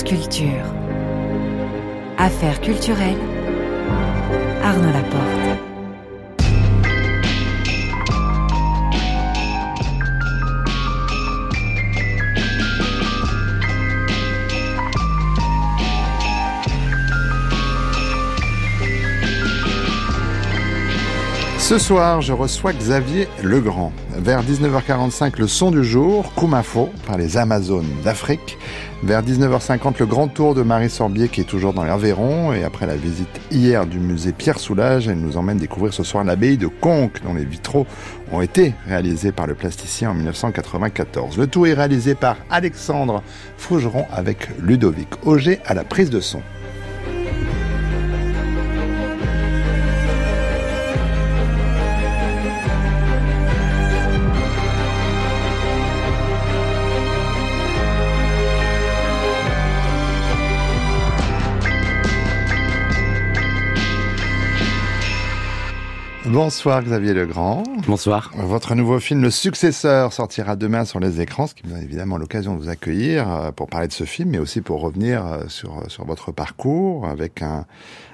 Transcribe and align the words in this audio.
Culture. 0.00 0.48
Affaires 2.16 2.62
culturelles. 2.62 3.18
Arnaud 4.62 4.90
Laporte. 4.90 5.42
Ce 21.58 21.78
soir, 21.78 22.22
je 22.22 22.32
reçois 22.32 22.72
Xavier 22.72 23.28
Legrand. 23.42 23.92
Vers 24.16 24.42
19h45, 24.42 25.38
le 25.38 25.46
son 25.46 25.70
du 25.70 25.84
jour, 25.84 26.32
Kumafo, 26.34 26.88
par 27.06 27.18
les 27.18 27.36
Amazones 27.36 27.88
d'Afrique. 28.02 28.58
Vers 29.04 29.24
19h50, 29.24 29.98
le 29.98 30.06
grand 30.06 30.28
tour 30.28 30.54
de 30.54 30.62
Marie 30.62 30.88
Sorbier 30.88 31.28
qui 31.28 31.40
est 31.40 31.44
toujours 31.44 31.72
dans 31.72 31.82
l'Aveyron. 31.82 32.52
Et 32.52 32.62
après 32.62 32.86
la 32.86 32.94
visite 32.94 33.40
hier 33.50 33.84
du 33.84 33.98
musée 33.98 34.30
Pierre 34.30 34.60
Soulages, 34.60 35.08
elle 35.08 35.18
nous 35.18 35.36
emmène 35.36 35.58
découvrir 35.58 35.92
ce 35.92 36.04
soir 36.04 36.22
l'abbaye 36.22 36.56
de 36.56 36.68
Conques, 36.68 37.20
dont 37.24 37.34
les 37.34 37.44
vitraux 37.44 37.84
ont 38.30 38.40
été 38.40 38.74
réalisés 38.86 39.32
par 39.32 39.48
le 39.48 39.54
plasticien 39.54 40.10
en 40.10 40.14
1994. 40.14 41.36
Le 41.36 41.48
tout 41.48 41.66
est 41.66 41.74
réalisé 41.74 42.14
par 42.14 42.36
Alexandre 42.48 43.24
Fougeron 43.56 44.06
avec 44.12 44.48
Ludovic 44.60 45.08
Auger 45.24 45.58
à 45.66 45.74
la 45.74 45.82
prise 45.82 46.08
de 46.08 46.20
son. 46.20 46.40
Bonsoir 66.32 66.82
Xavier 66.82 67.12
Legrand. 67.12 67.62
Bonsoir. 67.86 68.30
Votre 68.34 68.74
nouveau 68.74 68.98
film 69.00 69.20
Le 69.20 69.30
Successeur 69.30 70.14
sortira 70.14 70.56
demain 70.56 70.86
sur 70.86 70.98
les 70.98 71.20
écrans, 71.20 71.46
ce 71.46 71.54
qui 71.54 71.66
me 71.66 71.72
donne 71.72 71.82
évidemment 71.82 72.16
l'occasion 72.16 72.54
de 72.54 72.58
vous 72.62 72.70
accueillir 72.70 73.30
euh, 73.30 73.52
pour 73.52 73.68
parler 73.68 73.86
de 73.86 73.92
ce 73.92 74.04
film, 74.04 74.30
mais 74.30 74.38
aussi 74.38 74.62
pour 74.62 74.80
revenir 74.80 75.26
euh, 75.26 75.42
sur, 75.48 75.84
sur 75.88 76.06
votre 76.06 76.32
parcours 76.32 77.06
avec 77.06 77.42
un, 77.42 77.66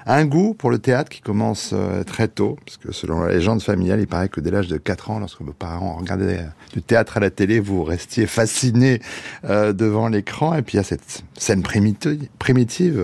un 0.05 0.25
goût 0.25 0.53
pour 0.53 0.71
le 0.71 0.79
théâtre 0.79 1.09
qui 1.09 1.21
commence 1.21 1.71
euh, 1.73 2.03
très 2.03 2.27
tôt, 2.27 2.57
parce 2.65 2.77
que 2.77 2.91
selon 2.91 3.21
la 3.21 3.33
légende 3.33 3.61
familiale, 3.61 3.99
il 3.99 4.07
paraît 4.07 4.29
que 4.29 4.39
dès 4.39 4.51
l'âge 4.51 4.67
de 4.67 4.77
4 4.77 5.11
ans, 5.11 5.19
lorsque 5.19 5.41
vos 5.41 5.53
parents 5.53 5.95
regardaient 5.95 6.45
du 6.73 6.81
théâtre 6.81 7.17
à 7.17 7.19
la 7.19 7.29
télé, 7.29 7.59
vous 7.59 7.83
restiez 7.83 8.27
fasciné 8.27 9.01
devant 9.43 10.07
l'écran, 10.07 10.55
et 10.55 10.61
puis 10.61 10.75
il 10.75 10.77
y 10.77 10.79
a 10.79 10.83
cette 10.83 11.23
scène 11.37 11.63
primitive, 11.63 12.27
primitive 12.39 13.03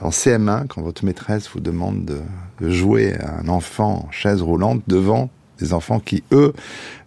en 0.00 0.10
CM1, 0.10 0.66
quand 0.66 0.82
votre 0.82 1.04
maîtresse 1.04 1.48
vous 1.48 1.60
demande 1.60 2.04
de, 2.04 2.20
de 2.60 2.70
jouer 2.70 3.16
un 3.20 3.48
enfant 3.48 4.06
en 4.08 4.10
chaise 4.10 4.42
roulante 4.42 4.82
devant 4.86 5.30
des 5.60 5.72
enfants 5.72 6.00
qui, 6.00 6.24
eux, 6.32 6.52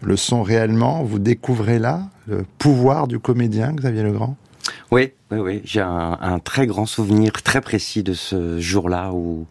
le 0.01 0.15
sont 0.15 0.43
réellement. 0.43 1.03
Vous 1.03 1.19
découvrez 1.19 1.79
là 1.79 2.09
le 2.27 2.45
pouvoir 2.59 3.07
du 3.07 3.19
comédien, 3.19 3.73
Xavier 3.73 4.03
Legrand? 4.03 4.37
Oui, 4.91 5.13
oui, 5.31 5.39
oui. 5.39 5.61
J'ai 5.65 5.81
un, 5.81 6.17
un, 6.21 6.39
très 6.39 6.67
grand 6.67 6.85
souvenir 6.85 7.31
très 7.43 7.61
précis 7.61 8.03
de 8.03 8.13
ce 8.13 8.59
jour-là 8.59 9.11
où 9.11 9.47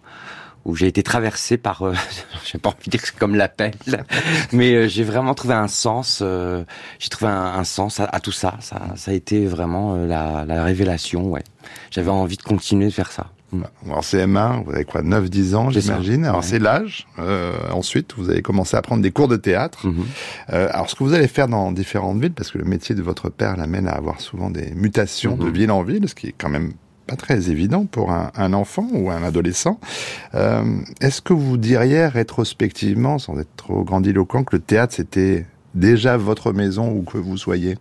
où 0.65 0.77
j'ai 0.77 0.87
été 0.87 1.03
traversé 1.03 1.57
par, 1.57 1.83
euh, 1.83 1.95
j'ai 2.45 2.59
pas 2.59 2.71
envie 2.71 2.85
de 2.87 2.91
dire 2.91 3.01
que 3.03 3.09
c'est 3.09 3.19
comme 3.19 3.35
l'appel, 3.35 3.73
mais 4.53 4.73
euh, 4.75 4.89
j'ai 4.89 5.03
vraiment 5.05 5.35
trouvé 5.35 5.55
un 5.55 5.69
sens, 5.69 6.21
euh, 6.23 6.65
j'ai 6.99 7.09
trouvé 7.09 7.31
un, 7.31 7.55
un 7.59 7.65
sens 7.65 8.01
à, 8.01 8.05
à, 8.05 8.21
tout 8.21 8.33
ça. 8.33 8.57
ça. 8.61 8.81
Ça 8.97 9.11
a 9.11 9.15
été 9.15 9.47
vraiment 9.47 9.95
euh, 9.95 10.07
la, 10.07 10.45
la 10.47 10.63
révélation, 10.63 11.31
ouais. 11.31 11.43
J'avais 11.91 12.11
envie 12.11 12.37
de 12.37 12.43
continuer 12.43 12.87
de 12.87 12.93
faire 12.93 13.11
ça. 13.11 13.27
Alors 13.87 14.01
CM1, 14.03 14.65
vous 14.65 14.73
avez 14.73 14.85
quoi, 14.85 15.03
9-10 15.03 15.55
ans, 15.55 15.71
j'imagine. 15.71 16.25
Alors 16.25 16.39
ouais. 16.39 16.43
c'est 16.43 16.59
l'âge. 16.59 17.07
Euh, 17.19 17.53
ensuite, 17.73 18.15
vous 18.17 18.31
avez 18.31 18.43
commencé 18.43 18.77
à 18.77 18.83
prendre 18.83 19.03
des 19.03 19.11
cours 19.11 19.29
de 19.29 19.37
théâtre. 19.37 19.87
-hmm. 19.87 19.93
euh, 20.53 20.69
alors 20.73 20.89
ce 20.89 20.95
que 20.95 21.05
vous 21.05 21.13
allez 21.15 21.29
faire 21.29 21.49
dans 21.49 21.71
différentes 21.73 22.21
villes, 22.23 22.33
parce 22.33 22.51
que 22.51 22.59
le 22.59 22.65
métier 22.65 22.95
de 22.95 23.03
votre 23.03 23.29
père 23.31 23.57
l'amène 23.57 23.87
à 23.89 23.93
avoir 23.93 24.21
souvent 24.21 24.51
des 24.51 24.73
mutations 24.75 25.37
de 25.37 25.49
ville 25.51 25.71
en 25.71 25.83
ville, 25.83 26.09
ce 26.09 26.15
qui 26.15 26.29
est 26.29 26.35
quand 26.37 26.49
même 26.49 26.73
pas 27.07 27.17
très 27.17 27.51
évident 27.51 27.85
pour 27.85 28.13
un, 28.13 28.31
un 28.37 28.53
enfant 28.53 28.87
ou 28.93 29.11
un 29.11 29.23
adolescent. 29.25 29.77
Euh, 30.35 30.65
Est-ce 31.01 31.21
que 31.21 31.33
vous 31.35 31.57
diriez 31.57 32.07
rétrospectivement, 32.07 33.19
sans 33.19 33.39
être 33.39 33.55
trop 33.57 33.83
grandiloquent, 33.85 34.45
que 34.45 34.57
le 34.57 34.63
théâtre 34.63 34.95
c'était 34.95 35.47
déjà 35.75 36.17
votre 36.17 36.53
maison 36.53 36.87
où 36.97 37.03
que 37.03 37.19
vous 37.19 37.37
soyez 37.37 37.77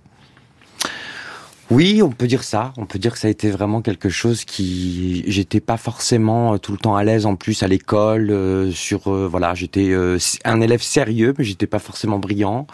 oui, 1.71 2.01
on 2.03 2.09
peut 2.09 2.27
dire 2.27 2.43
ça. 2.43 2.73
On 2.75 2.85
peut 2.85 2.99
dire 2.99 3.13
que 3.13 3.17
ça 3.17 3.29
a 3.29 3.31
été 3.31 3.49
vraiment 3.49 3.81
quelque 3.81 4.09
chose 4.09 4.43
qui 4.43 5.23
j'étais 5.27 5.61
pas 5.61 5.77
forcément 5.77 6.53
euh, 6.53 6.57
tout 6.57 6.73
le 6.73 6.77
temps 6.77 6.97
à 6.97 7.03
l'aise 7.05 7.25
en 7.25 7.37
plus 7.37 7.63
à 7.63 7.69
l'école 7.69 8.29
euh, 8.29 8.71
sur 8.71 9.07
euh, 9.07 9.25
voilà, 9.25 9.55
j'étais 9.55 9.91
euh, 9.91 10.17
un 10.43 10.59
élève 10.59 10.81
sérieux 10.81 11.33
mais 11.37 11.45
j'étais 11.45 11.67
pas 11.67 11.79
forcément 11.79 12.19
brillant 12.19 12.67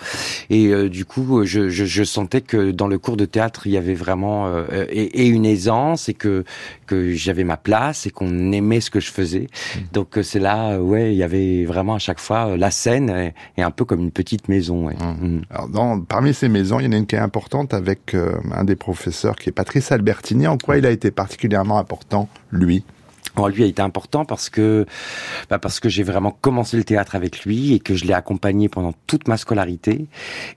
et 0.50 0.90
du 0.90 1.06
coup 1.06 1.44
je, 1.46 2.04
sentais 2.04 2.42
que 2.42 2.72
dans 2.72 2.88
le 2.88 2.98
cours 2.98 3.18
de 3.18 3.26
théâtre 3.26 3.68
il 3.68 3.74
y 3.74 3.78
avait 3.78 3.94
vraiment 3.94 4.52
et, 4.90 5.22
et, 5.22 5.28
une 5.28 5.46
aisance 5.46 6.10
et 6.10 6.16
que 6.16 6.44
que 6.88 7.14
j'avais 7.14 7.44
ma 7.44 7.58
place 7.58 8.08
et 8.08 8.10
qu'on 8.10 8.52
aimait 8.52 8.82
ce 8.82 8.90
que 8.90 9.00
je 9.00 9.12
faisais. 9.12 9.48
Mmh. 9.48 9.80
Donc 9.94 10.18
c'est 10.24 10.40
là 10.40 10.80
ouais, 10.80 11.14
il 11.14 11.18
y 11.18 11.24
avait 11.24 11.66
vraiment 11.66 11.94
à 11.94 12.00
chaque 12.00 12.20
fois 12.20 12.58
la 12.58 12.72
scène 12.72 13.34
est 13.58 13.62
un 13.62 13.72
peu 13.72 13.86
comme 13.86 14.02
une 14.02 14.12
petite 14.12 14.50
maison. 14.50 14.88
Ouais. 14.88 14.96
Mmh. 14.96 15.28
Mmh. 15.28 15.42
Alors 15.52 15.70
dans 15.70 16.00
parmi 16.02 16.34
ces 16.34 16.50
maisons, 16.50 16.80
il 16.80 16.86
y 16.86 16.88
en 16.88 16.94
a 16.94 16.98
une 16.98 17.06
qui 17.06 17.16
est 17.16 17.20
importante 17.20 17.76
avec 17.76 18.16
un 18.16 18.64
des 18.64 18.76
professeur 18.88 19.36
qui 19.36 19.50
est 19.50 19.52
Patrice 19.52 19.92
Albertini. 19.92 20.48
En 20.48 20.58
quoi 20.58 20.78
il 20.78 20.86
a 20.86 20.92
été 20.92 21.12
particulièrement 21.12 21.78
important, 21.78 22.30
lui? 22.52 22.86
Alors 23.36 23.50
lui 23.50 23.64
a 23.64 23.66
été 23.68 23.82
important 23.82 24.26
parce 24.26 24.50
que 24.50 24.86
bah 25.50 25.60
parce 25.60 25.80
que 25.80 25.90
j'ai 25.90 26.04
vraiment 26.04 26.32
commencé 26.32 26.78
le 26.78 26.84
théâtre 26.84 27.16
avec 27.16 27.44
lui 27.46 27.74
et 27.74 27.80
que 27.80 27.94
je 27.94 28.06
l'ai 28.06 28.14
accompagné 28.14 28.70
pendant 28.70 28.94
toute 29.06 29.28
ma 29.28 29.38
scolarité 29.38 30.08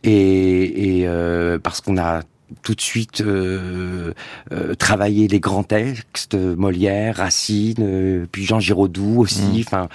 et, 0.02 1.00
et 1.00 1.08
euh, 1.08 1.58
parce 1.58 1.80
qu'on 1.80 1.98
a 1.98 2.22
tout 2.62 2.74
de 2.74 2.80
suite 2.80 3.20
euh, 3.20 4.12
euh, 4.52 4.74
travailler 4.74 5.28
les 5.28 5.40
grands 5.40 5.62
textes, 5.62 6.34
Molière, 6.34 7.16
Racine, 7.16 7.74
euh, 7.80 8.26
puis 8.30 8.44
Jean 8.44 8.60
Giraudoux 8.60 9.20
aussi. 9.20 9.64
Enfin, 9.66 9.88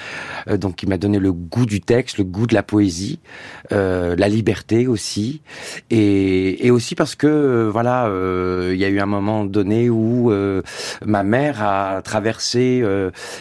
mmh. 0.48 0.58
donc 0.58 0.84
il 0.84 0.90
m'a 0.90 0.98
donné 0.98 1.20
le 1.20 1.32
goût 1.32 1.66
du 1.66 1.82
texte, 1.82 2.18
le 2.18 2.24
goût 2.24 2.48
de 2.48 2.54
la 2.54 2.64
poésie, 2.64 3.20
euh, 3.72 4.16
la 4.18 4.28
liberté 4.28 4.88
aussi, 4.88 5.42
et, 5.90 6.66
et 6.66 6.72
aussi 6.72 6.96
parce 6.96 7.16
que 7.16 7.70
voilà, 7.72 8.08
euh, 8.08 8.72
il 8.74 8.80
y 8.80 8.86
a 8.86 8.90
eu 8.90 9.00
un 9.00 9.06
moment 9.06 9.46
donné 9.46 9.90
où 9.90 10.32
ma 11.06 11.24
mère 11.24 11.62
a 11.62 12.02
traversé 12.02 12.84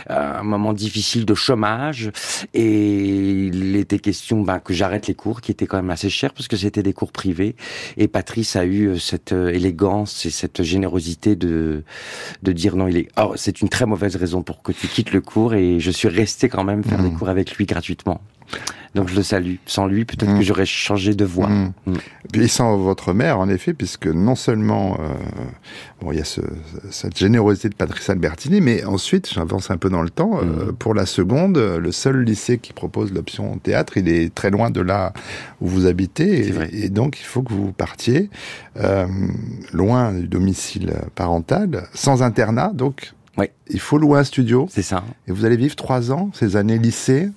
un 0.09 0.43
moment 0.43 0.73
difficile 0.73 1.25
de 1.25 1.35
chômage 1.35 2.11
et 2.53 3.47
il 3.47 3.77
était 3.77 3.99
question 3.99 4.43
ben, 4.43 4.59
que 4.59 4.73
j'arrête 4.73 5.07
les 5.07 5.15
cours 5.15 5.41
qui 5.41 5.51
étaient 5.51 5.67
quand 5.67 5.77
même 5.77 5.91
assez 5.91 6.11
chers 6.11 6.33
parce 6.33 6.49
que 6.49 6.57
c'était 6.57 6.83
des 6.83 6.93
cours 6.93 7.13
privés 7.13 7.57
et 7.97 8.09
Patrice 8.09 8.57
a 8.57 8.65
eu 8.65 8.99
cette 9.05 9.33
élégance 9.33 10.27
et 10.27 10.31
cette 10.31 10.63
générosité 10.63 11.37
de 11.37 11.83
de 12.43 12.53
dire 12.53 12.77
non 12.77 12.89
il 12.89 12.97
est 12.97 13.09
oh, 13.19 13.35
c'est 13.37 13.61
une 13.61 13.69
très 13.69 13.87
mauvaise 13.87 14.17
raison 14.17 14.43
pour 14.43 14.63
que 14.63 14.73
tu 14.73 14.89
quittes 14.89 15.13
le 15.13 15.21
cours 15.21 15.55
et 15.55 15.81
je 15.81 15.91
suis 15.91 16.09
resté 16.09 16.49
quand 16.49 16.65
même 16.65 16.83
faire 16.83 17.01
mmh. 17.01 17.11
des 17.11 17.17
cours 17.17 17.29
avec 17.29 17.55
lui 17.57 17.67
gratuitement 17.67 18.21
donc 18.95 19.09
je 19.09 19.17
le 19.17 19.23
salue. 19.23 19.57
Sans 19.67 19.87
lui, 19.87 20.05
peut-être 20.05 20.31
mmh. 20.31 20.39
que 20.39 20.45
j'aurais 20.45 20.67
changé 20.67 21.15
de 21.15 21.25
voie. 21.25 21.49
Mmh. 21.49 21.73
Mmh. 21.87 21.95
Et 22.35 22.49
sans 22.49 22.77
votre 22.77 23.13
mère, 23.13 23.39
en 23.39 23.49
effet, 23.49 23.75
puisque 23.75 24.07
non 24.07 24.37
seulement 24.37 24.97
euh, 25.01 25.15
bon, 26.01 26.13
il 26.13 26.19
y 26.19 26.21
a 26.21 26.25
ce, 26.25 26.41
cette 26.91 27.19
générosité 27.19 27.69
de 27.69 27.75
Patrice 27.75 28.09
Albertini, 28.09 28.61
mais 28.61 28.85
ensuite, 28.85 29.33
j'avance 29.33 29.71
un 29.71 29.79
peu 29.79 29.91
dans 29.91 30.03
le 30.03 30.11
temps, 30.11 30.39
euh, 30.43 30.73
pour 30.73 30.95
la 30.95 31.07
seconde, 31.07 31.59
le 31.59 31.93
seul 31.93 32.23
lycée 32.23 32.59
qui 32.59 32.73
propose 32.73 33.13
l'option 33.13 33.59
théâtre, 33.59 33.97
il 33.97 34.09
est 34.09 34.33
très 34.33 34.51
loin 34.51 34.71
de 34.71 34.81
là 34.81 35.13
où 35.61 35.67
vous 35.67 35.87
habitez, 35.87 36.49
et, 36.49 36.85
et, 36.85 36.89
donc 36.89 37.19
il 37.21 37.25
faut 37.25 37.43
que 37.43 37.53
vous 37.53 37.73
partiez 37.73 38.31
euh, 38.77 39.07
loin 39.73 40.13
du 40.13 40.29
domicile 40.29 40.95
parental, 41.15 41.89
sans 41.95 42.23
internat, 42.23 42.73
donc 42.75 43.13
oui. 43.37 43.47
il 43.69 43.81
faut 43.81 43.99
louer 43.99 44.19
un 44.19 44.25
studio. 44.25 44.67
C'est 44.71 44.83
ça. 44.83 45.05
Et 45.27 45.33
vous 45.33 45.45
allez 45.45 45.57
vivre 45.57 45.77
trois 45.77 46.13
ans, 46.13 46.31
ces 46.35 46.57
années 46.57 46.79
lycée 46.79 47.31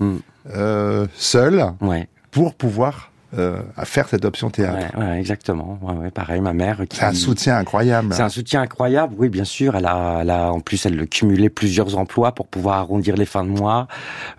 euh, 0.55 1.07
seul 1.15 1.73
ouais. 1.81 2.07
pour 2.31 2.55
pouvoir 2.55 3.11
euh, 3.37 3.61
à 3.75 3.83
faire 3.83 4.07
cette 4.07 4.23
option 4.23 4.49
théâtre. 4.49 4.97
Ouais, 4.97 5.03
ouais 5.03 5.19
exactement. 5.19 5.77
Ouais, 5.81 5.93
ouais, 5.95 6.11
pareil, 6.11 6.39
ma 6.39 6.53
mère. 6.53 6.81
C'est 6.89 7.03
un 7.03 7.13
soutien 7.13 7.57
incroyable. 7.57 8.13
C'est 8.13 8.21
un 8.21 8.29
soutien 8.29 8.61
incroyable, 8.61 9.15
oui, 9.17 9.27
bien 9.27 9.43
sûr. 9.43 9.75
Elle 9.75 9.85
a, 9.85 10.19
elle 10.21 10.29
a, 10.29 10.51
en 10.53 10.61
plus, 10.61 10.85
elle 10.85 11.07
cumulait 11.07 11.49
plusieurs 11.49 11.97
emplois 11.97 12.31
pour 12.33 12.47
pouvoir 12.47 12.77
arrondir 12.77 13.17
les 13.17 13.25
fins 13.25 13.43
de 13.43 13.49
mois. 13.49 13.87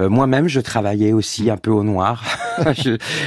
Euh, 0.00 0.08
Moi-même, 0.08 0.48
je 0.48 0.60
travaillais 0.60 1.12
aussi 1.12 1.50
un 1.50 1.58
peu 1.58 1.70
au 1.70 1.84
noir. 1.84 2.24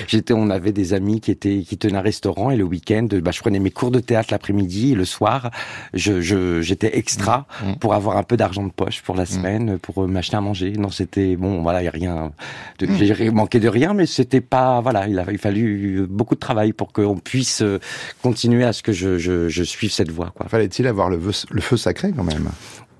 J'étais, 0.07 0.33
on 0.33 0.49
avait 0.49 0.71
des 0.71 0.93
amis 0.93 1.21
qui 1.21 1.29
étaient, 1.29 1.61
qui 1.61 1.77
tenaient 1.77 1.99
un 1.99 2.01
restaurant 2.01 2.49
et 2.49 2.57
le 2.57 2.63
week-end, 2.63 3.07
bah, 3.21 3.31
je 3.31 3.39
prenais 3.39 3.59
mes 3.59 3.71
cours 3.71 3.91
de 3.91 3.99
théâtre 3.99 4.29
l'après-midi 4.31 4.93
et 4.93 4.95
le 4.95 5.05
soir, 5.05 5.51
je, 5.93 6.21
je, 6.21 6.61
j'étais 6.61 6.97
extra 6.97 7.45
mmh. 7.63 7.69
mmh. 7.69 7.75
pour 7.75 7.93
avoir 7.93 8.17
un 8.17 8.23
peu 8.23 8.35
d'argent 8.35 8.63
de 8.63 8.71
poche 8.71 9.01
pour 9.03 9.15
la 9.15 9.23
mmh. 9.23 9.27
semaine, 9.27 9.77
pour 9.77 10.03
euh, 10.03 10.07
m'acheter 10.07 10.37
à 10.37 10.41
manger. 10.41 10.71
Non, 10.71 10.89
c'était 10.89 11.35
bon, 11.35 11.61
voilà, 11.61 11.81
il 11.81 11.85
y 11.85 11.87
a 11.87 11.91
rien, 11.91 12.31
de, 12.79 12.87
j'ai 12.87 13.29
manqué 13.29 13.59
de 13.59 13.69
rien, 13.69 13.93
mais 13.93 14.07
c'était 14.07 14.41
pas, 14.41 14.81
voilà, 14.81 15.07
il 15.07 15.19
a, 15.19 15.25
il 15.31 15.37
fallait 15.37 15.50
fallu 15.51 16.07
beaucoup 16.09 16.35
de 16.35 16.39
travail 16.39 16.73
pour 16.73 16.91
qu'on 16.93 17.17
puisse 17.17 17.61
euh, 17.61 17.79
continuer 18.21 18.63
à 18.63 18.73
ce 18.73 18.83
que 18.83 18.93
je, 18.93 19.17
je, 19.17 19.49
je 19.49 19.63
suive 19.63 19.91
cette 19.91 20.11
voie. 20.11 20.33
Fallait-il 20.47 20.87
avoir 20.87 21.09
le, 21.09 21.19
le 21.51 21.61
feu 21.61 21.77
sacré 21.77 22.11
quand 22.15 22.23
même? 22.23 22.49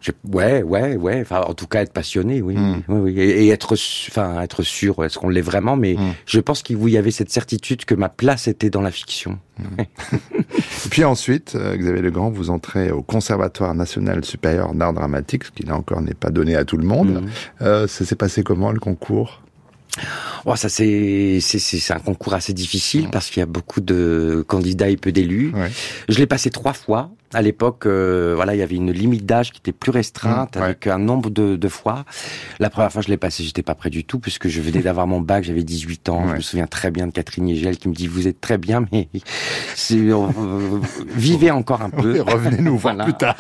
Je, 0.02 0.12
ouais, 0.34 0.64
ouais, 0.64 0.96
ouais. 0.96 1.22
Enfin, 1.22 1.42
en 1.42 1.54
tout 1.54 1.68
cas, 1.68 1.84
être 1.84 1.94
passionné, 1.94 2.42
oui, 2.42 2.58
hmm. 2.58 2.82
oui, 2.88 3.00
oui, 3.02 3.20
Et, 3.20 3.50
être, 3.50 3.76
enfin, 4.10 4.42
être 4.42 4.64
sûr, 4.64 5.06
est-ce 5.06 5.20
qu'on 5.20 5.30
l'est 5.30 5.42
vraiment? 5.42 5.78
Mais 5.78 5.94
hmm. 5.94 6.14
je 6.26 6.40
pense 6.40 6.64
qu'il 6.64 6.90
y 6.90 6.98
avait 6.98 7.12
cette 7.12 7.30
certitude 7.30 7.86
que 7.86 7.94
ma 7.94 8.10
place 8.10 8.48
était 8.48 8.72
dans 8.72 8.82
la 8.82 8.90
fiction. 8.90 9.38
Hmm. 9.60 9.82
et 9.82 9.88
puis 10.90 11.04
ensuite, 11.04 11.54
euh, 11.54 11.78
Xavier 11.78 12.02
Legrand, 12.02 12.32
vous 12.32 12.50
entrez 12.50 12.90
au 12.90 13.04
Conservatoire 13.04 13.76
national 13.76 14.26
supérieur 14.26 14.74
d'art 14.74 14.94
dramatique, 14.94 15.44
ce 15.44 15.52
qui 15.52 15.64
là 15.64 15.76
encore 15.76 16.02
n'est 16.02 16.16
pas 16.16 16.32
donné 16.32 16.56
à 16.56 16.66
tout 16.66 16.78
le 16.78 16.86
monde. 16.86 17.24
Euh, 17.62 17.86
ça 17.86 18.04
s'est 18.04 18.16
passé 18.16 18.42
comment 18.42 18.72
le 18.72 18.80
concours? 18.80 19.44
Oh, 20.46 20.56
ça 20.56 20.70
c'est 20.70 21.40
c'est 21.42 21.94
un 21.94 22.00
concours 22.00 22.34
assez 22.34 22.54
difficile 22.54 23.10
parce 23.12 23.30
qu'il 23.30 23.40
y 23.40 23.44
a 23.44 23.48
beaucoup 23.48 23.82
de 23.82 24.44
candidats 24.48 24.90
et 24.90 24.98
peu 24.98 25.12
d'élus. 25.12 25.52
Je 26.10 26.18
l'ai 26.18 26.28
passé 26.28 26.50
trois 26.50 26.74
fois. 26.74 27.12
À 27.34 27.42
l'époque, 27.42 27.86
euh, 27.86 28.34
voilà, 28.36 28.56
il 28.56 28.60
y 28.60 28.62
avait 28.62 28.76
une 28.76 28.92
limite 28.92 29.26
d'âge 29.26 29.52
qui 29.52 29.60
était 29.60 29.72
plus 29.72 29.92
restreinte 29.92 30.58
mmh, 30.58 30.62
avec 30.62 30.88
un 30.88 30.98
nombre 30.98 31.30
de, 31.30 31.56
de, 31.56 31.68
fois. 31.68 32.04
La 32.60 32.70
première 32.70 32.92
fois, 32.92 33.02
je 33.02 33.08
l'ai 33.08 33.18
passé, 33.18 33.44
j'étais 33.44 33.64
pas 33.64 33.76
prêt 33.76 33.90
du 33.90 34.04
tout 34.04 34.20
puisque 34.20 34.48
je 34.48 34.62
venais 34.62 34.82
d'avoir 34.82 35.08
mon 35.08 35.22
bac, 35.22 35.44
j'avais 35.44 35.64
18 35.64 36.10
ans. 36.10 36.28
Je 36.30 36.36
me 36.36 36.42
souviens 36.42 36.68
très 36.68 36.92
bien 36.92 37.08
de 37.08 37.12
Catherine 37.12 37.48
Yegel 37.48 37.78
qui 37.78 37.88
me 37.88 37.94
dit 37.94 38.08
"Vous 38.08 38.28
êtes 38.28 38.42
très 38.42 38.58
bien, 38.58 38.86
mais 38.92 39.08
euh, 39.92 40.28
vivez 41.16 41.52
encore 41.52 41.82
un 41.82 41.90
peu, 41.92 42.22
revenez-nous 42.22 42.78
voir 42.78 42.98
plus 42.98 43.14
tard." 43.14 43.38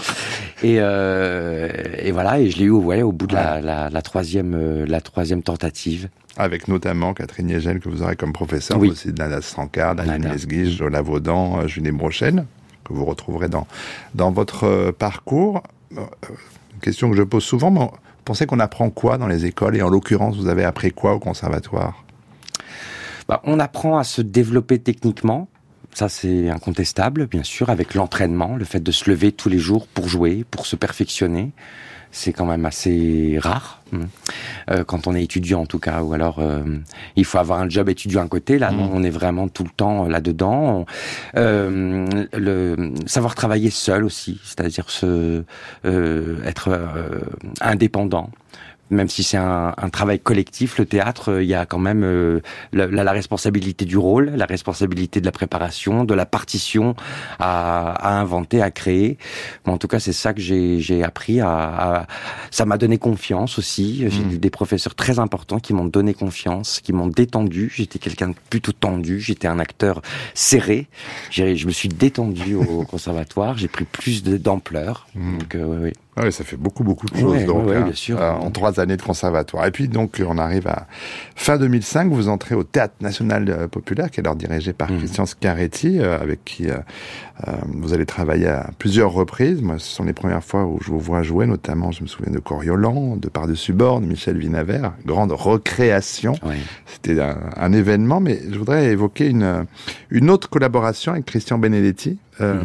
Et, 0.63 0.77
euh, 0.79 1.69
et 1.97 2.11
voilà, 2.11 2.39
et 2.39 2.49
je 2.49 2.59
l'ai 2.59 2.65
eu 2.65 2.71
ouais, 2.71 3.01
au 3.01 3.11
bout 3.11 3.27
de 3.27 3.33
la, 3.33 3.61
la, 3.61 3.89
la, 3.89 4.01
troisième 4.01 4.53
euh, 4.55 4.85
la 4.87 5.01
troisième 5.01 5.41
tentative 5.41 6.09
avec 6.37 6.67
notamment 6.67 7.13
Catherine 7.13 7.49
Yegel 7.49 7.79
que 7.79 7.89
vous 7.89 8.03
aurez 8.03 8.15
comme 8.15 8.33
professeur, 8.33 8.79
oui. 8.79 8.89
aussi 8.89 9.09
Nana 9.13 9.41
Strancard, 9.41 9.95
Daniel 9.95 10.31
Lesguige, 10.31 10.77
Jola 10.77 11.01
Vaudan, 11.01 11.59
euh, 11.59 11.67
Julie 11.67 11.91
Brochen, 11.91 12.45
vous 12.91 13.05
retrouverez 13.05 13.49
dans, 13.49 13.67
dans 14.15 14.31
votre 14.31 14.65
euh, 14.65 14.91
parcours. 14.91 15.63
Euh, 15.97 16.01
une 16.73 16.79
question 16.81 17.09
que 17.09 17.17
je 17.17 17.23
pose 17.23 17.43
souvent, 17.43 17.71
vous 17.71 17.89
pensez 18.25 18.45
qu'on 18.45 18.59
apprend 18.59 18.89
quoi 18.89 19.17
dans 19.17 19.27
les 19.27 19.45
écoles 19.45 19.75
Et 19.75 19.81
en 19.81 19.89
l'occurrence, 19.89 20.37
vous 20.37 20.47
avez 20.47 20.63
appris 20.63 20.91
quoi 20.91 21.13
au 21.13 21.19
conservatoire? 21.19 22.03
Bah, 23.27 23.41
On 23.43 23.59
apprend 23.59 23.97
à 23.97 24.03
se 24.03 24.21
développer 24.21 24.79
techniquement, 24.79 25.47
ça 25.93 26.09
c'est 26.09 26.49
incontestable, 26.49 27.27
bien 27.27 27.43
sûr, 27.43 27.69
avec 27.69 27.93
l'entraînement, 27.93 28.55
le 28.55 28.65
fait 28.65 28.79
de 28.79 28.91
se 28.91 29.09
lever 29.09 29.31
tous 29.31 29.49
les 29.49 29.59
jours 29.59 29.87
pour 29.87 30.07
jouer, 30.07 30.45
pour 30.49 30.65
se 30.65 30.75
perfectionner 30.75 31.51
c'est 32.11 32.33
quand 32.33 32.45
même 32.45 32.65
assez 32.65 33.37
rare 33.41 33.81
hmm. 33.91 34.01
euh, 34.69 34.83
quand 34.83 35.07
on 35.07 35.15
est 35.15 35.23
étudiant 35.23 35.61
en 35.61 35.65
tout 35.65 35.79
cas 35.79 36.01
ou 36.01 36.13
alors 36.13 36.39
euh, 36.39 36.63
il 37.15 37.25
faut 37.25 37.37
avoir 37.37 37.59
un 37.59 37.69
job 37.69 37.89
étudiant 37.89 38.23
à 38.23 38.27
côté 38.27 38.59
là 38.59 38.71
hmm. 38.71 38.89
on 38.93 39.03
est 39.03 39.09
vraiment 39.09 39.47
tout 39.47 39.63
le 39.63 39.69
temps 39.69 40.07
là 40.07 40.21
dedans 40.21 40.85
euh, 41.37 42.07
le 42.33 42.93
savoir 43.05 43.35
travailler 43.35 43.69
seul 43.69 44.03
aussi 44.03 44.39
c'est-à-dire 44.43 44.89
se 44.89 45.43
être 45.83 46.77
indépendant 47.61 48.29
même 48.91 49.09
si 49.09 49.23
c'est 49.23 49.37
un, 49.37 49.73
un, 49.77 49.89
travail 49.89 50.19
collectif, 50.19 50.77
le 50.77 50.85
théâtre, 50.85 51.31
euh, 51.31 51.43
il 51.43 51.49
y 51.49 51.53
a 51.53 51.65
quand 51.65 51.79
même 51.79 52.03
euh, 52.03 52.41
la, 52.73 52.87
la, 52.87 53.11
responsabilité 53.11 53.85
du 53.85 53.97
rôle, 53.97 54.31
la 54.35 54.45
responsabilité 54.45 55.21
de 55.21 55.25
la 55.25 55.31
préparation, 55.31 56.03
de 56.03 56.13
la 56.13 56.25
partition 56.25 56.95
à, 57.39 57.93
à 57.93 58.19
inventer, 58.19 58.61
à 58.61 58.69
créer. 58.69 59.17
en 59.65 59.77
tout 59.77 59.87
cas, 59.87 59.99
c'est 59.99 60.13
ça 60.13 60.33
que 60.33 60.41
j'ai 60.41 61.03
appris. 61.03 61.39
À, 61.39 61.47
à, 61.49 62.07
ça 62.51 62.65
m'a 62.65 62.77
donné 62.77 62.97
confiance 62.97 63.57
aussi. 63.57 64.05
J'ai 64.09 64.23
mmh. 64.23 64.31
eu 64.33 64.37
des 64.37 64.49
professeurs 64.49 64.95
très 64.95 65.19
importants 65.19 65.59
qui 65.59 65.73
m'ont 65.73 65.85
donné 65.85 66.13
confiance, 66.13 66.81
qui 66.81 66.93
m'ont 66.93 67.07
détendu. 67.07 67.71
J'étais 67.73 67.99
quelqu'un 67.99 68.29
de 68.29 68.35
plutôt 68.49 68.73
tendu. 68.73 69.19
J'étais 69.21 69.47
un 69.47 69.59
acteur 69.59 70.01
serré. 70.33 70.87
Je 71.31 71.65
me 71.65 71.71
suis 71.71 71.89
détendu 71.89 72.55
au 72.55 72.83
conservatoire. 72.89 73.57
J'ai 73.57 73.69
pris 73.69 73.85
plus 73.85 74.23
d'ampleur. 74.23 75.07
Mmh. 75.15 75.37
Donc, 75.37 75.55
euh, 75.55 75.79
oui. 75.83 75.93
Ah 76.17 76.23
oui, 76.25 76.33
ça 76.33 76.43
fait 76.43 76.57
beaucoup, 76.57 76.83
beaucoup 76.83 77.05
de 77.05 77.15
choses 77.15 77.45
donc, 77.45 77.69
hein, 77.69 77.81
bien 77.81 77.93
sûr. 77.93 78.21
Euh, 78.21 78.31
en 78.31 78.51
trois 78.51 78.81
années 78.81 78.97
de 78.97 79.01
conservatoire. 79.01 79.65
Et 79.65 79.71
puis 79.71 79.87
donc, 79.87 80.21
on 80.25 80.37
arrive 80.37 80.67
à 80.67 80.87
fin 81.35 81.57
2005, 81.57 82.11
vous 82.11 82.27
entrez 82.27 82.53
au 82.53 82.63
Théâtre 82.63 82.95
National 82.99 83.47
euh, 83.49 83.67
Populaire, 83.69 84.11
qui 84.11 84.19
est 84.19 84.23
alors 84.23 84.35
dirigé 84.35 84.73
par 84.73 84.91
mmh. 84.91 84.97
Christian 84.97 85.25
Scaretti, 85.25 85.99
euh, 85.99 86.19
avec 86.19 86.43
qui 86.43 86.67
vous 87.69 87.93
allez 87.93 88.05
travailler 88.05 88.47
à 88.47 88.69
plusieurs 88.77 89.11
reprises. 89.11 89.63
Moi, 89.63 89.79
ce 89.79 89.87
sont 89.87 90.03
les 90.03 90.13
premières 90.13 90.43
fois 90.43 90.65
où 90.65 90.77
je 90.79 90.91
vous 90.91 90.99
vois 90.99 91.23
jouer, 91.23 91.47
notamment, 91.47 91.91
je 91.91 92.03
me 92.03 92.07
souviens 92.07 92.31
de 92.31 92.37
Coriolan, 92.37 93.15
de 93.15 93.29
Par-dessus 93.29 93.73
bord, 93.73 93.99
de 93.99 94.05
Michel 94.05 94.37
Vinavert, 94.37 94.93
grande 95.07 95.31
recréation. 95.31 96.35
C'était 96.85 97.19
un, 97.19 97.37
un, 97.57 97.73
événement, 97.73 98.19
mais 98.19 98.39
je 98.51 98.59
voudrais 98.59 98.91
évoquer 98.91 99.27
une, 99.27 99.65
une 100.11 100.29
autre 100.29 100.49
collaboration 100.49 101.13
avec 101.13 101.25
Christian 101.25 101.57
Benedetti, 101.57 102.19
euh, 102.39 102.63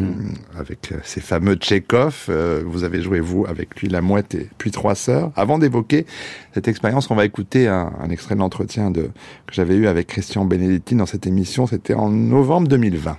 avec 0.57 0.93
euh, 0.93 0.97
ces 1.03 1.19
fameux 1.19 1.55
Tchekhov. 1.55 2.27
Euh, 2.29 2.63
vous 2.65 2.85
avez 2.85 3.01
joué, 3.01 3.19
vous, 3.19 3.45
avec 3.45 3.79
lui, 3.81 3.89
La 3.89 4.01
Mouette 4.01 4.33
et 4.33 4.49
puis 4.57 4.71
Trois 4.71 4.95
Sœurs. 4.95 5.31
Avant 5.35 5.57
d'évoquer 5.57 6.05
cette 6.53 6.69
expérience, 6.69 7.11
on 7.11 7.15
va 7.15 7.25
écouter 7.25 7.67
un, 7.67 7.91
un 7.99 8.09
extrait 8.09 8.35
de 8.35 9.01
que 9.01 9.53
j'avais 9.53 9.75
eu 9.75 9.87
avec 9.87 10.07
Christian 10.07 10.45
Benedetti 10.45 10.95
dans 10.95 11.05
cette 11.05 11.27
émission. 11.27 11.67
C'était 11.67 11.93
en 11.93 12.09
novembre 12.09 12.69
2020. 12.69 13.17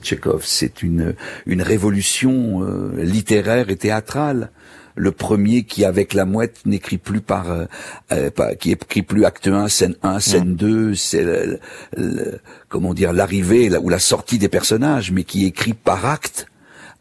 Tchekhov, 0.00 0.44
c'est 0.44 0.84
une, 0.84 1.16
une 1.46 1.60
révolution 1.60 2.62
littéraire 2.96 3.68
et 3.68 3.76
théâtrale 3.76 4.52
le 4.98 5.12
premier 5.12 5.62
qui 5.62 5.84
avec 5.84 6.12
la 6.12 6.24
mouette 6.24 6.60
n'écrit 6.66 6.98
plus 6.98 7.20
par, 7.20 7.50
euh, 7.50 7.64
euh 8.12 8.30
qui 8.58 8.72
écrit 8.72 9.02
plus 9.02 9.24
acte 9.24 9.48
1, 9.48 9.68
scène 9.68 9.94
1, 10.02 10.20
scène 10.20 10.56
2, 10.56 10.94
c'est 10.94 11.24
comment 12.68 12.94
dire 12.94 13.12
l'arrivée 13.12 13.74
ou 13.78 13.88
la 13.88 13.98
sortie 13.98 14.38
des 14.38 14.48
personnages, 14.48 15.12
mais 15.12 15.24
qui 15.24 15.46
écrit 15.46 15.74
par 15.74 16.04
acte 16.04 16.46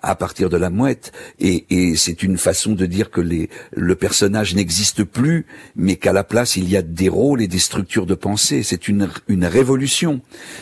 à 0.01 0.15
partir 0.15 0.49
de 0.49 0.57
la 0.57 0.69
mouette. 0.69 1.11
Et, 1.39 1.65
et 1.69 1.95
c'est 1.95 2.23
une 2.23 2.37
façon 2.37 2.73
de 2.73 2.85
dire 2.85 3.09
que 3.09 3.21
les, 3.21 3.49
le 3.71 3.95
personnage 3.95 4.55
n'existe 4.55 5.03
plus 5.03 5.45
mais 5.75 5.95
qu'à 5.95 6.13
la 6.13 6.23
place 6.23 6.55
il 6.55 6.69
y 6.69 6.77
a 6.77 6.81
des 6.81 7.09
rôles 7.09 7.41
et 7.41 7.47
des 7.47 7.59
structures 7.59 8.05
de 8.05 8.15
pensée. 8.15 8.63
C'est 8.63 8.87
une, 8.87 9.09
une 9.27 9.45
révolution. 9.45 10.21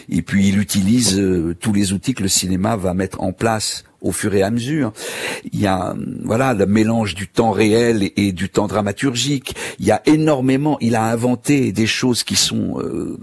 Et 0.09 0.21
puis 0.21 0.47
il 0.47 0.59
utilise 0.59 1.19
euh, 1.19 1.55
tous 1.59 1.73
les 1.73 1.93
outils 1.93 2.13
que 2.13 2.23
le 2.23 2.29
cinéma 2.29 2.75
va 2.75 2.93
mettre 2.93 3.21
en 3.21 3.33
place 3.33 3.83
au 4.05 4.11
fur 4.11 4.33
et 4.35 4.43
à 4.43 4.51
mesure. 4.51 4.93
Il 5.51 5.59
y 5.59 5.67
a 5.67 5.95
voilà 6.23 6.53
le 6.53 6.65
mélange 6.65 7.15
du 7.15 7.27
temps 7.27 7.51
réel 7.51 8.11
et, 8.15 8.31
du 8.31 8.49
temps 8.49 8.67
dramaturgique. 8.67 9.55
Il 9.79 9.85
y 9.85 9.91
a 9.91 10.01
énormément. 10.05 10.77
Il 10.79 10.95
a 10.95 11.03
inventé 11.03 11.71
des 11.71 11.87
choses 11.87 12.23
qui 12.23 12.35
sont 12.35 12.79
euh, 12.79 13.17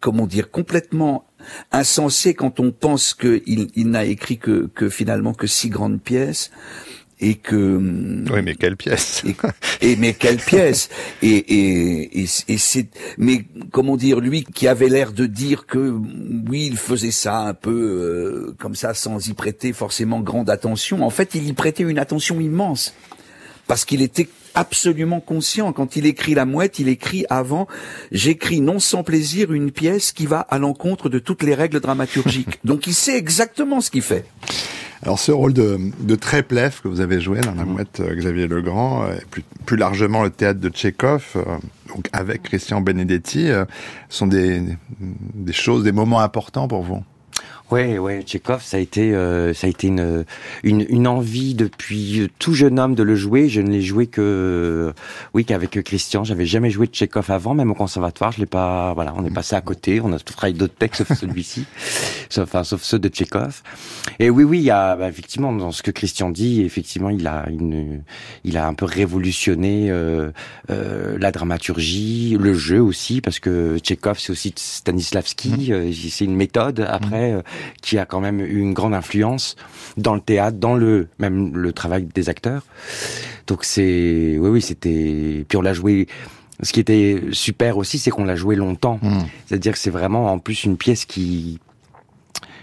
comment 0.00 0.26
dire 0.26 0.50
complètement 0.50 1.24
insensées 1.72 2.34
quand 2.34 2.60
on 2.60 2.72
pense 2.72 3.14
qu'il 3.14 3.68
il, 3.74 3.88
n'a 3.88 4.04
écrit 4.04 4.38
que, 4.38 4.68
que 4.74 4.88
finalement 4.88 5.32
que 5.32 5.46
six 5.46 5.70
grandes 5.70 6.00
pièces 6.00 6.50
et 7.20 7.34
que 7.34 7.56
hum, 7.56 8.24
oui 8.32 8.42
mais 8.42 8.54
quelle 8.54 8.76
pièce 8.76 9.24
et, 9.80 9.96
mais 9.96 10.14
quelle 10.14 10.38
pièce 10.38 10.88
et 11.22 11.28
et, 11.28 12.20
et, 12.20 12.26
et 12.48 12.58
c'est 12.58 12.88
mais 13.16 13.44
comment 13.72 13.96
dire 13.96 14.20
lui 14.20 14.44
qui 14.44 14.68
avait 14.68 14.88
l'air 14.88 15.12
de 15.12 15.26
dire 15.26 15.66
que 15.66 15.94
oui 16.48 16.66
il 16.66 16.76
faisait 16.76 17.10
ça 17.10 17.38
un 17.40 17.54
peu 17.54 17.70
euh, 17.70 18.54
comme 18.58 18.74
ça 18.74 18.94
sans 18.94 19.28
y 19.28 19.34
prêter 19.34 19.72
forcément 19.72 20.20
grande 20.20 20.50
attention 20.50 21.02
en 21.02 21.10
fait 21.10 21.34
il 21.34 21.46
y 21.48 21.52
prêtait 21.52 21.82
une 21.82 21.98
attention 21.98 22.40
immense 22.40 22.94
parce 23.66 23.84
qu'il 23.84 24.00
était 24.00 24.28
absolument 24.54 25.20
conscient. 25.20 25.72
Quand 25.72 25.94
il 25.94 26.06
écrit 26.06 26.34
La 26.34 26.44
Mouette, 26.44 26.80
il 26.80 26.88
écrit 26.88 27.24
avant 27.30 27.68
J'écris 28.10 28.60
non 28.60 28.80
sans 28.80 29.04
plaisir 29.04 29.52
une 29.52 29.70
pièce 29.70 30.10
qui 30.10 30.26
va 30.26 30.40
à 30.40 30.58
l'encontre 30.58 31.08
de 31.08 31.18
toutes 31.20 31.44
les 31.44 31.54
règles 31.54 31.80
dramaturgiques. 31.80 32.58
Donc 32.64 32.86
il 32.86 32.94
sait 32.94 33.16
exactement 33.16 33.80
ce 33.80 33.90
qu'il 33.90 34.02
fait. 34.02 34.24
Alors 35.02 35.18
ce 35.18 35.30
rôle 35.30 35.52
de, 35.52 35.78
de 36.00 36.14
Tréplev 36.16 36.80
que 36.82 36.88
vous 36.88 37.00
avez 37.00 37.20
joué 37.20 37.40
dans 37.40 37.54
La 37.54 37.64
mhm. 37.64 37.72
Mouette 37.72 38.00
euh, 38.00 38.14
Xavier 38.14 38.48
Legrand, 38.48 39.04
euh, 39.04 39.14
et 39.14 39.24
plus, 39.30 39.44
plus, 39.64 39.76
largement 39.76 40.22
le 40.22 40.30
théâtre 40.30 40.60
de 40.60 40.68
Tchekhov, 40.68 41.34
euh, 41.36 41.44
donc 41.88 42.08
avec 42.12 42.42
Christian 42.42 42.80
Benedetti, 42.80 43.48
sont 44.08 44.26
des, 44.26 44.62
des 45.00 45.52
choses, 45.52 45.84
des 45.84 45.92
moments 45.92 46.20
importants 46.20 46.68
pour 46.68 46.82
vous? 46.82 47.02
Ouais, 47.70 47.98
ouais, 47.98 48.22
Tchekhov, 48.22 48.62
ça 48.62 48.78
a 48.78 48.80
été, 48.80 49.14
euh, 49.14 49.52
ça 49.52 49.66
a 49.66 49.70
été 49.70 49.88
une, 49.88 50.24
une, 50.62 50.86
une 50.88 51.06
envie 51.06 51.54
depuis 51.54 52.30
tout 52.38 52.54
jeune 52.54 52.78
homme 52.78 52.94
de 52.94 53.02
le 53.02 53.14
jouer. 53.14 53.50
Je 53.50 53.60
ne 53.60 53.68
l'ai 53.70 53.82
joué 53.82 54.06
que, 54.06 54.94
oui, 55.34 55.44
qu'avec 55.44 55.82
Christian. 55.82 56.24
J'avais 56.24 56.46
jamais 56.46 56.70
joué 56.70 56.86
de 56.86 56.92
Tchekhov 56.92 57.30
avant, 57.30 57.52
même 57.52 57.70
au 57.70 57.74
conservatoire. 57.74 58.32
Je 58.32 58.40
l'ai 58.40 58.46
pas, 58.46 58.94
voilà, 58.94 59.12
on 59.16 59.24
est 59.26 59.30
passé 59.30 59.54
à 59.54 59.60
côté. 59.60 60.00
On 60.00 60.14
a 60.14 60.18
travaillé 60.18 60.56
d'autres 60.56 60.76
textes 60.78 61.04
sauf 61.04 61.18
celui-ci, 61.18 61.66
sauf, 62.30 62.44
enfin, 62.44 62.64
sauf 62.64 62.82
ceux 62.82 62.98
de 62.98 63.08
Tchekhov. 63.08 63.62
Et 64.18 64.30
oui, 64.30 64.44
oui, 64.44 64.60
il 64.60 64.64
y 64.64 64.70
a, 64.70 64.96
bah, 64.96 65.08
effectivement, 65.08 65.52
dans 65.52 65.70
ce 65.70 65.82
que 65.82 65.90
Christian 65.90 66.30
dit, 66.30 66.62
effectivement, 66.62 67.10
il 67.10 67.26
a 67.26 67.50
une, 67.50 68.02
il 68.44 68.56
a 68.56 68.66
un 68.66 68.72
peu 68.72 68.86
révolutionné 68.86 69.90
euh, 69.90 70.30
euh, 70.70 71.18
la 71.20 71.32
dramaturgie, 71.32 72.38
le 72.40 72.54
jeu 72.54 72.80
aussi, 72.80 73.20
parce 73.20 73.40
que 73.40 73.76
Tchekhov, 73.78 74.18
c'est 74.18 74.32
aussi 74.32 74.54
Stanislavski. 74.56 75.50
Mmh. 75.50 75.72
Euh, 75.72 75.92
c'est 75.92 76.24
une 76.24 76.36
méthode 76.36 76.80
après. 76.88 77.42
Qui 77.82 77.98
a 77.98 78.06
quand 78.06 78.20
même 78.20 78.40
eu 78.40 78.60
une 78.60 78.74
grande 78.74 78.94
influence 78.94 79.56
dans 79.96 80.14
le 80.14 80.20
théâtre, 80.20 80.58
dans 80.58 80.74
le 80.74 81.08
même 81.18 81.56
le 81.56 81.72
travail 81.72 82.04
des 82.04 82.28
acteurs. 82.28 82.62
Donc 83.46 83.64
c'est 83.64 84.36
oui 84.38 84.48
oui 84.50 84.62
c'était 84.62 85.44
puis 85.48 85.56
on 85.56 85.62
l'a 85.62 85.72
joué 85.72 86.06
ce 86.62 86.72
qui 86.72 86.80
était 86.80 87.22
super 87.30 87.76
aussi, 87.76 87.98
c'est 87.98 88.10
qu'on 88.10 88.24
l'a 88.24 88.34
joué 88.34 88.56
longtemps. 88.56 88.98
Mmh. 89.00 89.18
C'est-à-dire 89.46 89.72
que 89.72 89.78
c'est 89.78 89.90
vraiment 89.90 90.32
en 90.32 90.38
plus 90.40 90.64
une 90.64 90.76
pièce 90.76 91.04
qui 91.04 91.60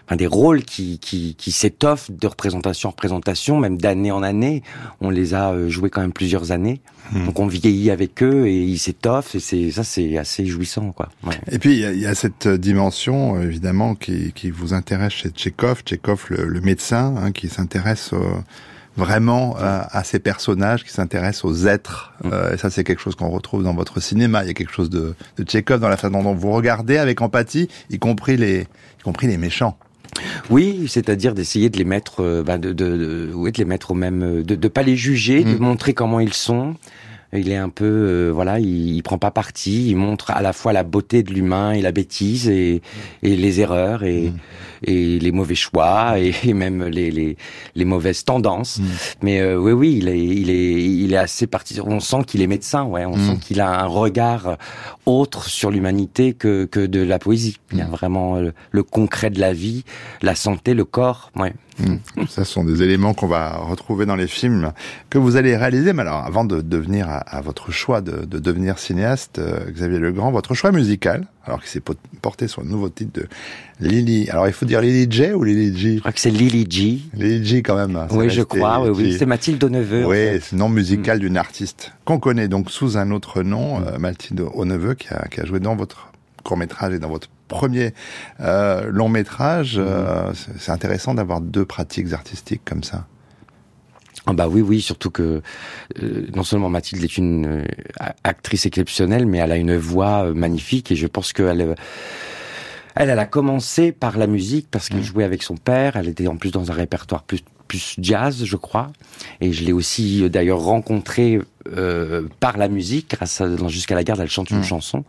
enfin 0.05 0.15
des 0.15 0.27
rôles 0.27 0.63
qui, 0.63 0.99
qui, 0.99 1.35
qui 1.35 1.51
s'étoffent 1.51 2.11
de 2.11 2.27
représentation 2.27 2.89
en 2.89 2.91
représentation, 2.91 3.59
même 3.59 3.77
d'année 3.77 4.11
en 4.11 4.23
année. 4.23 4.63
On 5.01 5.09
les 5.09 5.33
a 5.33 5.51
euh, 5.51 5.69
joués 5.69 5.89
quand 5.89 6.01
même 6.01 6.13
plusieurs 6.13 6.51
années. 6.51 6.81
Hmm. 7.11 7.25
Donc 7.25 7.39
on 7.39 7.47
vieillit 7.47 7.91
avec 7.91 8.23
eux 8.23 8.47
et 8.47 8.63
ils 8.63 8.79
s'étoffent 8.79 9.35
et 9.35 9.39
c'est 9.39 9.71
ça 9.71 9.83
c'est 9.83 10.17
assez 10.17 10.45
jouissant 10.45 10.91
quoi. 10.91 11.09
Ouais. 11.23 11.39
Et 11.51 11.59
puis 11.59 11.73
il 11.79 11.99
y, 11.99 12.05
a, 12.07 12.15
cette 12.15 12.47
dimension 12.47 13.39
évidemment 13.41 13.93
qui, 13.95 14.31
qui 14.33 14.49
vous 14.49 14.73
intéresse 14.73 15.13
chez 15.13 15.29
Tchekhov, 15.29 15.81
Tchekhov 15.83 16.25
le, 16.29 16.45
le 16.45 16.61
médecin 16.61 17.15
hein, 17.17 17.31
qui 17.31 17.47
s'intéresse 17.47 18.13
vraiment 18.97 19.57
euh, 19.57 19.81
à 19.89 20.03
ces 20.03 20.19
personnages, 20.19 20.83
qui 20.83 20.91
s'intéressent 20.91 21.45
aux 21.45 21.67
êtres. 21.67 22.13
Hmm. 22.23 22.29
Euh, 22.33 22.53
et 22.53 22.57
ça 22.57 22.69
c'est 22.69 22.83
quelque 22.83 23.01
chose 23.01 23.15
qu'on 23.15 23.29
retrouve 23.29 23.63
dans 23.63 23.73
votre 23.73 23.99
cinéma. 23.99 24.43
Il 24.43 24.47
y 24.47 24.51
a 24.51 24.53
quelque 24.53 24.73
chose 24.73 24.89
de, 24.89 25.15
de 25.37 25.43
Tchekhov 25.43 25.79
dans 25.79 25.89
la 25.89 25.97
façon 25.97 26.23
dont 26.23 26.33
vous 26.33 26.51
regardez 26.51 26.97
avec 26.97 27.21
empathie, 27.21 27.69
y 27.89 27.99
compris 27.99 28.37
les, 28.37 28.61
y 28.61 29.03
compris 29.03 29.27
les 29.27 29.37
méchants. 29.37 29.77
Oui, 30.49 30.85
c'est-à-dire 30.87 31.33
d'essayer 31.33 31.69
de 31.69 31.77
les 31.77 31.83
mettre, 31.83 32.21
euh, 32.21 32.43
bah, 32.43 32.57
de, 32.57 32.73
de, 32.73 32.97
de, 32.97 33.31
oui, 33.33 33.51
de 33.51 33.57
les 33.57 33.65
mettre 33.65 33.91
au 33.91 33.95
même, 33.95 34.43
de 34.43 34.55
ne 34.55 34.67
pas 34.67 34.83
les 34.83 34.95
juger, 34.95 35.43
de 35.43 35.55
mm. 35.55 35.59
montrer 35.59 35.93
comment 35.93 36.19
ils 36.19 36.33
sont. 36.33 36.75
Il 37.37 37.51
est 37.51 37.57
un 37.57 37.69
peu, 37.69 37.85
euh, 37.85 38.31
voilà, 38.33 38.59
il, 38.59 38.95
il, 38.95 39.03
prend 39.03 39.17
pas 39.17 39.31
parti. 39.31 39.89
Il 39.89 39.95
montre 39.95 40.31
à 40.31 40.41
la 40.41 40.53
fois 40.53 40.73
la 40.73 40.83
beauté 40.83 41.23
de 41.23 41.33
l'humain 41.33 41.71
et 41.71 41.81
la 41.81 41.91
bêtise 41.91 42.47
et, 42.49 42.81
et 43.23 43.35
les 43.35 43.59
erreurs 43.61 44.03
et, 44.03 44.29
mm. 44.29 44.37
et 44.83 45.19
les 45.19 45.31
mauvais 45.31 45.55
choix 45.55 46.15
et, 46.19 46.53
même 46.53 46.83
les, 46.85 47.11
les, 47.11 47.37
les 47.75 47.85
mauvaises 47.85 48.23
tendances. 48.23 48.79
Mm. 48.79 48.83
Mais 49.21 49.39
euh, 49.39 49.57
oui, 49.57 49.71
oui, 49.71 49.95
il 49.97 50.07
est, 50.07 50.19
il 50.19 50.49
est, 50.49 50.83
il 50.83 51.13
est 51.13 51.17
assez 51.17 51.47
parti. 51.47 51.79
On 51.81 51.99
sent 51.99 52.23
qu'il 52.27 52.41
est 52.41 52.47
médecin, 52.47 52.83
ouais. 52.83 53.05
On 53.05 53.15
sent 53.15 53.37
qu'il 53.41 53.61
a 53.61 53.81
un 53.81 53.87
regard 53.87 54.57
autre 55.05 55.49
sur 55.49 55.71
l'humanité 55.71 56.33
que, 56.33 56.65
que 56.65 56.85
de 56.85 57.01
la 57.01 57.19
poésie. 57.19 57.57
Il 57.71 57.77
y 57.77 57.81
a 57.81 57.85
vraiment 57.85 58.37
le, 58.37 58.53
le 58.71 58.83
concret 58.83 59.29
de 59.29 59.39
la 59.39 59.53
vie, 59.53 59.83
la 60.21 60.35
santé, 60.35 60.73
le 60.73 60.85
corps. 60.85 61.31
Ouais. 61.35 61.53
Mmh. 61.77 62.25
Ça, 62.29 62.45
sont 62.45 62.63
des 62.63 62.83
éléments 62.83 63.13
qu'on 63.13 63.27
va 63.27 63.57
retrouver 63.57 64.05
dans 64.05 64.15
les 64.15 64.27
films 64.27 64.71
que 65.09 65.17
vous 65.17 65.35
allez 65.35 65.57
réaliser. 65.57 65.91
Mais 65.91 66.03
alors, 66.03 66.23
avant 66.25 66.45
de 66.45 66.61
devenir 66.61 67.09
à, 67.09 67.17
à 67.17 67.41
votre 67.41 67.71
choix 67.71 68.01
de, 68.01 68.25
de, 68.25 68.39
devenir 68.39 68.79
cinéaste, 68.79 69.39
euh, 69.39 69.69
Xavier 69.71 69.99
Legrand, 69.99 70.31
votre 70.31 70.53
choix 70.53 70.71
musical, 70.71 71.25
alors 71.43 71.61
qui 71.61 71.69
s'est 71.69 71.81
porté 72.21 72.47
sur 72.47 72.61
le 72.61 72.69
nouveau 72.69 72.89
titre 72.89 73.19
de 73.19 73.27
Lily. 73.81 74.29
Alors, 74.29 74.47
il 74.47 74.53
faut 74.53 74.65
dire 74.65 74.81
Lily 74.81 75.07
J 75.09 75.33
ou 75.33 75.43
Lily 75.43 75.77
G? 75.77 75.95
Je 75.95 75.99
crois 75.99 76.13
que 76.13 76.19
c'est 76.19 76.31
Lily 76.31 76.65
G. 76.69 76.99
Lily 77.13 77.45
G 77.45 77.61
quand 77.61 77.75
même. 77.75 77.95
Hein, 77.97 78.07
oui, 78.11 78.29
je 78.29 78.41
crois. 78.41 78.81
Oui, 78.81 78.89
oui. 78.95 79.15
C'est 79.19 79.25
Mathilde 79.25 79.63
Auneveux. 79.63 80.05
Oui, 80.05 80.39
c'est 80.41 80.53
le 80.53 80.59
nom 80.59 80.69
musical 80.69 81.17
mmh. 81.17 81.21
d'une 81.21 81.37
artiste 81.37 81.91
qu'on 82.05 82.19
connaît 82.19 82.47
donc 82.47 82.71
sous 82.71 82.97
un 82.97 83.11
autre 83.11 83.43
nom, 83.43 83.79
mmh. 83.79 83.85
euh, 83.87 83.99
Mathilde 83.99 84.43
Auneveux, 84.53 84.93
qui 84.93 85.09
a, 85.13 85.27
qui 85.27 85.41
a 85.41 85.45
joué 85.45 85.59
dans 85.59 85.75
votre 85.75 86.11
court 86.43 86.57
métrage 86.57 86.93
et 86.93 86.99
dans 86.99 87.09
votre 87.09 87.27
premier 87.47 87.93
euh, 88.39 88.89
long 88.91 89.09
métrage. 89.09 89.77
Mhm. 89.77 89.85
Euh, 89.87 90.33
c'est 90.57 90.71
intéressant 90.71 91.13
d'avoir 91.13 91.41
deux 91.41 91.65
pratiques 91.65 92.13
artistiques 92.13 92.61
comme 92.65 92.83
ça. 92.83 93.05
Ah 94.27 94.33
bah 94.33 94.47
oui, 94.47 94.61
oui, 94.61 94.81
surtout 94.81 95.11
que 95.11 95.41
euh, 96.01 96.27
non 96.35 96.43
seulement 96.43 96.69
Mathilde 96.69 97.03
est 97.03 97.17
une 97.17 97.63
actrice 98.23 98.65
exceptionnelle, 98.65 99.27
mais 99.27 99.37
elle 99.37 99.51
a 99.51 99.57
une 99.57 99.77
voix 99.77 100.33
magnifique 100.33 100.91
et 100.91 100.95
je 100.95 101.05
pense 101.05 101.31
qu'elle 101.31 101.75
elle, 102.95 103.09
elle 103.09 103.19
a 103.19 103.25
commencé 103.25 103.91
par 103.91 104.17
la 104.17 104.25
musique 104.25 104.67
parce 104.71 104.89
qu'elle 104.89 104.99
mhm. 104.99 105.05
jouait 105.05 105.23
avec 105.23 105.43
son 105.43 105.57
père. 105.57 105.95
Elle 105.95 106.07
était 106.07 106.27
en 106.27 106.37
plus 106.37 106.51
dans 106.51 106.71
un 106.71 106.73
répertoire 106.73 107.23
plus 107.23 107.41
plus 107.67 107.95
jazz, 107.99 108.43
je 108.45 108.55
crois. 108.55 108.91
Et 109.41 109.51
je 109.51 109.63
l'ai 109.63 109.73
aussi 109.73 110.29
d'ailleurs 110.29 110.59
rencontrée 110.59 111.39
euh, 111.75 112.23
par 112.39 112.57
la 112.57 112.67
musique, 112.67 113.11
grâce 113.11 113.41
à 113.41 113.45
Jusqu'à 113.67 113.95
la 113.95 114.03
garde, 114.03 114.19
elle 114.19 114.29
chante 114.29 114.51
une 114.51 114.59
mm. 114.59 114.63
chanson. 114.63 115.03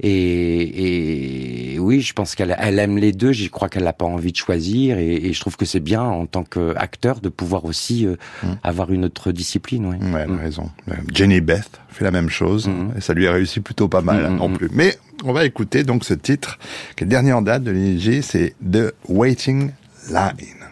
Et, 0.00 1.74
et, 1.74 1.78
oui, 1.78 2.00
je 2.00 2.12
pense 2.12 2.34
qu'elle 2.34 2.54
elle 2.58 2.78
aime 2.78 2.98
les 2.98 3.12
deux. 3.12 3.32
Je 3.32 3.48
crois 3.48 3.68
qu'elle 3.68 3.84
n'a 3.84 3.92
pas 3.92 4.04
envie 4.04 4.32
de 4.32 4.36
choisir. 4.36 4.98
Et, 4.98 5.14
et 5.14 5.32
je 5.32 5.40
trouve 5.40 5.56
que 5.56 5.64
c'est 5.64 5.80
bien 5.80 6.02
en 6.02 6.26
tant 6.26 6.44
qu'acteur 6.44 7.20
de 7.20 7.28
pouvoir 7.28 7.64
aussi 7.64 8.06
euh, 8.06 8.16
mm. 8.42 8.46
avoir 8.62 8.92
une 8.92 9.04
autre 9.04 9.32
discipline. 9.32 9.86
Oui. 9.86 10.12
Ouais, 10.12 10.26
mm. 10.26 10.38
raison. 10.38 10.70
Jenny 11.12 11.40
Beth 11.40 11.80
fait 11.88 12.04
la 12.04 12.10
même 12.10 12.28
chose 12.28 12.68
et 12.96 13.00
ça 13.00 13.14
lui 13.14 13.26
a 13.26 13.32
réussi 13.32 13.60
plutôt 13.60 13.88
pas 13.88 14.02
mal 14.02 14.28
non 14.32 14.52
plus. 14.52 14.68
Mais 14.72 14.98
on 15.24 15.32
va 15.32 15.44
écouter 15.44 15.84
donc 15.84 16.04
ce 16.04 16.14
titre 16.14 16.58
qui 16.96 17.04
est 17.04 17.06
le 17.06 17.10
dernier 17.10 17.32
en 17.32 17.42
date 17.42 17.62
de 17.62 17.70
l'ING, 17.70 18.20
c'est 18.22 18.54
The 18.60 18.94
Waiting 19.08 19.70
Line. 20.10 20.63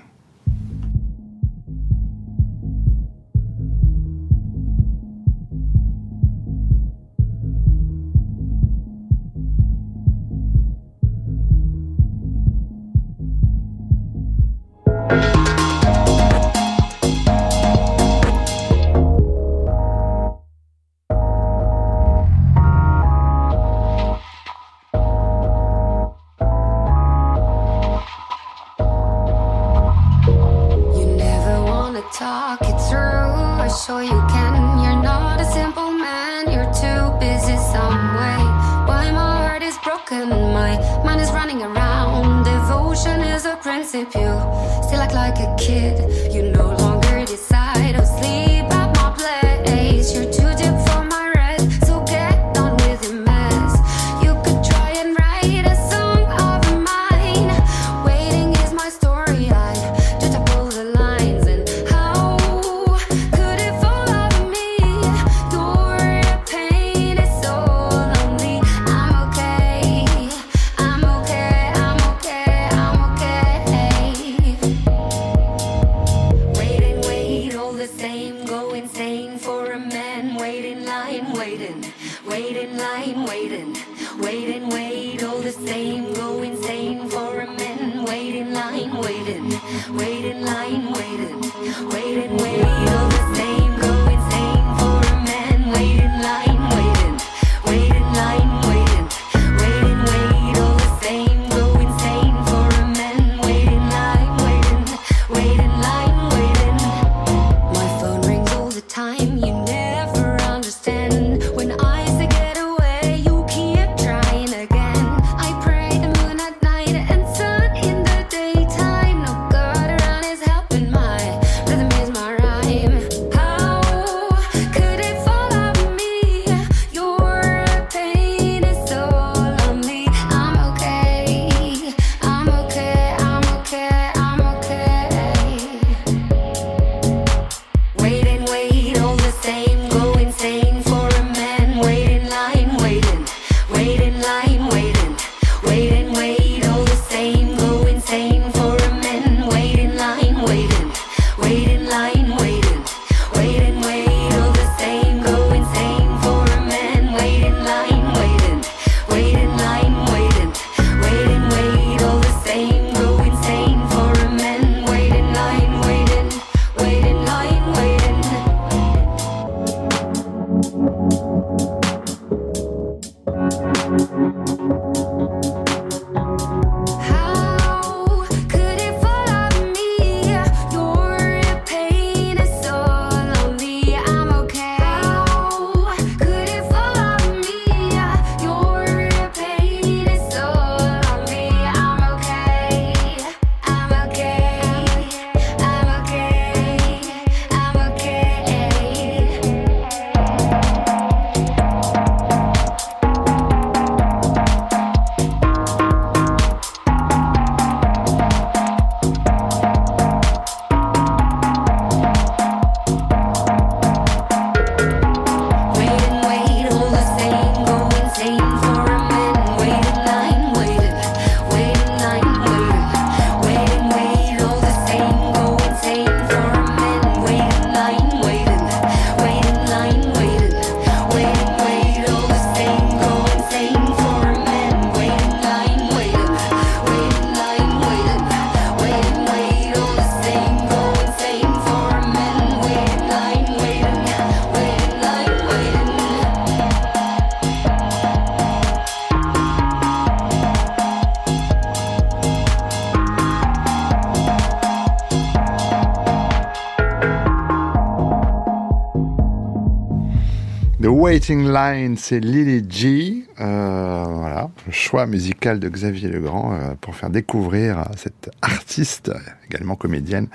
Waiting 261.23 261.53
Line, 261.53 261.97
c'est 261.97 262.19
Lily 262.19 262.67
G. 262.69 263.25
Euh, 263.39 264.05
voilà, 264.09 264.51
le 264.67 264.73
choix 264.73 265.07
musical 265.07 265.61
de 265.61 265.69
Xavier 265.69 266.09
Legrand 266.09 266.53
euh, 266.53 266.75
pour 266.81 266.97
faire 266.97 267.11
découvrir 267.11 267.85
cette 267.97 268.29
artiste, 268.43 269.13
également 269.49 269.77
comédienne, 269.77 270.27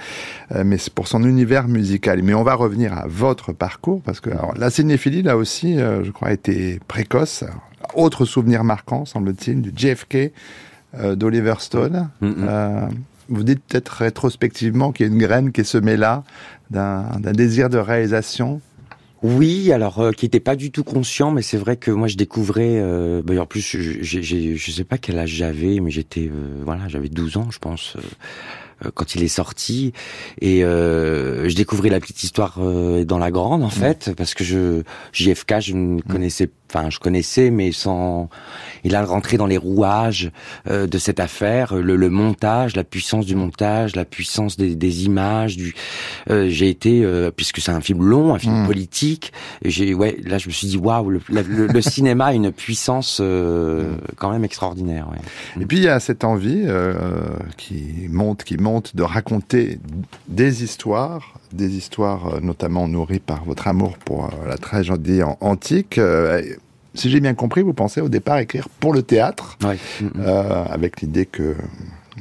euh, 0.53 0.63
mais 0.65 0.77
c'est 0.77 0.93
pour 0.93 1.09
son 1.09 1.25
univers 1.25 1.67
musical. 1.67 2.23
Mais 2.23 2.33
on 2.33 2.43
va 2.43 2.53
revenir 2.53 2.97
à 2.97 3.05
votre 3.05 3.51
parcours 3.51 4.01
parce 4.01 4.21
que 4.21 4.29
alors, 4.29 4.53
la 4.55 4.69
cinéphilie 4.69 5.23
là 5.23 5.35
aussi, 5.35 5.77
euh, 5.77 6.05
je 6.05 6.11
crois, 6.11 6.29
a 6.29 6.31
été 6.31 6.79
précoce. 6.87 7.43
Autre 7.93 8.23
souvenir 8.23 8.63
marquant, 8.63 9.03
semble-t-il, 9.03 9.61
du 9.61 9.73
JFK 9.75 10.31
d'Oliver 11.17 11.55
Stone. 11.59 12.07
Mm, 12.21 12.47
vous 13.27 13.43
dites 13.43 13.61
peut-être 13.67 13.89
rétrospectivement 13.89 14.93
qu'il 14.93 15.05
y 15.05 15.09
a 15.09 15.11
une 15.11 15.19
graine 15.19 15.51
qui 15.51 15.59
est 15.59 15.65
semée 15.65 15.97
là 15.97 16.23
d'un 16.69 17.19
désir 17.19 17.69
de 17.69 17.77
réalisation. 17.77 18.61
Oui, 19.23 19.71
alors 19.71 19.99
euh, 19.99 20.11
qui 20.11 20.25
était 20.27 20.39
pas 20.39 20.55
du 20.55 20.71
tout 20.71 20.83
conscient, 20.83 21.31
mais 21.31 21.41
c'est 21.41 21.57
vrai 21.57 21.75
que 21.77 21.89
moi 21.89 22.07
je 22.07 22.17
découvrais. 22.17 22.79
Euh, 22.79 23.21
bah, 23.23 23.33
en 23.41 23.45
plus, 23.47 23.61
je- 23.61 24.01
je 24.55 24.71
sais 24.71 24.83
pas 24.83 24.97
quel 24.99 25.17
âge 25.17 25.31
j'avais, 25.31 25.79
mais 25.79 25.89
j'étais 25.91 26.29
euh, 26.31 26.61
voilà, 26.63 26.87
j'avais 26.87 27.09
12 27.09 27.35
ans, 27.37 27.49
je 27.49 27.57
pense, 27.59 27.95
euh, 27.95 28.01
quand 28.93 29.15
il 29.15 29.23
est 29.23 29.27
sorti, 29.27 29.93
et 30.41 30.63
euh, 30.63 31.47
je 31.49 31.55
découvrais 31.55 31.89
la 31.89 31.99
petite 31.99 32.23
histoire 32.23 32.55
euh, 32.59 33.03
dans 33.05 33.17
la 33.17 33.31
grande 33.31 33.63
en 33.63 33.69
fait, 33.69 34.11
parce 34.17 34.33
que 34.33 34.43
je 34.43 34.83
JFK, 35.13 35.55
je 35.59 35.73
ne 35.73 36.01
connaissais, 36.01 36.49
enfin 36.71 36.89
je 36.89 36.99
connaissais, 36.99 37.49
mais 37.49 37.71
sans. 37.71 38.29
Il 38.83 38.95
a 38.95 39.03
rentré 39.03 39.37
dans 39.37 39.47
les 39.47 39.57
rouages 39.57 40.31
euh, 40.69 40.87
de 40.87 40.97
cette 40.97 41.19
affaire, 41.19 41.75
le, 41.75 41.95
le 41.95 42.09
montage, 42.09 42.75
la 42.75 42.83
puissance 42.83 43.25
du 43.25 43.35
montage, 43.35 43.95
la 43.95 44.05
puissance 44.05 44.57
des, 44.57 44.75
des 44.75 45.05
images, 45.05 45.57
du. 45.57 45.73
euh, 46.29 46.47
j'ai 46.49 46.69
été, 46.69 47.03
euh, 47.03 47.31
puisque 47.35 47.59
c'est 47.59 47.71
un 47.71 47.81
film 47.81 48.03
long, 48.03 48.33
un 48.33 48.39
film 48.39 48.63
Mm. 48.63 48.65
politique, 48.65 49.33
et 49.63 49.69
j'ai, 49.69 49.93
ouais, 49.93 50.17
là 50.25 50.37
je 50.37 50.47
me 50.47 50.53
suis 50.53 50.67
dit 50.67 50.77
waouh, 50.77 51.09
le, 51.09 51.21
la- 51.29 51.41
le, 51.43 51.67
le 51.67 51.81
cinéma 51.81 52.25
a 52.27 52.33
une 52.33 52.51
puissance 52.51 53.19
euh, 53.21 53.95
quand 54.17 54.31
même 54.31 54.43
extraordinaire. 54.45 55.07
Ouais. 55.11 55.61
Et 55.61 55.65
puis 55.65 55.77
il 55.77 55.83
y 55.83 55.87
a 55.89 55.99
cette 55.99 56.23
envie 56.23 56.63
euh, 56.65 56.93
qui 57.57 58.07
monte, 58.09 58.43
qui 58.43 58.57
monte 58.57 58.66
de 58.95 59.03
raconter 59.03 59.79
des 60.27 60.63
histoires, 60.63 61.33
des 61.53 61.75
histoires 61.75 62.35
euh, 62.35 62.39
notamment 62.41 62.87
nourries 62.87 63.19
par 63.19 63.43
votre 63.45 63.67
amour 63.67 63.97
pour 63.97 64.25
euh, 64.25 64.47
la 64.47 64.57
tragédie 64.57 65.23
an- 65.23 65.37
antique. 65.41 65.97
Euh, 65.97 66.41
si 66.93 67.09
j'ai 67.09 67.19
bien 67.19 67.33
compris, 67.33 67.61
vous 67.61 67.73
pensez 67.73 68.01
au 68.01 68.09
départ 68.09 68.39
écrire 68.39 68.67
pour 68.79 68.93
le 68.93 69.01
théâtre, 69.03 69.57
euh, 70.19 70.63
avec 70.69 71.01
l'idée 71.01 71.25
que, 71.25 71.55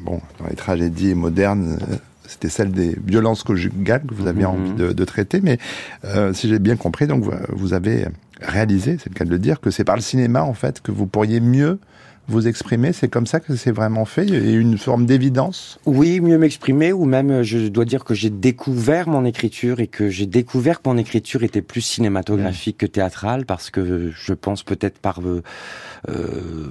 bon, 0.02 0.20
dans 0.38 0.46
les 0.48 0.54
tragédies 0.56 1.14
modernes, 1.14 1.78
c'était 2.26 2.48
celle 2.48 2.72
des 2.72 2.96
violences 3.06 3.42
conjugales 3.42 4.02
que 4.06 4.14
vous 4.14 4.26
aviez 4.26 4.44
Mhm. 4.44 4.50
envie 4.50 4.72
de, 4.74 4.92
de 4.92 5.04
traiter. 5.04 5.40
Mais 5.42 5.58
euh, 6.04 6.32
si 6.34 6.48
j'ai 6.48 6.58
bien 6.58 6.76
compris, 6.76 7.06
donc 7.06 7.22
vous, 7.24 7.32
vous 7.50 7.72
avez 7.72 8.06
réalisé, 8.40 8.98
c'est 9.02 9.08
le 9.08 9.14
cas 9.14 9.24
de 9.24 9.30
le 9.30 9.38
dire, 9.38 9.60
que 9.60 9.70
c'est 9.70 9.84
par 9.84 9.96
le 9.96 10.02
cinéma 10.02 10.42
en 10.42 10.52
fait 10.54 10.80
que 10.82 10.92
vous 10.92 11.06
pourriez 11.06 11.40
mieux 11.40 11.78
vous 12.28 12.48
exprimer. 12.48 12.92
C'est 12.92 13.08
comme 13.08 13.26
ça 13.26 13.40
que 13.40 13.54
c'est 13.56 13.70
vraiment 13.70 14.04
fait. 14.04 14.24
Il 14.26 14.50
y 14.50 14.54
a 14.56 14.58
une 14.58 14.78
forme 14.78 15.06
d'évidence. 15.06 15.78
Oui, 15.86 16.20
mieux 16.20 16.38
m'exprimer, 16.38 16.92
ou 16.92 17.04
même 17.04 17.30
euh, 17.30 17.42
je 17.42 17.68
dois 17.68 17.84
dire 17.84 18.04
que 18.04 18.14
j'ai 18.14 18.30
découvert 18.30 19.08
mon 19.08 19.24
écriture 19.24 19.80
et 19.80 19.86
que 19.86 20.08
j'ai 20.08 20.26
découvert 20.26 20.82
que 20.82 20.88
mon 20.88 20.98
écriture 20.98 21.42
était 21.44 21.62
plus 21.62 21.80
cinématographique 21.82 22.78
que 22.78 22.86
théâtrale, 22.86 23.46
parce 23.46 23.70
que 23.70 24.10
je 24.14 24.32
pense 24.34 24.62
peut-être 24.62 24.98
par 24.98 25.20
euh, 25.20 25.42
euh, 26.08 26.70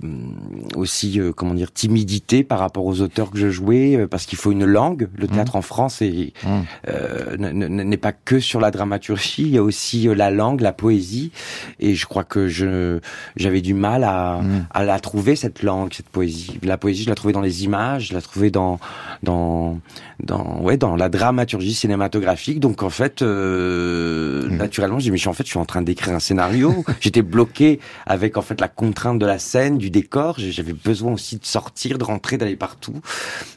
aussi 0.75 1.19
euh, 1.19 1.31
comment 1.31 1.53
dire 1.53 1.71
timidité 1.71 2.43
par 2.43 2.59
rapport 2.59 2.85
aux 2.85 3.01
auteurs 3.01 3.31
que 3.31 3.37
je 3.37 3.49
jouais, 3.49 3.95
euh, 3.95 4.07
parce 4.07 4.25
qu'il 4.25 4.37
faut 4.37 4.51
une 4.51 4.65
langue. 4.65 5.07
Le 5.17 5.27
théâtre 5.27 5.55
en 5.55 5.61
France 5.61 6.01
est, 6.01 6.33
Mmh. 6.43 6.49
euh, 6.89 7.37
n'est 7.37 7.97
pas 7.97 8.11
que 8.11 8.39
sur 8.39 8.59
la 8.59 8.71
dramaturgie, 8.71 9.43
il 9.43 9.49
y 9.49 9.57
a 9.57 9.63
aussi 9.63 10.07
euh, 10.07 10.15
la 10.15 10.31
langue, 10.31 10.61
la 10.61 10.73
poésie, 10.73 11.31
et 11.79 11.95
je 11.95 12.05
crois 12.05 12.23
que 12.23 12.47
je 12.47 12.99
j'avais 13.35 13.61
du 13.61 13.73
mal 13.73 14.03
à, 14.03 14.41
Mm. 14.41 14.65
à 14.71 14.83
la 14.83 14.99
trouver 14.99 15.35
cette 15.45 15.61
langue, 15.61 15.93
cette 15.93 16.09
poésie. 16.09 16.59
La 16.63 16.77
poésie, 16.77 17.03
je 17.03 17.09
la 17.09 17.15
trouvais 17.15 17.33
dans 17.33 17.41
les 17.41 17.63
images, 17.63 18.07
je 18.09 18.13
la 18.13 18.21
trouvais 18.21 18.49
dans 18.49 18.79
dans 19.21 19.79
dans 20.23 20.59
ouais 20.61 20.77
dans 20.77 20.95
la 20.95 21.09
dramaturgie 21.09 21.75
cinématographique. 21.75 22.59
Donc 22.59 22.81
en 22.81 22.89
fait, 22.89 23.21
euh, 23.21 24.35
Mm. 24.49 24.57
naturellement, 24.57 24.99
j'ai 24.99 25.11
en 25.27 25.33
fait 25.33 25.43
je 25.43 25.49
suis 25.49 25.59
en 25.59 25.65
train 25.65 25.81
d'écrire 25.81 26.13
un 26.15 26.19
scénario. 26.19 26.83
J'étais 26.99 27.21
bloqué 27.21 27.79
avec 28.05 28.37
en 28.37 28.41
fait 28.41 28.59
la 28.61 28.67
contrainte 28.67 29.19
de 29.19 29.25
la 29.25 29.39
scène, 29.39 29.77
du 29.77 29.89
décor. 29.89 30.35
J'avais 30.37 30.73
besoin 30.73 31.13
aussi 31.13 31.37
de 31.37 31.45
sortir, 31.45 31.97
de 31.97 32.03
rentrer, 32.03 32.37
d'aller 32.37 32.55
partout. 32.55 32.95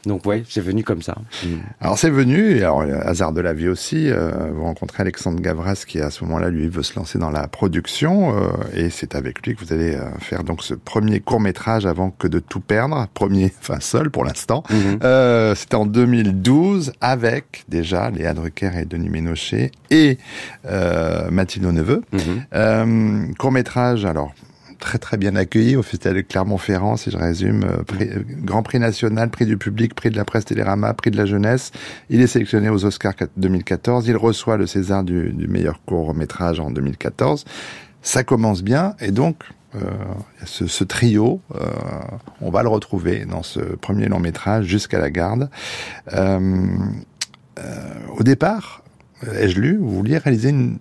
Donc 0.05 0.25
ouais, 0.25 0.43
c'est 0.47 0.61
venu 0.61 0.83
comme 0.83 1.01
ça. 1.01 1.15
Mm. 1.43 1.47
Alors 1.81 1.97
c'est 1.97 2.09
venu, 2.09 2.57
et 2.57 2.63
alors 2.63 2.81
hasard 2.81 3.33
de 3.33 3.41
la 3.41 3.53
vie 3.53 3.67
aussi, 3.67 4.09
euh, 4.09 4.51
vous 4.53 4.63
rencontrez 4.63 5.01
Alexandre 5.01 5.39
Gavras 5.39 5.83
qui 5.87 5.99
à 5.99 6.09
ce 6.09 6.23
moment-là 6.25 6.49
lui 6.49 6.67
veut 6.67 6.83
se 6.83 6.95
lancer 6.95 7.19
dans 7.19 7.31
la 7.31 7.47
production 7.47 8.35
euh, 8.35 8.49
et 8.73 8.89
c'est 8.89 9.15
avec 9.15 9.45
lui 9.45 9.55
que 9.55 9.63
vous 9.63 9.73
allez 9.73 9.95
euh, 9.95 10.09
faire 10.19 10.43
donc 10.43 10.63
ce 10.63 10.73
premier 10.73 11.19
court 11.19 11.39
métrage 11.39 11.78
avant 11.87 12.11
que 12.11 12.27
de 12.27 12.39
tout 12.39 12.59
perdre, 12.59 13.07
premier, 13.13 13.53
enfin 13.61 13.79
seul 13.79 14.09
pour 14.09 14.23
l'instant. 14.25 14.63
Mhm. 14.69 14.99
Euh, 15.03 15.55
C'était 15.55 15.75
en 15.75 15.85
2012 15.85 16.93
avec 17.01 17.63
déjà 17.69 18.09
Léa 18.09 18.33
Drucker 18.33 18.71
et 18.79 18.85
Denis 18.85 19.09
Ménochet 19.09 19.71
et 19.91 20.17
euh, 20.65 21.29
Mathilde 21.31 21.65
Neveu. 21.65 22.01
Mhm. 22.11 22.19
Euh, 22.53 23.25
court 23.37 23.51
métrage, 23.51 24.05
alors 24.05 24.33
très 24.79 24.97
très 24.97 25.17
bien 25.17 25.35
accueilli 25.35 25.75
au 25.75 25.83
Festival 25.83 26.15
de 26.15 26.21
Clermont-Ferrand, 26.21 26.95
si 26.95 27.11
je 27.11 27.17
résume, 27.17 27.63
euh, 27.65 27.83
prix- 27.83 28.09
Grand 28.43 28.63
Prix 28.63 28.79
national, 28.79 29.29
prix 29.29 29.45
du 29.45 29.57
public, 29.57 29.93
prix 29.93 30.09
de 30.09 30.15
la 30.15 30.23
presse 30.23 30.45
Télérama, 30.45 30.93
prix 30.93 31.11
de 31.11 31.17
la 31.17 31.25
jeunesse. 31.25 31.71
Il 32.09 32.21
est 32.21 32.27
sélectionné 32.27 32.69
aux 32.69 32.85
Oscars 32.85 33.15
2014. 33.35 34.07
Il 34.07 34.15
reçoit 34.15 34.55
le 34.55 34.67
César 34.67 35.03
du, 35.03 35.31
du 35.31 35.49
meilleur 35.49 35.81
court 35.85 36.13
métrage 36.15 36.61
en 36.61 36.71
2014. 36.71 37.43
Ça 38.01 38.23
commence 38.23 38.63
bien 38.63 38.95
et 39.01 39.11
donc 39.11 39.43
ce, 40.45 40.67
ce 40.67 40.83
trio, 40.83 41.41
euh, 41.55 41.65
on 42.41 42.49
va 42.49 42.63
le 42.63 42.69
retrouver 42.69 43.25
dans 43.25 43.43
ce 43.43 43.59
premier 43.59 44.07
long 44.07 44.19
métrage 44.19 44.65
jusqu'à 44.65 44.99
la 44.99 45.09
garde. 45.09 45.49
Euh, 46.13 46.67
au 48.17 48.23
départ, 48.23 48.83
ai-je 49.35 49.59
lu, 49.59 49.77
vous 49.77 49.89
vouliez 49.89 50.17
réaliser 50.17 50.49
une, 50.49 50.79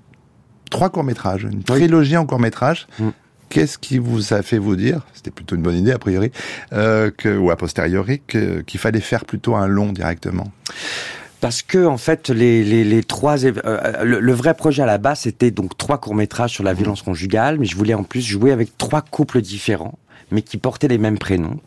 trois 0.71 0.91
courts-métrages, 0.91 1.45
une 1.45 1.63
trilogie 1.63 2.17
en 2.17 2.27
court-métrage. 2.27 2.87
Mm. 2.99 3.09
Qu'est-ce 3.49 3.79
qui 3.79 3.99
vous 3.99 4.35
a 4.35 4.43
fait 4.43 4.59
vous 4.59 4.77
dire, 4.77 5.07
c'était 5.15 5.31
plutôt 5.31 5.57
une 5.57 5.63
bonne 5.63 5.77
idée 5.77 5.93
a 5.93 5.99
priori, 5.99 6.31
euh, 6.73 7.11
que, 7.11 7.37
ou 7.37 7.51
a 7.51 7.57
posteriori, 7.57 8.21
qu'il 8.27 8.81
fallait 8.81 9.01
faire 9.01 9.25
plutôt 9.25 9.57
un 9.57 9.67
long 9.67 9.93
directement? 9.93 10.53
Parce 11.41 11.63
que 11.63 11.87
en 11.87 11.99
fait 11.99 12.31
les, 12.31 12.65
les, 12.65 12.85
les 12.85 13.03
trois 13.03 13.45
euh, 13.45 14.05
le, 14.05 14.33
vrai 14.33 14.55
projet 14.55 14.83
à 14.83 14.87
la 14.87 14.99
base 14.99 15.21
c'était 15.21 15.51
donc 15.51 15.77
trois 15.77 15.99
courts 15.99 16.15
métrages 16.15 16.53
sur 16.53 16.65
la 16.65 16.73
mmh. 16.73 16.77
violence 16.77 17.03
conjugale 17.03 17.59
mais 17.59 17.67
je 17.67 17.77
voulais 17.77 17.95
en 17.95 18.05
plus 18.05 18.23
jouer 18.23 18.53
avec 18.53 18.77
trois 18.79 19.03
couples 19.03 19.41
différents 19.41 19.99
mais 20.31 20.43
qui 20.43 20.59
portaient 20.59 20.89
les 20.89 20.99
mêmes 20.99 21.19
prénoms 21.19 21.59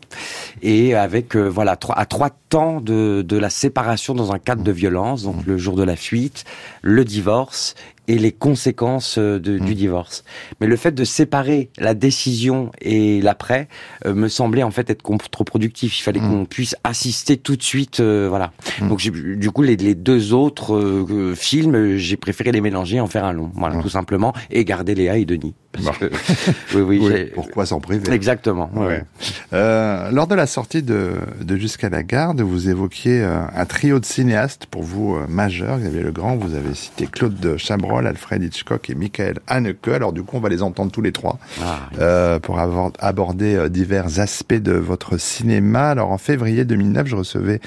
et 0.62 0.94
avec 0.94 1.36
euh, 1.36 1.48
voilà 1.48 1.76
trois, 1.76 1.98
à 1.98 2.06
trois 2.06 2.30
temps 2.48 2.80
de, 2.80 3.24
de 3.26 3.36
la 3.36 3.50
séparation 3.50 4.14
dans 4.14 4.32
un 4.32 4.38
cadre 4.38 4.62
de 4.62 4.72
violence 4.72 5.22
donc 5.22 5.36
mmh. 5.36 5.48
le 5.48 5.58
jour 5.58 5.76
de 5.76 5.84
la 5.84 5.96
fuite 5.96 6.44
le 6.82 7.04
divorce 7.04 7.74
et 8.12 8.18
les 8.18 8.30
conséquences 8.30 9.16
euh, 9.16 9.38
de, 9.38 9.58
du 9.58 9.72
mmh. 9.72 9.74
divorce. 9.74 10.24
Mais 10.60 10.66
le 10.66 10.76
fait 10.76 10.92
de 10.92 11.02
séparer 11.02 11.70
la 11.78 11.94
décision 11.94 12.70
et 12.82 13.22
l'après 13.22 13.68
euh, 14.04 14.14
me 14.14 14.28
semblait 14.28 14.62
en 14.62 14.70
fait 14.70 14.90
être 14.90 15.00
contre-productif. 15.00 15.98
Il 15.98 16.02
fallait 16.02 16.20
mmh. 16.20 16.30
qu'on 16.30 16.44
puisse 16.44 16.76
assister 16.84 17.38
tout 17.38 17.56
de 17.56 17.62
suite, 17.62 18.00
euh, 18.00 18.26
voilà. 18.28 18.52
Mmh. 18.80 18.88
Donc 18.88 19.00
du 19.00 19.50
coup, 19.50 19.62
les, 19.62 19.76
les 19.76 19.94
deux 19.94 20.34
autres 20.34 21.04
films, 21.34 21.96
j'ai 21.96 22.18
préféré 22.18 22.52
les 22.52 22.60
mélanger, 22.60 23.00
en 23.00 23.06
faire 23.06 23.24
un 23.24 23.32
long, 23.32 23.50
voilà, 23.54 23.80
tout 23.80 23.88
simplement, 23.88 24.34
et 24.50 24.64
garder 24.66 24.94
Léa 24.94 25.16
et 25.16 25.24
Denis. 25.24 25.54
Parce 25.72 25.96
que, 25.96 26.10
oui, 26.74 27.00
oui, 27.00 27.30
pourquoi 27.34 27.64
s'en 27.64 27.80
priver? 27.80 28.12
Exactement. 28.12 28.70
Ouais. 28.74 29.04
Lors 29.52 30.26
de 30.26 30.34
la 30.34 30.46
sortie 30.46 30.82
de, 30.82 31.14
de 31.40 31.56
Jusqu'à 31.56 31.88
la 31.88 32.02
garde, 32.02 32.40
vous 32.42 32.68
évoquiez 32.68 33.22
un 33.22 33.64
trio 33.64 34.00
de 34.00 34.04
cinéastes 34.04 34.66
pour 34.66 34.82
vous 34.82 35.16
majeurs. 35.28 35.78
Xavier 35.78 36.02
Legrand, 36.02 36.36
vous 36.36 36.54
avez 36.54 36.74
cité 36.74 37.06
Claude 37.06 37.56
Chabrol, 37.56 38.01
Alfred 38.06 38.42
Hitchcock 38.42 38.90
et 38.90 38.94
Michael 38.94 39.38
Haneke. 39.46 39.88
Alors 39.88 40.12
du 40.12 40.22
coup, 40.22 40.36
on 40.36 40.40
va 40.40 40.48
les 40.48 40.62
entendre 40.62 40.90
tous 40.92 41.02
les 41.02 41.12
trois 41.12 41.38
ah, 41.62 41.88
euh, 41.98 42.38
pour 42.38 42.58
aborder 42.58 43.56
euh, 43.56 43.68
divers 43.68 44.18
aspects 44.20 44.54
de 44.54 44.72
votre 44.72 45.18
cinéma. 45.18 45.90
Alors 45.90 46.10
en 46.10 46.18
février 46.18 46.64
2009, 46.64 47.06
je 47.06 47.16
recevais 47.16 47.60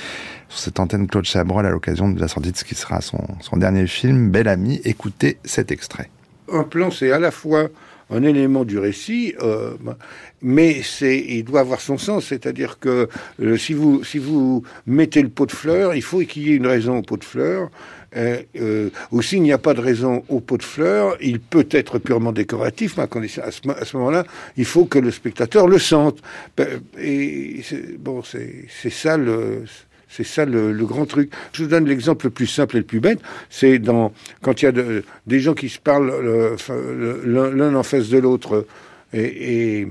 sur 0.49 0.59
cette 0.59 0.79
antenne 0.79 1.07
Claude 1.07 1.25
Chabrol 1.25 1.65
à 1.65 1.69
l'occasion 1.69 2.09
de 2.09 2.19
la 2.19 2.27
sortie 2.27 2.51
de 2.51 2.57
ce 2.57 2.63
qui 2.63 2.75
sera 2.75 3.01
son, 3.01 3.19
dernier 3.57 3.87
film, 3.87 4.29
Bel 4.29 4.47
Ami. 4.47 4.81
Écoutez 4.83 5.37
cet 5.43 5.71
extrait. 5.71 6.09
Un 6.51 6.63
plan, 6.63 6.91
c'est 6.91 7.11
à 7.11 7.19
la 7.19 7.31
fois 7.31 7.69
un 8.11 8.21
élément 8.21 8.65
du 8.65 8.77
récit, 8.77 9.33
euh, 9.41 9.73
mais 10.41 10.81
c'est, 10.83 11.17
il 11.27 11.43
doit 11.43 11.61
avoir 11.61 11.81
son 11.81 11.97
sens. 11.97 12.25
C'est-à-dire 12.25 12.77
que 12.79 13.09
si 13.57 13.73
vous 13.73 14.03
si 14.03 14.19
vous 14.19 14.61
mettez 14.85 15.23
le 15.23 15.29
pot 15.29 15.47
de 15.47 15.51
fleurs, 15.51 15.95
il 15.95 16.03
faut 16.03 16.19
qu'il 16.19 16.43
y 16.43 16.51
ait 16.51 16.55
une 16.55 16.67
raison 16.67 16.99
au 16.99 17.01
pot 17.01 17.17
de 17.17 17.23
fleurs. 17.23 17.69
Euh, 18.15 18.41
euh, 18.59 18.89
ou 19.11 19.21
s'il 19.21 19.41
n'y 19.41 19.51
a 19.51 19.57
pas 19.57 19.73
de 19.73 19.81
raison 19.81 20.23
au 20.29 20.39
pot 20.39 20.57
de 20.57 20.63
fleurs, 20.63 21.17
il 21.21 21.39
peut 21.39 21.67
être 21.71 21.99
purement 21.99 22.31
décoratif, 22.31 22.97
mais 22.97 23.03
à, 23.03 23.51
ce, 23.51 23.97
moment-là, 23.97 24.25
il 24.57 24.65
faut 24.65 24.85
que 24.85 24.99
le 24.99 25.11
spectateur 25.11 25.67
le 25.67 25.79
sente. 25.79 26.19
Ben, 26.55 26.81
et 26.99 27.61
bon, 27.99 28.21
c'est 28.23 28.89
ça 28.89 29.17
le. 29.17 29.63
C'est 30.07 30.23
ça 30.23 30.45
le, 30.45 30.71
grand 30.85 31.05
truc. 31.05 31.29
Je 31.51 31.63
vous 31.63 31.69
donne 31.69 31.85
l'exemple 31.85 32.27
le 32.27 32.29
plus 32.29 32.47
simple 32.47 32.77
et 32.77 32.79
le 32.79 32.85
plus 32.85 33.01
bête. 33.01 33.19
C'est 33.49 33.79
dans 33.79 34.13
quand 34.41 34.61
il 34.61 34.65
y 34.65 34.67
a 34.69 35.01
des 35.27 35.39
gens 35.41 35.53
qui 35.53 35.67
se 35.67 35.79
parlent 35.79 36.09
l'un 37.25 37.75
en 37.75 37.83
face 37.83 38.07
de 38.07 38.19
l'autre 38.19 38.65
et, 39.11 39.81
et 39.81 39.87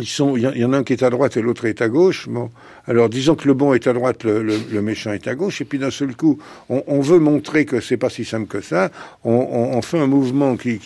il 0.00 0.40
y, 0.56 0.64
en 0.64 0.72
a 0.72 0.78
un 0.78 0.82
qui 0.82 0.92
est 0.92 1.04
à 1.04 1.10
droite 1.10 1.36
et 1.36 1.42
l'autre 1.42 1.66
est 1.66 1.80
à 1.80 1.88
gauche. 1.88 2.28
Bon, 2.28 2.50
alors 2.86 3.08
disons 3.08 3.36
que 3.36 3.46
le 3.46 3.54
bon 3.54 3.74
est 3.74 3.86
à 3.86 3.92
droite, 3.92 4.24
le, 4.24 4.82
méchant 4.82 5.12
est 5.12 5.28
à 5.28 5.36
gauche, 5.36 5.60
et 5.60 5.64
puis 5.64 5.78
d'un 5.78 5.92
seul 5.92 6.16
coup, 6.16 6.38
on, 6.68 7.00
veut 7.00 7.20
montrer 7.20 7.64
que 7.64 7.80
c'est 7.80 7.96
pas 7.96 8.10
si 8.10 8.24
simple 8.24 8.48
que 8.48 8.60
ça. 8.60 8.90
On, 9.22 9.80
fait 9.82 9.98
un 9.98 10.08
mouvement 10.08 10.56
qui, 10.56 10.80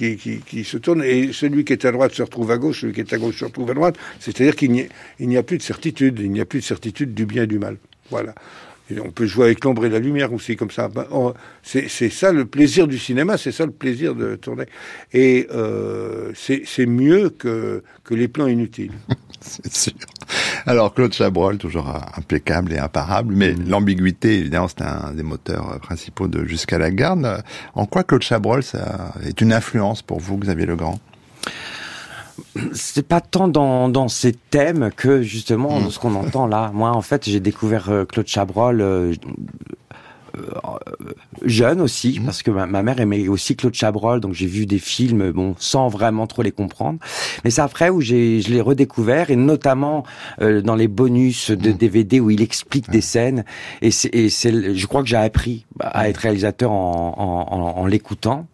se 0.65 0.77
tourne, 0.77 1.03
et 1.03 1.33
celui 1.33 1.65
qui 1.65 1.73
est 1.73 1.85
à 1.87 1.93
droite 1.93 2.13
se 2.13 2.23
retrouve 2.23 2.51
à 2.51 2.59
gauche, 2.59 2.83
celui 2.83 2.93
qui 2.93 3.01
est 3.01 3.13
à 3.13 3.19
gauche 3.19 3.39
se 3.39 3.47
retrouve 3.47 3.71
à 3.71 3.75
droite. 3.75 3.97
C'est-à-dire 4.21 4.55
qu'il 4.57 4.73
n'y 4.73 5.37
a, 5.37 5.41
a 5.41 5.43
plus 5.43 5.57
de 5.57 5.63
certitude, 5.63 6.19
il 6.21 6.31
n'y 6.31 6.41
a 6.41 6.45
plus 6.45 6.61
de 6.61 6.65
certitude 6.65 7.15
du 7.15 7.25
bien 7.25 7.45
et 7.45 7.47
du 7.47 7.59
mal. 7.59 7.79
Voilà 8.11 8.35
on 9.05 9.11
peut 9.11 9.27
jouer 9.27 9.47
avec 9.47 9.65
l'ombre 9.65 9.87
et 9.87 9.89
la 9.89 9.99
lumière 9.99 10.33
aussi, 10.33 10.57
comme 10.57 10.71
ça. 10.71 10.89
Ben, 10.89 11.07
c'est 11.63 11.89
ça 11.89 12.33
le 12.33 12.45
plaisir 12.45 12.87
du 12.87 12.99
cinéma, 12.99 13.37
c'est 13.37 13.53
ça 13.53 13.67
le 13.67 13.73
plaisir 13.73 14.15
de 14.15 14.37
tourner. 14.37 14.65
Et 15.13 15.47
euh, 15.53 16.33
c'est 16.35 16.87
mieux 16.87 17.31
que, 17.31 17.83
que 18.05 18.15
les 18.15 18.29
plans 18.29 18.47
inutiles. 18.47 18.93
c'est 19.41 19.73
sûr. 19.73 19.93
Alors 20.67 20.93
Claude 20.95 21.13
Chabrol, 21.13 21.59
toujours 21.59 21.89
impeccable 22.17 22.73
et 22.73 22.79
imparable, 22.79 23.35
mais 23.35 23.53
mm. 23.53 23.69
l'ambiguïté, 23.69 24.39
évidemment, 24.41 24.69
c'est 24.69 24.83
un 24.83 25.13
des 25.13 25.23
moteurs 25.23 25.79
principaux 25.81 26.29
de 26.29 26.45
Jusqu'à 26.45 26.79
la 26.79 26.91
garde. 26.91 27.43
En 27.75 27.87
quoi 27.87 28.05
Claude 28.05 28.23
Chabrol 28.23 28.63
ça 28.63 29.13
est 29.25 29.41
une 29.41 29.53
influence 29.53 30.03
pour 30.03 30.21
vous, 30.21 30.39
Xavier 30.39 30.67
Legrand? 30.67 30.99
C'est 32.73 33.07
pas 33.07 33.21
tant 33.21 33.49
dans, 33.49 33.89
dans 33.89 34.09
ces 34.09 34.33
thèmes 34.33 34.91
que 34.97 35.23
justement 35.23 35.81
mmh. 35.81 35.91
ce 35.91 35.99
qu'on 35.99 36.15
entend 36.15 36.47
là. 36.47 36.71
Moi, 36.75 36.91
en 36.91 37.03
fait, 37.03 37.29
j'ai 37.29 37.41
découvert 37.41 37.91
euh, 37.91 38.05
Claude 38.05 38.27
Chabrol 38.27 38.81
euh, 38.81 39.15
jeune 41.45 41.81
aussi, 41.81 42.19
mmh. 42.21 42.25
parce 42.25 42.43
que 42.43 42.51
ma, 42.51 42.83
mère 42.83 43.01
aimait 43.01 43.29
aussi 43.29 43.57
Claude 43.57 43.75
Chabrol, 43.75 44.21
donc 44.21 44.35
j'ai 44.35 44.47
vu 44.47 44.67
des 44.67 44.79
films, 44.79 45.31
bon, 45.31 45.55
sans 45.59 45.89
vraiment 45.89 46.27
trop 46.27 46.43
les 46.43 46.53
comprendre. 46.53 46.99
Mais 47.45 47.51
c'est 47.51 47.61
après 47.61 47.91
où 47.91 48.01
j'ai, 48.01 48.41
je 48.41 48.51
l'ai 48.51 48.61
redécouvert, 48.61 49.31
et 49.31 49.37
notamment 49.37 50.05
euh, 50.41 50.61
dans 50.61 50.75
les 50.75 50.89
bonus 50.89 51.51
de 51.51 51.73
DVD 51.73 52.21
mmh. 52.21 52.25
où 52.25 52.31
il 52.31 52.43
explique 52.43 52.91
des 52.91 53.01
scènes. 53.01 53.45
Et 53.83 53.91
c'est, 53.91 54.15
et 54.15 54.31
c'est, 54.31 54.75
je 54.75 54.87
crois 54.87 55.03
que 55.03 55.09
j'ai 55.09 55.17
appris 55.17 55.67
à 55.81 56.09
être 56.09 56.19
réalisateur 56.19 56.71
en, 56.71 57.15
en, 57.17 57.81
en, 57.81 57.87
l'écoutant, 57.87 58.47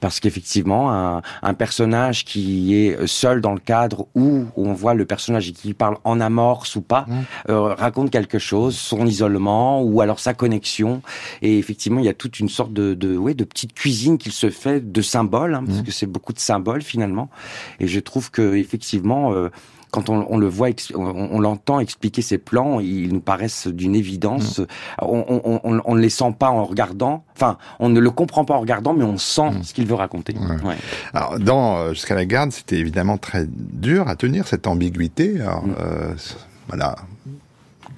parce 0.00 0.20
qu'effectivement, 0.20 0.92
un, 0.92 1.22
un, 1.42 1.54
personnage 1.54 2.24
qui 2.24 2.74
est 2.74 3.06
seul 3.06 3.40
dans 3.40 3.52
le 3.52 3.60
cadre 3.60 4.06
où, 4.14 4.46
on 4.56 4.72
voit 4.72 4.94
le 4.94 5.04
personnage 5.04 5.52
qui 5.52 5.74
parle 5.74 5.96
en 6.04 6.20
amorce 6.20 6.76
ou 6.76 6.80
pas, 6.80 7.06
euh, 7.48 7.74
raconte 7.74 8.10
quelque 8.10 8.38
chose, 8.38 8.76
son 8.76 9.06
isolement 9.06 9.82
ou 9.82 10.00
alors 10.00 10.20
sa 10.20 10.34
connexion. 10.34 11.02
Et 11.42 11.58
effectivement, 11.58 12.00
il 12.00 12.06
y 12.06 12.10
a 12.10 12.14
toute 12.14 12.40
une 12.40 12.48
sorte 12.48 12.72
de, 12.72 12.94
de, 12.94 13.16
ouais, 13.16 13.34
de 13.34 13.44
petite 13.44 13.74
cuisine 13.74 14.18
qu'il 14.18 14.32
se 14.32 14.50
fait 14.50 14.92
de 14.92 15.02
symboles, 15.02 15.54
hein, 15.54 15.64
parce 15.66 15.80
mmh. 15.80 15.84
que 15.84 15.92
c'est 15.92 16.06
beaucoup 16.06 16.32
de 16.32 16.38
symboles 16.38 16.82
finalement. 16.82 17.30
Et 17.78 17.86
je 17.86 18.00
trouve 18.00 18.30
que 18.30 18.54
effectivement, 18.56 19.32
euh, 19.32 19.48
quand 19.90 20.08
on, 20.08 20.26
on, 20.28 20.38
le 20.38 20.46
voit, 20.46 20.68
on, 20.94 21.40
l'entend 21.40 21.80
expliquer 21.80 22.22
ses 22.22 22.38
plans, 22.38 22.80
ils 22.80 23.12
nous 23.12 23.20
paraissent 23.20 23.66
d'une 23.66 23.94
évidence. 23.94 24.58
Mmh. 24.58 24.66
On, 25.02 25.94
ne 25.94 26.00
les 26.00 26.10
sent 26.10 26.34
pas 26.38 26.50
en 26.50 26.64
regardant. 26.64 27.24
Enfin, 27.34 27.58
on 27.78 27.88
ne 27.88 28.00
le 28.00 28.10
comprend 28.10 28.44
pas 28.44 28.54
en 28.54 28.60
regardant, 28.60 28.94
mais 28.94 29.04
on 29.04 29.18
sent 29.18 29.50
mmh. 29.50 29.62
ce 29.62 29.74
qu'il 29.74 29.86
veut 29.86 29.94
raconter. 29.94 30.34
Ouais. 30.64 30.76
Alors, 31.12 31.38
dans 31.38 31.76
euh, 31.76 31.90
Jusqu'à 31.90 32.14
la 32.14 32.24
garde, 32.24 32.52
c'était 32.52 32.76
évidemment 32.76 33.18
très 33.18 33.46
dur 33.48 34.08
à 34.08 34.16
tenir 34.16 34.46
cette 34.46 34.66
ambiguïté. 34.66 35.40
Alors, 35.40 35.64
euh, 35.80 36.14
voilà, 36.68 36.96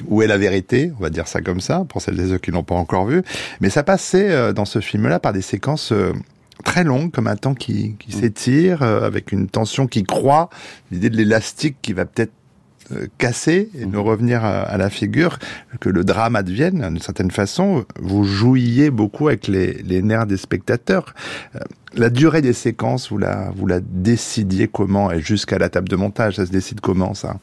où 0.09 0.23
est 0.23 0.27
la 0.27 0.39
vérité, 0.39 0.93
on 0.99 1.03
va 1.03 1.11
dire 1.11 1.29
ça 1.29 1.41
comme 1.41 1.61
ça, 1.61 1.85
pour 1.89 2.03
celles 2.03 2.19
et 2.21 2.29
ceux 2.29 2.39
qui 2.39 2.51
l'ont 2.51 2.63
pas 2.63 2.75
encore 2.75 3.07
vu. 3.07 3.23
Mais 3.61 3.71
ça 3.71 3.83
passait 3.83 4.31
euh, 4.31 4.53
dans 4.53 4.65
ce 4.65 4.81
film-là 4.81 5.21
par 5.21 5.33
des 5.33 5.43
séquences 5.43 5.93
euh, 5.93 6.13
très 6.65 6.85
longues, 6.85 7.11
comme 7.11 7.27
un 7.27 7.37
temps 7.37 7.55
qui, 7.55 7.97
qui 7.99 8.17
mm. 8.17 8.21
s'étire, 8.21 8.83
euh, 8.83 9.07
avec 9.07 9.33
une 9.33 9.49
tension 9.49 9.87
qui 9.87 10.05
croît, 10.05 10.51
l'idée 10.91 11.11
de 11.11 11.17
l'élastique 11.17 11.77
qui 11.83 11.93
va 11.93 12.05
peut-être 12.05 12.33
casser 13.17 13.71
et 13.79 13.87
nous 13.87 14.03
mm. 14.03 14.07
revenir 14.07 14.45
à, 14.45 14.77
la 14.77 14.91
figure, 14.91 15.39
que 15.81 15.89
le 15.89 16.05
drame 16.05 16.37
advienne 16.37 16.87
d'une 16.89 16.99
certaine 16.99 17.31
façon. 17.31 17.87
Vous 17.99 18.25
jouiez 18.25 18.91
beaucoup 18.91 19.29
avec 19.29 19.47
les, 19.47 19.75
les 19.83 20.03
nerfs 20.03 20.27
des 20.27 20.37
spectateurs. 20.37 21.15
La 21.95 22.11
durée 22.11 22.43
des 22.43 22.53
séquences, 22.53 23.09
vous 23.11 23.19
la, 23.19 23.51
vous 23.57 23.67
la 23.67 23.81
décidiez 23.81 24.69
comment? 24.69 25.11
Et 25.11 25.21
jusqu'à 25.21 25.59
la 25.59 25.71
table 25.71 25.89
de 25.89 25.97
montage, 25.97 26.37
ça 26.37 26.45
se 26.45 26.51
décide 26.51 26.81
comment 26.81 27.15
ça? 27.15 27.37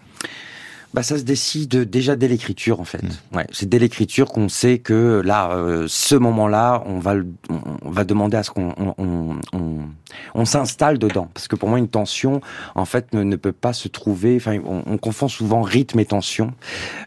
Bah, 0.94 1.04
ça 1.04 1.18
se 1.20 1.24
décide 1.24 1.90
déjà 1.90 2.16
dès 2.16 2.28
l'écriture 2.28 2.80
en 2.80 2.84
fait. 2.84 3.04
Mmh. 3.04 3.38
Ouais, 3.38 3.48
c'est 3.52 3.70
dès 3.70 3.78
l'écriture 3.78 4.32
qu'on 4.32 4.50
sait 4.50 4.80
que 4.80 5.22
là, 5.24 5.52
euh, 5.52 5.86
ce 5.88 6.16
moment-là, 6.16 6.84
on 6.88 6.98
va 7.00 7.16
on 7.84 7.92
va 7.92 8.04
demander 8.04 8.38
à 8.38 8.44
ce 8.44 8.50
qu'on 8.50 8.74
on, 8.78 9.40
on, 9.54 9.80
on, 10.34 10.46
s'installe 10.46 10.98
dedans 10.98 11.30
parce 11.34 11.48
que 11.48 11.56
pour 11.56 11.70
moi 11.70 11.78
une 11.78 11.88
tension 11.88 12.42
en 12.74 12.86
fait 12.86 13.14
ne, 13.14 13.22
ne 13.24 13.36
peut 13.36 13.52
pas 13.52 13.74
se 13.74 13.88
trouver. 13.88 14.36
Enfin, 14.38 14.58
on, 14.66 14.98
confond 14.98 15.28
souvent 15.28 15.62
rythme 15.62 16.00
et 16.00 16.06
tension. 16.06 16.54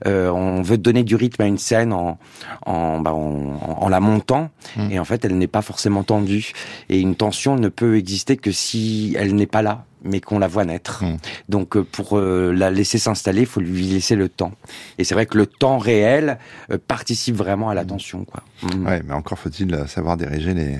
Euh, 0.06 0.30
on 0.30 0.62
veut 0.62 0.78
donner 0.78 1.02
du 1.02 1.16
rythme 1.16 1.42
à 1.42 1.46
une 1.46 1.58
scène 1.58 1.92
en 1.92 2.18
en, 2.66 3.00
bah, 3.00 3.12
en, 3.12 3.88
la 3.88 4.00
montant 4.00 4.50
mmh. 4.76 4.92
et 4.92 4.98
en 5.00 5.04
fait 5.04 5.24
elle 5.24 5.36
n'est 5.36 5.48
pas 5.48 5.62
forcément 5.62 6.04
tendue 6.04 6.52
et 6.88 7.00
une 7.00 7.16
tension 7.16 7.56
ne 7.56 7.68
peut 7.68 7.96
exister 7.96 8.36
que 8.36 8.52
si 8.52 9.14
elle 9.18 9.34
n'est 9.34 9.46
pas 9.46 9.62
là 9.62 9.84
mais 10.04 10.20
qu'on 10.20 10.38
la 10.38 10.48
voit 10.48 10.64
naître. 10.64 11.04
Mmh. 11.04 11.16
Donc 11.48 11.76
euh, 11.76 11.84
pour 11.84 12.18
euh, 12.18 12.52
la 12.52 12.70
laisser 12.70 12.98
s'installer, 12.98 13.42
il 13.42 13.46
faut 13.46 13.60
lui 13.60 13.86
laisser 13.86 14.16
le 14.16 14.28
temps. 14.28 14.52
Et 14.98 15.04
c'est 15.04 15.14
vrai 15.14 15.26
que 15.26 15.38
le 15.38 15.46
temps 15.46 15.78
réel 15.78 16.38
euh, 16.70 16.78
participe 16.86 17.36
vraiment 17.36 17.70
à 17.70 17.74
l'attention. 17.74 18.24
Quoi. 18.24 18.42
Mmh. 18.62 18.86
Ouais, 18.86 19.02
mais 19.06 19.14
encore 19.14 19.38
faut-il 19.38 19.84
savoir 19.88 20.16
diriger 20.16 20.54
les, 20.54 20.78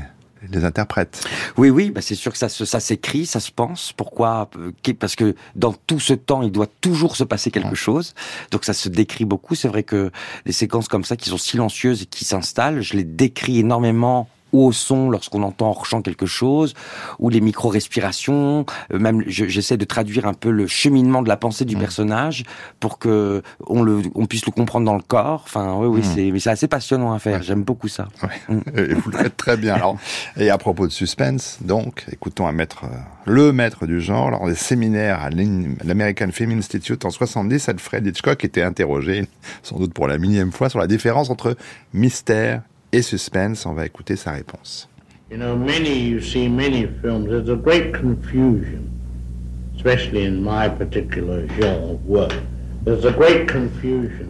les 0.51 0.65
interprètes. 0.65 1.27
Oui, 1.57 1.71
oui, 1.71 1.91
bah 1.91 2.01
c'est 2.01 2.15
sûr 2.15 2.33
que 2.33 2.39
ça, 2.39 2.49
ça 2.49 2.81
s'écrit, 2.81 3.27
ça 3.27 3.41
se 3.41 3.51
pense. 3.51 3.93
Pourquoi 3.93 4.51
Parce 4.99 5.17
que 5.17 5.35
dans 5.55 5.73
tout 5.73 6.01
ce 6.01 6.15
temps, 6.15 6.43
il 6.43 6.51
doit 6.51 6.69
toujours 6.81 7.17
se 7.17 7.25
passer 7.25 7.51
quelque 7.51 7.77
chose. 7.77 8.15
Donc 8.51 8.65
ça 8.65 8.73
se 8.73 8.89
décrit 8.89 9.25
beaucoup. 9.25 9.55
C'est 9.55 9.69
vrai 9.69 9.83
que 9.83 10.11
des 10.47 10.53
séquences 10.53 10.89
comme 10.89 11.05
ça 11.05 11.17
qui 11.17 11.31
sont 11.31 11.39
silencieuses 11.39 12.03
et 12.03 12.07
qui 12.07 12.25
s'installent, 12.25 12.81
je 12.81 12.97
les 12.97 13.05
décris 13.05 13.61
énormément 13.61 14.29
ou 14.53 14.67
au 14.67 14.73
son 14.73 15.11
lorsqu'on 15.11 15.43
entend 15.43 15.71
hors 15.71 15.87
champ 15.87 16.03
quelque 16.03 16.27
chose, 16.27 16.75
ou 17.19 17.29
les 17.29 17.41
micro-respirations. 17.41 18.65
Euh, 18.93 18.99
même, 18.99 19.23
j'essaie 19.27 19.77
de 19.77 19.85
traduire 19.85 20.27
un 20.27 20.35
peu 20.35 20.51
le 20.51 20.67
cheminement 20.67 21.23
de 21.23 21.29
la 21.29 21.37
pensée 21.37 21.65
du 21.65 21.77
mmh. 21.77 21.81
personnage 21.81 22.45
pour 22.81 22.99
que 22.99 23.43
on 23.67 23.83
le, 23.83 24.03
on 24.15 24.27
puisse 24.27 24.47
le 24.47 24.53
comprendre 24.53 24.87
dans 24.87 24.97
le 24.97 25.03
corps. 25.03 25.43
Enfin, 25.45 25.75
oui, 25.79 25.87
oui, 25.87 26.01
mmh. 26.01 26.15
c'est, 26.15 26.31
mais 26.31 26.38
c'est 26.38 26.51
assez 26.51 26.69
passionnant 26.69 27.12
à 27.12 27.19
faire. 27.19 27.43
J'aime 27.43 27.62
beaucoup 27.62 27.88
ça. 27.88 28.09
Mmh. 28.49 28.59
Et 28.77 28.95
vous 28.95 29.11
le 29.11 29.19
faites 29.19 29.37
très 29.37 29.57
bien. 29.57 29.75
Alors, 29.75 29.97
et 30.37 30.51
à 30.51 30.59
propos 30.59 30.87
de 30.87 30.93
suspense, 30.93 31.59
donc, 31.61 32.05
écoutons 32.12 32.47
un 32.47 32.53
maître, 32.53 32.85
euh, 32.85 32.97
le 33.27 33.53
maître 33.53 33.87
du 33.87 34.01
genre, 34.01 34.31
lors 34.31 34.47
des 34.47 34.55
séminaires 34.55 35.21
à 35.21 35.31
l'American 35.31 36.31
Film 36.33 36.53
Institute 36.53 37.05
en 37.05 37.11
70, 37.11 37.69
Alfred 37.69 38.07
Hitchcock 38.07 38.45
était 38.45 38.62
interrogé, 38.62 39.27
sans 39.62 39.79
doute 39.79 39.93
pour 39.93 40.09
la 40.09 40.19
millième 40.19 40.53
fois, 40.53 40.69
sur 40.69 40.79
la 40.79 40.87
différence 40.87 41.31
entre 41.31 41.57
mystère 41.93 42.62
et 42.93 43.03
suspense. 43.03 43.67
On 43.67 43.75
va 43.75 43.87
écouter 43.87 44.17
sa 44.17 44.33
réponse. 44.33 44.89
You 45.31 45.39
know, 45.39 45.57
many, 45.57 46.09
you 46.09 46.21
see 46.21 46.49
many 46.49 46.87
films, 47.01 47.27
there's 47.27 47.49
a 47.49 47.57
great 47.57 47.93
confusion, 47.93 48.91
especially 49.75 50.27
in 50.27 50.43
my 50.43 50.69
particular 50.69 51.47
genre 51.59 51.93
of 51.93 52.01
work. 52.07 52.35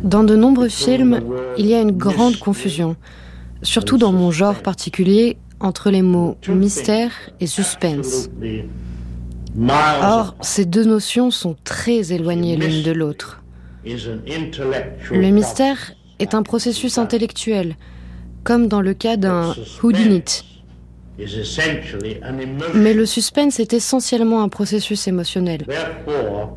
Dans 0.03 0.25
de 0.25 0.37
nombreux 0.37 0.69
films, 0.69 1.21
il 1.57 1.67
y 1.67 1.75
a 1.75 1.81
une 1.81 1.93
grande 1.93 2.39
confusion, 2.39 2.97
surtout 3.63 3.97
dans 3.97 4.13
mon 4.13 4.31
genre 4.31 4.61
particulier, 4.61 5.39
entre 5.61 5.91
les 5.91 6.03
mots 6.03 6.37
mystère 6.49 7.13
et 7.41 7.47
suspense. 7.47 8.29
Or, 10.03 10.35
ces 10.43 10.67
deux 10.67 10.85
notions 10.85 11.31
sont 11.31 11.57
très 11.65 12.13
éloignées 12.13 12.57
l'une 12.57 12.83
de 12.83 12.93
l'autre. 12.93 13.43
Le 13.85 15.31
mystère 15.31 15.93
est 16.19 16.35
un 16.35 16.43
processus 16.43 16.99
intellectuel 16.99 17.77
comme 18.45 18.69
dans 18.69 18.81
le 18.81 18.95
cas 18.95 19.17
d'un 19.17 19.55
whodunit. 19.83 20.45
Mais 22.75 22.95
le 22.95 23.07
suspense 23.07 23.61
est 23.61 23.73
essentiellement 23.73 24.43
un 24.43 24.49
processus 24.49 25.07
émotionnel. 25.09 25.67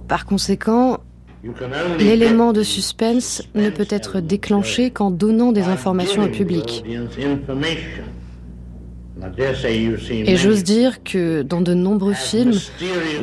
Par 0.07 0.25
conséquent, 0.25 0.99
l'élément 1.99 2.53
de 2.53 2.63
suspense 2.63 3.43
ne 3.53 3.69
peut 3.69 3.87
être 3.89 4.19
déclenché 4.19 4.89
qu'en 4.91 5.11
donnant 5.11 5.51
des 5.51 5.63
informations 5.63 6.23
au 6.23 6.29
public. 6.29 6.83
Et 10.11 10.35
j'ose 10.35 10.63
dire 10.63 11.01
que 11.03 11.41
dans 11.41 11.61
de 11.61 11.73
nombreux 11.73 12.13
films 12.13 12.59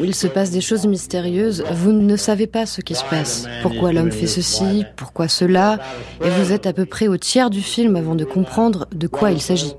où 0.01 0.05
il 0.05 0.15
se 0.15 0.27
passe 0.27 0.51
des 0.51 0.63
choses 0.63 0.87
mystérieuses, 0.87 1.65
vous 1.73 1.93
ne 1.93 2.17
savez 2.17 2.47
pas 2.47 2.65
ce 2.65 2.81
qui 2.81 2.95
se 2.95 3.05
passe. 3.05 3.47
Pourquoi 3.61 3.93
l'homme 3.93 4.11
fait 4.11 4.27
ceci, 4.27 4.85
pourquoi 4.97 5.29
cela, 5.29 5.79
et 6.25 6.31
vous 6.31 6.53
êtes 6.53 6.67
à 6.67 6.73
peu 6.73 6.87
près 6.87 7.09
au 7.09 7.19
tiers 7.19 7.51
du 7.51 7.61
film 7.61 7.97
avant 7.97 8.15
de 8.15 8.25
comprendre 8.25 8.87
de 8.93 9.07
quoi 9.07 9.33
il 9.33 9.41
s'agit. 9.41 9.75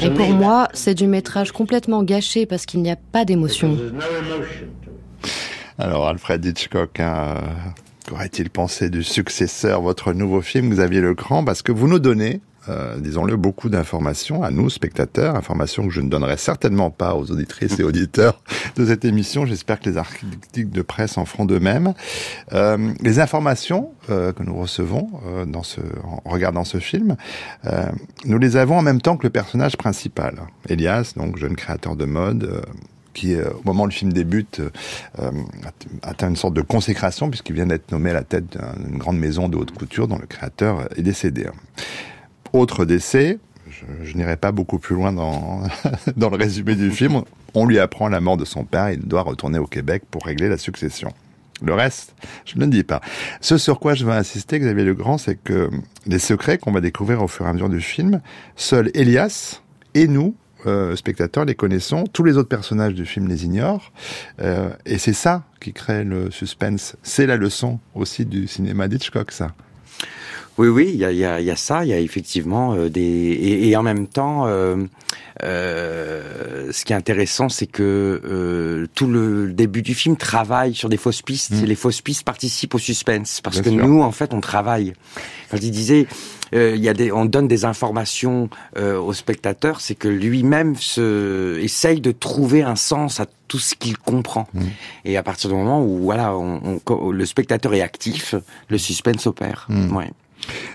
Et 0.00 0.10
pour 0.10 0.28
moi, 0.30 0.68
c'est 0.72 0.94
du 0.94 1.06
métrage 1.06 1.52
complètement 1.52 2.02
gâché 2.02 2.46
parce 2.46 2.66
qu'il 2.66 2.82
n'y 2.82 2.90
a 2.90 2.96
pas 2.96 3.24
d'émotion. 3.24 3.76
Alors, 5.78 6.08
Alfred 6.08 6.44
Hitchcock, 6.44 6.98
hein, 6.98 7.34
qu'aurait-il 8.08 8.50
pensé 8.50 8.90
du 8.90 9.04
successeur, 9.04 9.80
votre 9.80 10.12
nouveau 10.12 10.40
film, 10.40 10.70
Xavier 10.70 11.00
Lecran 11.00 11.44
Parce 11.44 11.62
que 11.62 11.70
vous 11.70 11.86
nous 11.86 12.00
donnez 12.00 12.40
euh, 12.68 12.98
disons-le, 12.98 13.36
beaucoup 13.36 13.68
d'informations 13.68 14.42
à 14.42 14.50
nous, 14.50 14.70
spectateurs, 14.70 15.36
informations 15.36 15.86
que 15.86 15.92
je 15.92 16.00
ne 16.00 16.08
donnerai 16.08 16.36
certainement 16.36 16.90
pas 16.90 17.14
aux 17.14 17.30
auditrices 17.30 17.78
et 17.78 17.82
auditeurs 17.82 18.40
de 18.76 18.86
cette 18.86 19.04
émission. 19.04 19.46
J'espère 19.46 19.80
que 19.80 19.88
les 19.88 19.96
articles 19.96 20.70
de 20.70 20.82
presse 20.82 21.18
en 21.18 21.24
feront 21.24 21.44
de 21.44 21.58
même. 21.58 21.94
Euh, 22.52 22.92
les 23.00 23.20
informations 23.20 23.92
euh, 24.10 24.32
que 24.32 24.42
nous 24.42 24.56
recevons 24.56 25.08
en 26.24 26.30
regardant 26.30 26.64
ce 26.64 26.78
film, 26.78 27.16
nous 28.24 28.38
les 28.38 28.56
avons 28.56 28.78
en 28.78 28.82
même 28.82 29.00
temps 29.00 29.16
que 29.16 29.24
le 29.24 29.30
personnage 29.30 29.76
principal, 29.76 30.42
Elias, 30.68 31.14
donc 31.16 31.36
jeune 31.38 31.56
créateur 31.56 31.96
de 31.96 32.04
mode 32.04 32.62
qui, 33.14 33.34
au 33.34 33.62
moment 33.64 33.84
où 33.84 33.86
le 33.86 33.92
film 33.92 34.12
débute, 34.12 34.60
atteint 36.02 36.28
une 36.28 36.36
sorte 36.36 36.54
de 36.54 36.62
consécration, 36.62 37.30
puisqu'il 37.30 37.54
vient 37.54 37.66
d'être 37.66 37.92
nommé 37.92 38.10
à 38.10 38.14
la 38.14 38.24
tête 38.24 38.58
d'une 38.78 38.98
grande 38.98 39.18
maison 39.18 39.48
de 39.48 39.56
haute 39.56 39.72
couture 39.72 40.08
dont 40.08 40.18
le 40.18 40.26
créateur 40.26 40.88
est 40.96 41.02
décédé. 41.02 41.46
Autre 42.52 42.84
décès, 42.84 43.38
je, 44.02 44.16
n'irai 44.16 44.36
pas 44.36 44.52
beaucoup 44.52 44.78
plus 44.78 44.94
loin 44.94 45.12
dans, 45.12 45.62
dans 46.16 46.30
le 46.30 46.36
résumé 46.36 46.74
du 46.74 46.90
film, 46.90 47.22
on 47.54 47.66
lui 47.66 47.78
apprend 47.78 48.08
la 48.08 48.20
mort 48.20 48.36
de 48.36 48.44
son 48.44 48.64
père 48.64 48.90
il 48.90 49.00
doit 49.00 49.22
retourner 49.22 49.58
au 49.58 49.66
Québec 49.66 50.02
pour 50.10 50.24
régler 50.24 50.48
la 50.48 50.58
succession. 50.58 51.12
Le 51.60 51.74
reste, 51.74 52.14
je 52.44 52.56
ne 52.56 52.64
le 52.64 52.70
dis 52.70 52.84
pas. 52.84 53.00
Ce 53.40 53.58
sur 53.58 53.80
quoi 53.80 53.94
je 53.94 54.04
veux 54.04 54.12
insister, 54.12 54.60
Xavier 54.60 54.84
Legrand, 54.84 55.18
c'est 55.18 55.34
que 55.34 55.70
les 56.06 56.20
secrets 56.20 56.56
qu'on 56.58 56.70
va 56.70 56.80
découvrir 56.80 57.22
au 57.22 57.26
fur 57.26 57.46
et 57.46 57.48
à 57.48 57.52
mesure 57.52 57.68
du 57.68 57.80
film, 57.80 58.20
seul 58.54 58.90
Elias 58.94 59.60
et 59.94 60.06
nous, 60.06 60.36
euh, 60.66 60.94
spectateurs, 60.96 61.44
les 61.44 61.54
connaissons. 61.54 62.04
Tous 62.12 62.24
les 62.24 62.36
autres 62.36 62.48
personnages 62.48 62.94
du 62.94 63.06
film 63.06 63.28
les 63.28 63.44
ignorent. 63.44 63.92
Euh, 64.40 64.70
et 64.86 64.98
c'est 64.98 65.12
ça 65.12 65.44
qui 65.60 65.72
crée 65.72 66.04
le 66.04 66.30
suspense. 66.30 66.96
C'est 67.02 67.26
la 67.26 67.36
leçon 67.36 67.78
aussi 67.94 68.24
du 68.24 68.46
cinéma 68.46 68.88
d'Hitchcock, 68.88 69.32
ça. 69.32 69.52
Oui, 70.58 70.66
oui, 70.66 70.90
il 70.92 70.98
y 70.98 71.04
a, 71.04 71.12
y, 71.12 71.24
a, 71.24 71.40
y 71.40 71.50
a, 71.52 71.56
ça, 71.56 71.84
il 71.84 71.90
y 71.90 71.92
a 71.92 72.00
effectivement 72.00 72.74
euh, 72.74 72.90
des 72.90 73.00
et, 73.00 73.68
et, 73.68 73.76
en 73.76 73.84
même 73.84 74.08
temps, 74.08 74.46
euh, 74.48 74.76
euh, 75.44 76.72
ce 76.72 76.84
qui 76.84 76.92
est 76.92 76.96
intéressant, 76.96 77.48
c'est 77.48 77.68
que 77.68 78.20
euh, 78.24 78.88
tout 78.96 79.06
le 79.06 79.52
début 79.52 79.82
du 79.82 79.94
film 79.94 80.16
travaille 80.16 80.74
sur 80.74 80.88
des 80.88 80.96
fausses 80.96 81.22
pistes. 81.22 81.52
Mmh. 81.52 81.62
Et 81.62 81.66
les 81.66 81.76
fausses 81.76 82.00
pistes 82.00 82.24
participent 82.24 82.74
au 82.74 82.78
suspense 82.78 83.40
parce 83.40 83.60
que 83.60 83.70
nous, 83.70 84.02
en 84.02 84.10
fait, 84.10 84.34
on 84.34 84.40
travaille. 84.40 84.94
Quand 85.48 85.58
il 85.62 85.70
disait, 85.70 86.08
il 86.52 86.76
y 86.76 86.88
a 86.88 86.94
des, 86.94 87.12
on 87.12 87.24
donne 87.24 87.46
des 87.46 87.64
informations 87.64 88.50
au 88.76 89.12
spectateur, 89.12 89.80
c'est 89.80 89.94
que 89.94 90.08
lui-même 90.08 90.74
se 90.74 91.56
essaye 91.60 92.00
de 92.00 92.10
trouver 92.10 92.62
un 92.62 92.76
sens 92.76 93.20
à 93.20 93.26
tout 93.46 93.60
ce 93.60 93.76
qu'il 93.76 93.96
comprend. 93.96 94.48
Mmh. 94.52 94.60
Et 95.04 95.16
à 95.16 95.22
partir 95.22 95.50
du 95.50 95.56
moment 95.56 95.84
où 95.84 95.98
voilà, 95.98 96.36
on, 96.36 96.80
on, 96.84 97.10
le 97.12 97.26
spectateur 97.26 97.74
est 97.74 97.80
actif, 97.80 98.34
le 98.68 98.76
suspense 98.78 99.28
opère. 99.28 99.66
Mmh. 99.68 99.96
Ouais. 99.96 100.10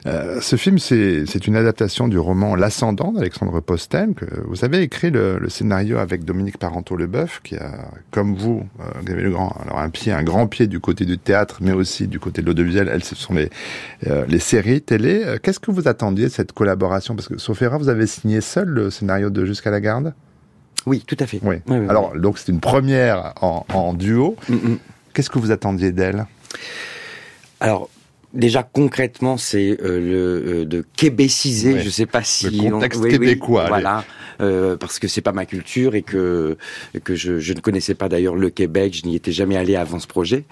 Euh, 0.05 0.41
ce 0.41 0.55
film, 0.55 0.79
c'est 0.79 1.47
une 1.47 1.55
adaptation 1.55 2.07
du 2.07 2.17
roman 2.17 2.55
L'Ascendant 2.55 3.11
d'Alexandre 3.11 3.59
Postel. 3.61 4.13
Que 4.13 4.25
vous 4.47 4.65
avez 4.65 4.81
écrit 4.81 5.11
le, 5.11 5.39
scénario 5.49 5.97
avec 5.97 6.25
Dominique 6.25 6.57
Parenteau-Leboeuf, 6.57 7.41
qui 7.43 7.55
a, 7.55 7.89
comme 8.11 8.35
vous, 8.35 8.65
euh, 8.79 9.29
grand, 9.29 9.55
alors 9.61 9.79
un 9.79 9.89
pied, 9.89 10.11
un 10.11 10.23
grand 10.23 10.47
pied 10.47 10.67
du 10.67 10.79
côté 10.79 11.05
du 11.05 11.17
théâtre, 11.17 11.57
mais 11.61 11.71
aussi 11.71 12.07
du 12.07 12.19
côté 12.19 12.41
de 12.41 12.47
l'audiovisuel. 12.47 12.89
Elles, 12.91 13.03
ce 13.03 13.15
sont 13.15 13.33
les, 13.33 13.49
euh, 14.07 14.25
les 14.27 14.39
séries 14.39 14.81
télé. 14.81 15.23
Euh, 15.23 15.37
qu'est-ce 15.41 15.59
que 15.59 15.71
vous 15.71 15.87
attendiez 15.87 16.25
de 16.25 16.31
cette 16.31 16.51
collaboration? 16.51 17.15
Parce 17.15 17.27
que, 17.27 17.37
sauf 17.37 17.61
erreur, 17.61 17.79
vous 17.79 17.89
avez 17.89 18.07
signé 18.07 18.41
seul 18.41 18.67
le 18.67 18.89
scénario 18.89 19.29
de 19.29 19.43
Jusqu'à 19.43 19.71
la 19.71 19.81
garde? 19.81 20.13
Oui, 20.85 21.03
tout 21.05 21.17
à 21.19 21.25
fait. 21.25 21.39
Oui. 21.43 21.55
alors, 21.89 22.13
donc 22.17 22.37
c'est 22.37 22.51
une 22.51 22.59
première 22.59 23.33
en, 23.41 23.93
duo. 23.93 24.35
Mm, 24.49 24.53
mm. 24.53 24.77
Qu'est-ce 25.13 25.29
que 25.29 25.39
vous 25.39 25.51
attendiez 25.51 25.91
d'elle? 25.91 26.25
Alors, 27.59 27.89
Déjà 28.33 28.63
concrètement, 28.63 29.37
c'est 29.37 29.77
euh, 29.81 29.99
le 29.99 30.61
euh, 30.61 30.65
de 30.65 30.83
québéciser. 30.95 31.79
Je 31.79 31.89
sais 31.89 32.07
pas 32.07 32.23
si 32.23 32.49
le 32.49 32.71
contexte 32.71 33.07
québécois. 33.07 33.67
voilà, 33.67 34.05
euh, 34.41 34.75
parce 34.77 34.99
que 34.99 35.07
c'est 35.07 35.21
pas 35.21 35.31
ma 35.31 35.45
culture 35.45 35.95
et 35.95 36.01
que 36.01 36.57
que 37.03 37.15
je, 37.15 37.39
je 37.39 37.53
ne 37.53 37.59
connaissais 37.59 37.93
pas 37.95 38.09
d'ailleurs 38.09 38.35
le 38.35 38.49
Québec. 38.49 38.99
Je 39.01 39.07
n'y 39.07 39.15
étais 39.15 39.31
jamais 39.31 39.55
allé 39.55 39.75
avant 39.75 39.99
ce 39.99 40.07
projet. 40.07 40.45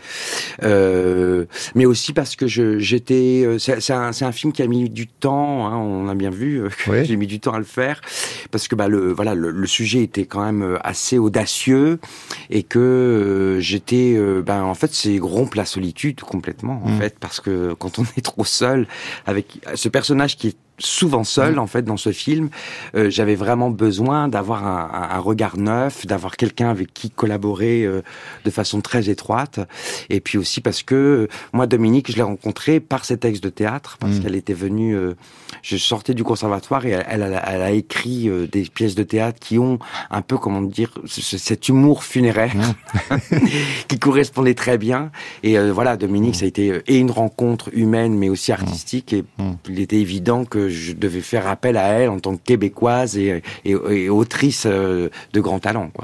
Euh, 0.63 1.45
mais 1.75 1.85
aussi 1.85 2.13
parce 2.13 2.35
que 2.35 2.47
je 2.47 2.79
j'étais. 2.79 3.43
Euh, 3.45 3.57
c'est 3.57 3.93
un, 3.93 4.11
un 4.19 4.31
film 4.31 4.53
qui 4.53 4.61
a 4.61 4.67
mis 4.67 4.89
du 4.89 5.07
temps. 5.07 5.67
Hein, 5.67 5.77
on 5.77 6.07
a 6.07 6.15
bien 6.15 6.29
vu. 6.29 6.61
J'ai 7.03 7.15
mis 7.15 7.27
du 7.27 7.39
temps 7.39 7.53
à 7.53 7.59
le 7.59 7.65
faire 7.65 8.01
parce 8.51 8.67
que 8.67 8.75
bah 8.75 8.87
le 8.87 9.11
voilà 9.11 9.35
le, 9.35 9.51
le 9.51 9.67
sujet 9.67 10.03
était 10.03 10.25
quand 10.25 10.43
même 10.43 10.77
assez 10.83 11.17
audacieux 11.17 11.99
et 12.49 12.63
que 12.63 13.57
j'étais. 13.59 14.17
ben 14.45 14.63
en 14.63 14.75
fait 14.75 14.93
c'est 14.93 15.19
rompe 15.19 15.55
la 15.55 15.65
solitude 15.65 16.21
complètement 16.21 16.81
en 16.83 16.89
mmh. 16.89 16.99
fait 16.99 17.15
parce 17.19 17.39
que 17.39 17.70
quand 17.75 17.99
on 17.99 18.03
est 18.17 18.23
trop 18.23 18.45
seul 18.45 18.87
avec 19.25 19.59
ce 19.75 19.89
personnage 19.89 20.37
qui 20.37 20.49
est 20.49 20.57
souvent 20.81 21.23
seul 21.23 21.59
en 21.59 21.67
fait 21.67 21.83
dans 21.83 21.97
ce 21.97 22.11
film. 22.11 22.49
Euh, 22.95 23.09
j'avais 23.09 23.35
vraiment 23.35 23.69
besoin 23.69 24.27
d'avoir 24.27 24.65
un, 24.65 25.19
regard 25.19 25.57
neuf, 25.57 26.05
d'avoir 26.05 26.35
quelqu'un 26.35 26.69
avec 26.69 26.93
qui 26.93 27.09
collaborer 27.09 27.83
euh, 27.83 28.01
de 28.45 28.49
façon 28.49 28.81
très 28.81 29.09
étroite. 29.09 29.59
Et 30.09 30.19
puis 30.19 30.37
aussi 30.37 30.61
parce 30.61 30.83
que 30.83 30.95
euh, 30.95 31.27
moi 31.53 31.67
Dominique, 31.67 32.11
je 32.11 32.15
l'ai 32.15 32.21
rencontré 32.23 32.79
par 32.79 33.05
ses 33.05 33.17
textes 33.17 33.43
de 33.43 33.49
théâtre 33.49 33.97
parce 33.99 34.13
mm. 34.13 34.19
qu'elle 34.21 34.35
était 34.35 34.53
venue. 34.53 34.97
je 35.61 35.77
sortais 35.77 36.13
du 36.13 36.23
conservatoire 36.23 36.85
et 36.85 36.91
elle, 36.91 37.21
elle, 37.21 37.61
a, 37.61 37.71
écrit 37.71 38.29
des 38.51 38.63
pièces 38.63 38.95
de 38.95 39.03
théâtre 39.03 39.39
qui 39.39 39.59
ont 39.59 39.79
un 40.09 40.21
peu 40.21 40.37
comment 40.37 40.61
dire 40.61 40.91
cet 41.07 41.69
humour 41.69 42.03
funéraire 42.03 42.53
mm. 42.55 43.17
qui 43.87 43.99
correspondait 43.99 44.55
très 44.55 44.77
bien. 44.77 45.11
Et 45.43 45.57
voilà, 45.69 45.97
Dominique, 45.97 46.35
mm. 46.35 46.39
ça 46.39 46.45
a 46.45 46.47
été 46.47 46.81
et 46.87 46.97
une 46.97 47.11
rencontre 47.11 47.69
humaine 47.73 48.17
mais 48.17 48.29
aussi 48.29 48.51
artistique. 48.51 49.13
Et 49.13 49.23
il 49.69 49.79
était 49.79 49.97
évident 49.99 50.45
que 50.45 50.70
je 50.71 50.93
devais 50.93 51.21
faire 51.21 51.47
appel 51.47 51.77
à 51.77 51.87
elle 51.89 52.09
en 52.09 52.19
tant 52.19 52.35
que 52.35 52.41
québécoise 52.43 53.17
et, 53.17 53.41
et, 53.65 54.09
autrice 54.09 54.65
de 54.65 55.09
grand 55.35 55.59
talent. 55.59 55.91
Quoi. 55.93 56.03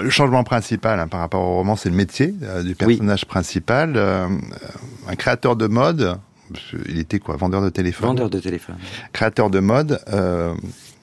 le 0.00 0.10
changement 0.10 0.44
principal 0.44 1.00
hein, 1.00 1.08
par 1.08 1.20
rapport 1.20 1.42
au 1.42 1.56
roman, 1.56 1.76
c'est 1.76 1.88
le 1.88 1.96
métier 1.96 2.34
du 2.64 2.74
personnage 2.74 3.24
principal. 3.26 3.96
un 3.96 5.14
créateur 5.16 5.56
de 5.56 5.66
mode, 5.66 6.18
il 6.88 6.98
était 6.98 7.18
quoi 7.18 7.36
Vendeur 7.36 7.62
de 7.62 7.70
téléphone 7.70 8.08
Vendeur 8.08 8.30
de 8.30 8.38
téléphone. 8.38 8.76
Créateur 9.12 9.50
de 9.50 9.60
mode. 9.60 10.00
Euh, 10.12 10.54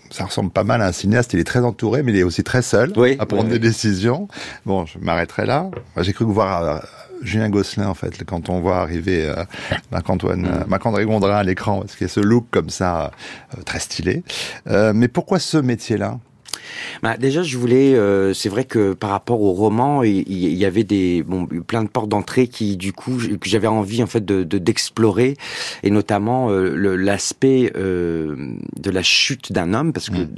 ça 0.10 0.25
ressemble 0.25 0.49
pas 0.49 0.63
mal 0.63 0.82
à 0.82 0.88
un 0.88 0.91
cinéaste. 0.91 1.34
Il 1.34 1.39
est 1.39 1.45
très 1.45 1.60
entouré, 1.60 2.02
mais 2.02 2.12
il 2.12 2.17
est 2.17 2.23
aussi 2.23 2.43
très 2.43 2.62
seul 2.62 2.93
à 3.19 3.25
prendre 3.25 3.49
des 3.49 3.60
décisions. 3.60 4.28
Bon, 4.65 4.86
je 4.86 4.97
m'arrêterai 4.99 5.45
là. 5.45 5.69
J'ai 5.97 6.13
cru 6.13 6.25
voir 6.25 6.63
euh, 6.63 6.80
Julien 7.21 7.49
Gosselin, 7.49 7.88
en 7.88 7.93
fait, 7.93 8.23
quand 8.25 8.49
on 8.49 8.60
voit 8.60 8.77
arriver 8.77 9.25
euh, 9.25 9.43
Marc-Antoine, 9.91 10.41
mm. 10.41 10.65
Marc-André 10.67 11.05
Gondrin 11.05 11.38
à 11.38 11.43
l'écran, 11.43 11.82
parce 11.82 11.95
qu'il 11.95 12.08
y 12.08 12.10
a 12.10 12.13
ce 12.13 12.19
look 12.19 12.45
comme 12.51 12.69
ça, 12.69 13.12
très 13.65 13.79
stylé. 13.79 14.23
mais 14.65 15.08
pourquoi 15.08 15.39
ce 15.39 15.58
métier-là? 15.58 16.19
Bah, 17.03 17.17
déjà, 17.17 17.43
je 17.43 17.58
voulais. 17.58 17.95
Euh, 17.95 18.34
c'est 18.34 18.49
vrai 18.49 18.65
que 18.65 18.93
par 18.93 19.10
rapport 19.10 19.41
au 19.41 19.53
roman, 19.53 20.03
il, 20.03 20.27
y 20.29 20.65
avait 20.65 20.84
des 20.84 21.23
bon 21.23 21.45
plein 21.45 21.84
de 21.84 21.89
portes 21.89 22.10
d'entrée 22.10 22.47
qui, 22.47 22.77
du 22.77 22.93
coup, 22.93 23.17
que 23.17 23.49
j'avais 23.49 23.67
envie 23.67 24.03
en 24.03 24.08
fait 24.08 24.25
de 24.25 24.43
d'explorer, 24.43 25.36
et 25.84 25.91
notamment 25.91 26.49
euh, 26.49 26.95
l'aspect 26.95 27.71
euh, 27.75 28.36
de 28.77 28.91
la 28.91 29.03
chute 29.03 29.51
d'un 29.51 29.73
homme, 29.73 29.93
parce 29.93 30.10
que 30.10 30.17
mm. 30.17 30.29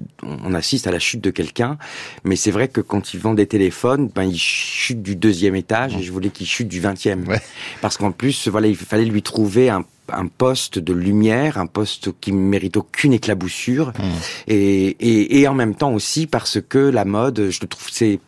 on 0.45 0.53
assiste 0.53 0.87
à 0.87 0.91
la 0.91 0.99
chute 0.99 1.21
de 1.21 1.31
quelqu'un. 1.31 1.77
Mais 2.23 2.35
c'est 2.35 2.51
vrai 2.51 2.67
que 2.67 2.81
quand 2.81 3.13
il 3.13 3.19
vend 3.19 3.33
des 3.33 3.47
téléphones, 3.47 4.09
ben 4.13 4.23
il 4.23 4.37
chute 4.37 5.01
du 5.01 5.15
deuxième 5.15 5.55
étage, 5.55 5.95
et 5.95 5.99
mm. 5.99 6.03
je 6.03 6.11
voulais 6.11 6.29
qu'il 6.29 6.47
chute 6.47 6.67
du 6.67 6.79
vingtième, 6.79 7.27
ouais. 7.27 7.41
parce 7.81 7.97
qu'en 7.97 8.11
plus, 8.11 8.47
voilà, 8.47 8.67
il 8.67 8.75
fallait 8.75 9.05
lui 9.05 9.21
trouver 9.21 9.69
un 9.69 9.83
un 10.13 10.27
poste 10.27 10.79
de 10.79 10.93
lumière, 10.93 11.57
un 11.57 11.67
poste 11.67 12.11
qui 12.19 12.31
mérite 12.31 12.77
aucune 12.77 13.13
éclaboussure, 13.13 13.89
mmh. 13.89 14.01
et, 14.47 14.87
et, 14.99 15.41
et, 15.41 15.47
en 15.47 15.53
même 15.53 15.75
temps 15.75 15.93
aussi 15.93 16.27
parce 16.27 16.59
que 16.61 16.79
la 16.79 17.05
mode, 17.05 17.49
je 17.49 17.65
trouve, 17.65 17.87
c'est 17.91 18.19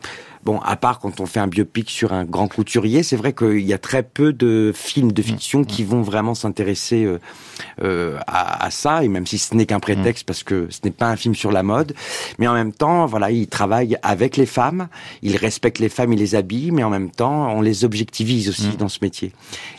Bon, 0.45 0.59
à 0.59 0.75
part 0.75 0.99
quand 0.99 1.21
on 1.21 1.25
fait 1.25 1.39
un 1.39 1.47
biopic 1.47 1.89
sur 1.89 2.11
un 2.11 2.25
grand 2.25 2.47
couturier, 2.47 3.01
c'est 3.01 3.15
vrai 3.15 3.33
qu'il 3.33 3.61
y 3.61 3.73
a 3.73 3.77
très 3.77 4.03
peu 4.03 4.33
de 4.33 4.71
films 4.75 5.13
de 5.13 5.21
fiction 5.21 5.61
mmh. 5.61 5.65
qui 5.65 5.83
vont 5.83 6.01
vraiment 6.01 6.35
s'intéresser 6.35 7.05
euh, 7.05 7.19
euh, 7.81 8.19
à, 8.27 8.65
à, 8.65 8.71
ça, 8.71 9.03
et 9.03 9.07
même 9.07 9.25
si 9.25 9.37
ce 9.37 9.55
n'est 9.55 9.65
qu'un 9.65 9.79
prétexte, 9.79 10.23
mmh. 10.23 10.27
parce 10.27 10.43
que 10.43 10.67
ce 10.69 10.79
n'est 10.83 10.91
pas 10.91 11.09
un 11.09 11.15
film 11.15 11.33
sur 11.33 11.51
la 11.51 11.63
mode, 11.63 11.93
mais 12.39 12.47
en 12.47 12.53
même 12.53 12.73
temps, 12.73 13.05
voilà, 13.05 13.31
il 13.31 13.47
travaille 13.47 13.97
avec 14.03 14.35
les 14.35 14.45
femmes, 14.45 14.89
il 15.21 15.37
respecte 15.37 15.79
les 15.79 15.89
femmes, 15.89 16.11
il 16.11 16.19
les 16.19 16.35
habille, 16.35 16.71
mais 16.71 16.83
en 16.83 16.89
même 16.89 17.09
temps, 17.09 17.55
on 17.55 17.61
les 17.61 17.85
objectivise 17.85 18.49
aussi 18.49 18.67
mmh. 18.67 18.75
dans 18.75 18.89
ce 18.89 18.99
métier. 19.01 19.31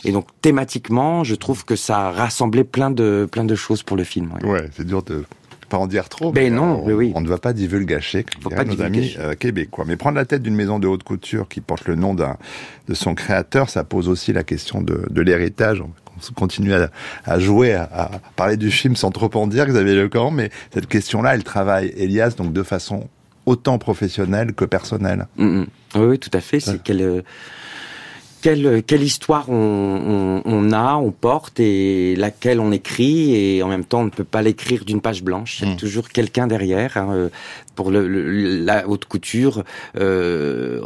Et 0.03 0.11
donc, 0.11 0.27
thématiquement, 0.41 1.23
je 1.23 1.35
trouve 1.35 1.63
que 1.63 1.75
ça 1.75 2.11
rassemblait 2.11 2.63
plein 2.63 2.89
de 2.89 3.27
plein 3.31 3.45
de 3.45 3.55
choses 3.55 3.83
pour 3.83 3.97
le 3.97 4.03
film. 4.03 4.31
Ouais, 4.41 4.49
ouais 4.49 4.69
c'est 4.75 4.85
dur 4.85 5.03
de 5.03 5.25
pas 5.65 5.77
en 5.77 5.87
dire 5.87 6.09
trop. 6.09 6.31
Ben 6.31 6.43
mais 6.43 6.49
non, 6.49 6.83
on, 6.83 6.91
oui. 6.91 7.11
on 7.15 7.21
ne 7.21 7.27
va 7.27 7.37
pas 7.37 7.53
divulgacher, 7.53 8.25
comme 8.43 8.67
nos 8.67 8.81
amis 8.81 9.15
euh, 9.19 9.33
québécois. 9.33 9.85
Mais 9.87 9.95
prendre 9.95 10.15
la 10.17 10.25
tête 10.25 10.41
d'une 10.41 10.55
maison 10.55 10.79
de 10.79 10.87
haute 10.87 11.03
couture 11.03 11.47
qui 11.47 11.61
porte 11.61 11.87
le 11.87 11.95
nom 11.95 12.13
de 12.13 12.93
son 12.93 13.15
créateur, 13.15 13.69
ça 13.69 13.83
pose 13.83 14.09
aussi 14.09 14.33
la 14.33 14.43
question 14.43 14.81
de, 14.81 15.05
de 15.09 15.21
l'héritage. 15.21 15.81
On 15.81 16.33
continue 16.33 16.73
à, 16.73 16.89
à 17.25 17.39
jouer, 17.39 17.73
à, 17.73 17.83
à, 17.91 18.11
parler 18.35 18.57
du 18.57 18.71
film 18.71 18.95
sans 18.95 19.11
trop 19.11 19.29
en 19.35 19.47
dire, 19.47 19.65
Xavier 19.65 19.95
Lecorp, 19.95 20.31
mais 20.31 20.49
cette 20.73 20.87
question-là, 20.87 21.35
elle 21.35 21.43
travaille 21.43 21.93
Elias 21.97 22.35
donc 22.37 22.53
de 22.53 22.63
façon 22.63 23.09
autant 23.45 23.77
professionnelle 23.77 24.53
que 24.53 24.65
personnelle. 24.65 25.27
Mm, 25.37 25.45
mm. 25.45 25.67
Oui, 25.95 26.05
oui, 26.05 26.19
tout 26.19 26.31
à 26.33 26.41
fait. 26.41 26.59
C'est 26.59 26.81
qu'elle 26.81 27.01
euh, 27.01 27.21
quelle, 28.45 28.83
quelle 28.83 29.01
histoire 29.01 29.49
on, 29.49 29.55
on, 29.55 30.41
on, 30.45 30.71
a, 30.71 30.97
on 30.97 31.09
porte 31.09 31.59
et 31.59 32.15
laquelle 32.15 32.59
on 32.59 32.71
écrit 32.71 33.33
et 33.35 33.63
en 33.63 33.67
même 33.67 33.83
temps 33.83 34.01
on 34.01 34.05
ne 34.05 34.11
peut 34.11 34.23
pas 34.23 34.43
l'écrire 34.43 34.85
d'une 34.85 35.01
page 35.01 35.23
blanche. 35.23 35.61
Il 35.61 35.67
y 35.67 35.71
a 35.71 35.73
mm. 35.73 35.77
toujours 35.77 36.09
quelqu'un 36.09 36.45
derrière. 36.45 36.95
Hein, 36.95 37.09
euh, 37.11 37.29
pour 37.75 37.91
le, 37.91 38.07
la 38.63 38.87
haute 38.87 39.05
couture, 39.05 39.63
euh, 39.97 40.81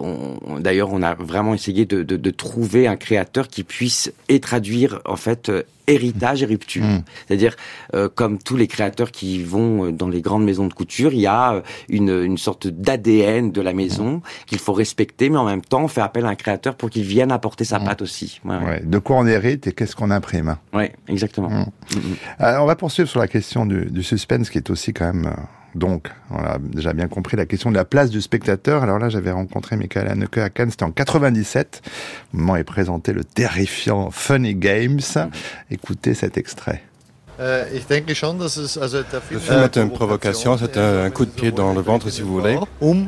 d'ailleurs, 0.59 0.91
on 0.91 1.01
a 1.01 1.13
vraiment 1.15 1.53
essayé 1.53 1.85
de, 1.85 2.03
de, 2.03 2.17
de, 2.17 2.31
trouver 2.31 2.87
un 2.87 2.95
créateur 2.95 3.47
qui 3.47 3.63
puisse 3.63 4.11
et 4.27 4.39
traduire 4.39 4.99
en 5.05 5.15
fait 5.15 5.49
euh, 5.49 5.63
héritage 5.87 6.43
et 6.43 6.45
rupture. 6.45 6.83
Mm. 6.83 7.03
C'est-à-dire, 7.27 7.55
euh, 7.95 8.09
comme 8.13 8.37
tous 8.37 8.55
les 8.55 8.67
créateurs 8.67 9.11
qui 9.11 9.43
vont 9.43 9.91
dans 9.91 10.09
les 10.09 10.21
grandes 10.21 10.43
maisons 10.43 10.67
de 10.67 10.73
couture, 10.73 11.13
il 11.13 11.21
y 11.21 11.27
a 11.27 11.63
une, 11.89 12.09
une 12.09 12.37
sorte 12.37 12.67
d'ADN 12.67 13.51
de 13.51 13.61
la 13.61 13.73
maison 13.73 14.17
mm. 14.17 14.21
qu'il 14.47 14.59
faut 14.59 14.73
respecter, 14.73 15.29
mais 15.29 15.37
en 15.37 15.45
même 15.45 15.61
temps, 15.61 15.83
on 15.83 15.87
fait 15.87 16.01
appel 16.01 16.25
à 16.25 16.29
un 16.29 16.35
créateur 16.35 16.75
pour 16.75 16.89
qu'il 16.89 17.03
vienne 17.03 17.31
apporter 17.31 17.63
sa 17.63 17.79
mm. 17.79 17.85
patte 17.85 18.01
aussi. 18.01 18.39
Ouais, 18.45 18.57
ouais. 18.57 18.81
De 18.83 18.99
quoi 18.99 19.17
on 19.17 19.27
hérite 19.27 19.67
et 19.67 19.71
qu'est-ce 19.71 19.95
qu'on 19.95 20.11
imprime 20.11 20.57
Oui, 20.73 20.85
exactement. 21.07 21.67
on 22.39 22.65
va 22.65 22.75
poursuivre 22.75 23.09
sur 23.09 23.19
la 23.19 23.27
question 23.27 23.65
du, 23.65 23.85
du 23.85 24.03
suspense, 24.03 24.49
qui 24.49 24.57
est 24.57 24.69
aussi 24.69 24.93
quand 24.93 25.13
même 25.13 25.33
donc, 25.75 26.09
on 26.31 26.37
a 26.37 26.57
déjà 26.59 26.93
bien 26.93 27.07
compris 27.07 27.37
la 27.37 27.45
question 27.45 27.69
de 27.69 27.75
la 27.75 27.85
place 27.85 28.09
du 28.09 28.21
spectateur. 28.21 28.83
Alors 28.83 28.99
là, 28.99 29.09
j'avais 29.09 29.31
rencontré 29.31 29.75
Michael 29.75 30.07
Haneke 30.07 30.37
à 30.39 30.49
Cannes, 30.49 30.71
c'était 30.71 30.83
en 30.83 30.91
97. 30.91 31.81
Au 32.33 32.37
moment 32.37 32.55
est 32.55 32.63
présenté 32.63 33.13
le 33.13 33.23
terrifiant 33.23 34.09
Funny 34.11 34.55
Games. 34.55 34.99
Écoutez 35.69 36.13
cet 36.13 36.37
extrait. 36.37 36.83
Euh, 37.39 37.63
le 37.71 39.39
film 39.39 39.63
est 39.63 39.77
une 39.77 39.91
provocation, 39.91 40.57
c'est 40.57 40.77
un 40.77 41.09
coup 41.09 41.25
de 41.25 41.31
pied 41.31 41.51
dans 41.51 41.73
le 41.73 41.79
ventre 41.81 42.09
si 42.09 42.21
vous 42.21 42.33
voulez. 42.33 42.57
Um 42.81 43.07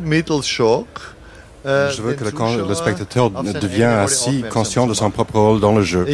je 1.65 2.01
veux 2.01 2.13
que 2.13 2.23
le, 2.23 2.67
le 2.67 2.75
spectateur 2.75 3.29
devienne 3.29 3.89
ainsi 3.89 4.43
conscient 4.49 4.87
de 4.87 4.93
son 4.93 5.09
propre 5.11 5.39
rôle 5.39 5.59
dans 5.59 5.73
le 5.73 5.83
jeu. 5.83 6.05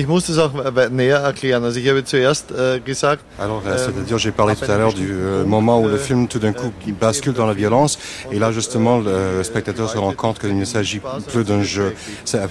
Alors, 3.40 3.62
c'est-à-dire, 3.66 4.18
j'ai 4.18 4.32
parlé 4.32 4.56
tout 4.56 4.70
à 4.70 4.78
l'heure 4.78 4.94
du 4.94 5.10
euh, 5.12 5.46
moment 5.46 5.80
où 5.80 5.88
le 5.88 5.98
film 5.98 6.28
tout 6.28 6.40
d'un 6.40 6.54
coup 6.54 6.72
bascule 7.00 7.34
dans 7.34 7.46
la 7.46 7.54
violence, 7.54 7.98
et 8.32 8.40
là 8.40 8.52
justement, 8.52 9.00
le 9.00 9.44
spectateur 9.44 9.90
se 9.90 9.98
rend 9.98 10.14
compte 10.14 10.40
qu'il 10.40 10.58
ne 10.58 10.66
s'agit 10.66 11.02
plus 11.32 11.44
d'un 11.44 11.64
jeu. 11.64 11.96
À, 12.34 12.48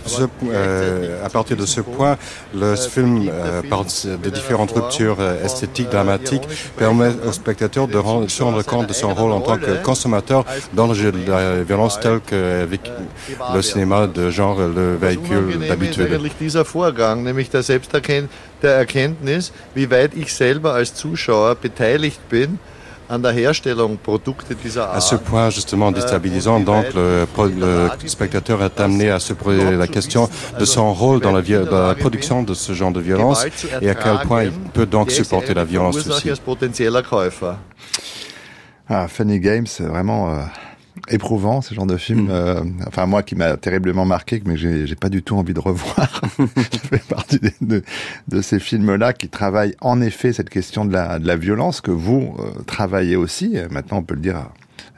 euh, 0.51 1.25
à, 1.25 1.29
partir 1.29 1.57
de 1.57 1.67
ce 1.67 1.81
point, 1.81 2.17
le 2.55 2.77
film, 2.77 3.29
euh, 3.33 3.63
par 3.69 3.85
de 3.85 4.31
différentes 4.31 4.73
ruptures 4.73 5.19
esthétiques, 5.45 5.91
dramatiques, 5.91 6.49
permet 6.77 7.11
au 7.27 7.33
spectateur 7.33 7.89
de 7.89 7.99
se 8.29 8.43
rendre 8.43 8.63
compte 8.63 8.89
de 8.89 8.93
son 8.93 9.15
rôle 9.15 9.33
en 9.33 9.41
tant 9.41 9.57
que 9.59 9.83
consommateur 9.83 10.45
dans 10.75 10.87
le 10.87 10.95
jeu 10.95 11.13
de 11.13 11.31
la 11.31 11.63
violence 11.63 11.99
tel 12.01 12.21
qu'avec 12.21 12.86
le 13.55 13.63
cinéma 13.63 14.07
de 14.07 14.31
genre 14.31 14.59
le 14.59 14.97
véhicule 14.97 15.71
habituel. 15.71 16.21
dieser 16.41 16.65
Vorgang, 16.65 17.23
nämlich 17.23 17.51
der 17.51 17.63
Selbsterkenntnis, 17.63 18.31
der 18.63 18.75
Erkenntnis, 18.75 19.53
wie 19.75 19.91
weit 19.91 20.15
ich 20.15 20.33
selber 20.33 20.75
als 20.75 20.95
Zuschauer 20.95 21.55
beteiligt 21.55 22.21
bin 22.29 22.59
à 23.09 25.01
ce 25.01 25.15
point 25.17 25.51
justement 25.51 25.93
déstabilisant, 25.93 26.61
donc 26.61 26.87
le, 26.95 27.27
le, 27.39 27.89
spectateur 28.07 28.63
est 28.65 28.81
amené 28.81 29.11
à 29.11 29.21
se 29.21 29.33
poser 29.33 29.77
la 29.77 29.87
question 29.87 30.29
de 30.59 30.65
son 30.65 30.93
rôle 30.93 31.21
dans 31.21 31.33
la, 31.33 31.43
dans 31.43 31.89
la, 31.89 31.95
production 31.95 32.43
de 32.43 32.55
ce 32.55 32.73
genre 32.73 32.91
de 32.91 33.01
violence 33.01 33.45
et 33.81 33.91
à 33.91 33.95
quel 33.95 34.19
point 34.27 34.45
il 34.45 34.51
peut 34.51 34.87
donc 34.87 35.11
supporter 35.11 35.55
la 35.55 35.65
violence 35.65 35.97
aussi. 36.07 36.31
Ah, 38.89 39.09
Funny 39.09 39.41
Games, 39.41 39.67
c'est 39.67 39.83
vraiment 39.83 40.31
euh, 40.31 40.43
éprouvant 41.09 41.61
ce 41.61 41.75
genre 41.75 41.87
de 41.87 41.97
film. 41.97 42.27
Mm. 42.27 42.31
Euh, 42.31 42.61
enfin 42.87 43.07
moi 43.07 43.23
qui 43.23 43.35
m'a 43.35 43.57
terriblement 43.57 44.05
marqué, 44.05 44.43
mais 44.45 44.57
j'ai 44.57 44.95
pas 44.97 45.09
du 45.09 45.23
tout 45.23 45.37
envie 45.37 45.55
de 45.55 45.61
revoir. 45.61 46.21
je 46.39 46.79
fais 46.79 47.03
partie 47.09 47.41
de, 47.61 47.83
de, 48.29 48.41
ces 48.41 48.59
films-là 48.59 49.13
qui 49.13 49.29
travaillent 49.29 49.75
en 49.81 50.01
effet 50.01 50.33
cette 50.33 50.51
question 50.51 50.85
de 50.85 50.93
la, 50.93 51.19
de 51.19 51.27
la 51.27 51.37
violence 51.37 51.81
que 51.81 51.91
vous 51.91 52.37
euh, 52.39 52.63
travaillez 52.67 53.17
aussi. 53.17 53.57
Maintenant 53.71 53.99
on 53.99 54.03
peut 54.03 54.15
le 54.15 54.21
dire 54.21 54.51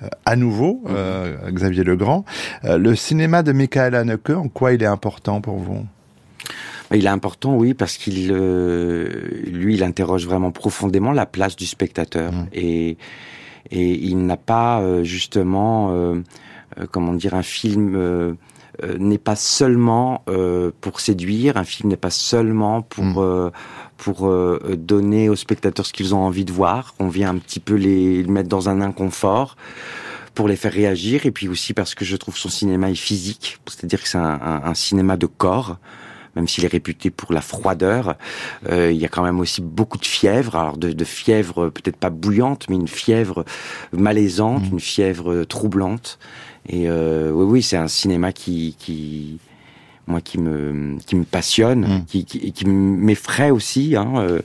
euh, 0.02 0.08
à 0.24 0.37
nouveau, 0.37 0.82
mm. 0.87 1.50
Xavier 1.50 1.84
Legrand. 1.84 2.24
le 2.64 2.94
cinéma 2.94 3.42
de 3.42 3.52
Michael 3.52 3.94
Haneke, 3.94 4.30
en 4.30 4.48
quoi 4.48 4.72
il 4.72 4.82
est 4.82 4.87
important 4.87 5.40
pour 5.40 5.58
vous? 5.58 5.84
Il 6.94 7.04
est 7.04 7.11
important, 7.11 7.54
oui, 7.54 7.74
parce 7.74 7.98
qu'il, 7.98 8.33
lui, 8.33 9.75
il 9.75 9.83
interroge 9.83 10.25
vraiment 10.25 10.52
profondément 10.52 11.12
la 11.12 11.27
place 11.27 11.54
du 11.54 11.66
spectateur 11.66 12.33
mm. 12.33 12.46
et 12.54 12.96
et 13.71 13.94
il 13.94 14.25
n'a 14.27 14.37
pas 14.37 14.81
euh, 14.81 15.04
justement, 15.04 15.90
euh, 15.92 16.23
euh, 16.79 16.87
comment 16.90 17.12
dire, 17.12 17.35
un 17.35 17.42
film 17.42 18.37
n'est 19.00 19.19
pas 19.19 19.35
seulement 19.35 20.25
pour 20.81 21.00
séduire, 21.00 21.56
un 21.56 21.64
film 21.64 21.88
n'est 21.88 21.96
pas 21.96 22.10
seulement 22.10 22.83
pour 22.83 23.04
mm. 23.04 23.50
pour 23.96 24.33
donner 24.77 25.29
aux 25.29 25.35
spectateurs 25.35 25.85
ce 25.85 25.92
qu'ils 25.92 26.14
ont 26.14 26.21
envie 26.21 26.44
de 26.44 26.52
voir. 26.52 26.94
On 27.00 27.08
vient 27.08 27.31
un 27.31 27.38
petit 27.38 27.58
peu 27.58 27.75
les, 27.75 28.23
mettre 28.25 28.48
dans 28.48 28.69
un 28.69 28.81
inconfort 28.81 29.56
pour 30.37 30.46
les 30.46 30.54
faire 30.54 30.73
réagir, 30.73 31.27
et 31.27 31.33
puis 31.33 31.48
aussi 31.48 31.75
parce 31.75 31.96
que 31.96 32.04
je 32.04 32.14
trouve 32.14 32.37
son 32.37 32.48
cinéma 32.48 32.88
est 32.88 32.94
physique, 32.94 33.58
c'est-à-dire 33.66 34.00
que 34.00 34.06
c'est 34.06 34.19
un, 34.19 34.62
un, 34.64 34.75
cinéma 34.75 35.16
de 35.16 35.27
corps 35.27 35.79
même 36.38 36.48
s'il 36.48 36.64
est 36.64 36.68
réputé 36.68 37.10
pour 37.10 37.32
la 37.32 37.40
froideur, 37.40 38.16
euh, 38.70 38.92
il 38.92 38.98
y 38.98 39.04
a 39.04 39.08
quand 39.08 39.24
même 39.24 39.40
aussi 39.40 39.60
beaucoup 39.60 39.98
de 39.98 40.06
fièvre, 40.06 40.56
alors 40.56 40.76
de, 40.76 40.92
de 40.92 41.04
fièvre 41.04 41.68
peut-être 41.68 41.96
pas 41.96 42.10
bouillante, 42.10 42.66
mais 42.70 42.76
une 42.76 42.88
fièvre 42.88 43.44
malaisante, 43.92 44.62
mmh. 44.62 44.72
une 44.72 44.80
fièvre 44.80 45.44
troublante. 45.44 46.18
Et 46.68 46.88
euh, 46.88 47.32
oui, 47.32 47.44
oui, 47.44 47.62
c'est 47.62 47.76
un 47.76 47.88
cinéma 47.88 48.32
qui, 48.32 48.76
qui 48.78 49.38
moi 50.09 50.21
qui 50.21 50.38
me 50.38 50.98
qui 51.06 51.17
me 51.17 51.25
passionne, 51.25 51.81
mm. 51.81 52.04
qui, 52.06 52.25
qui, 52.25 52.52
qui 52.52 52.65
m'effraie 52.67 53.50
aussi. 53.50 53.94
Hein. 53.96 54.15
Euh, 54.17 54.40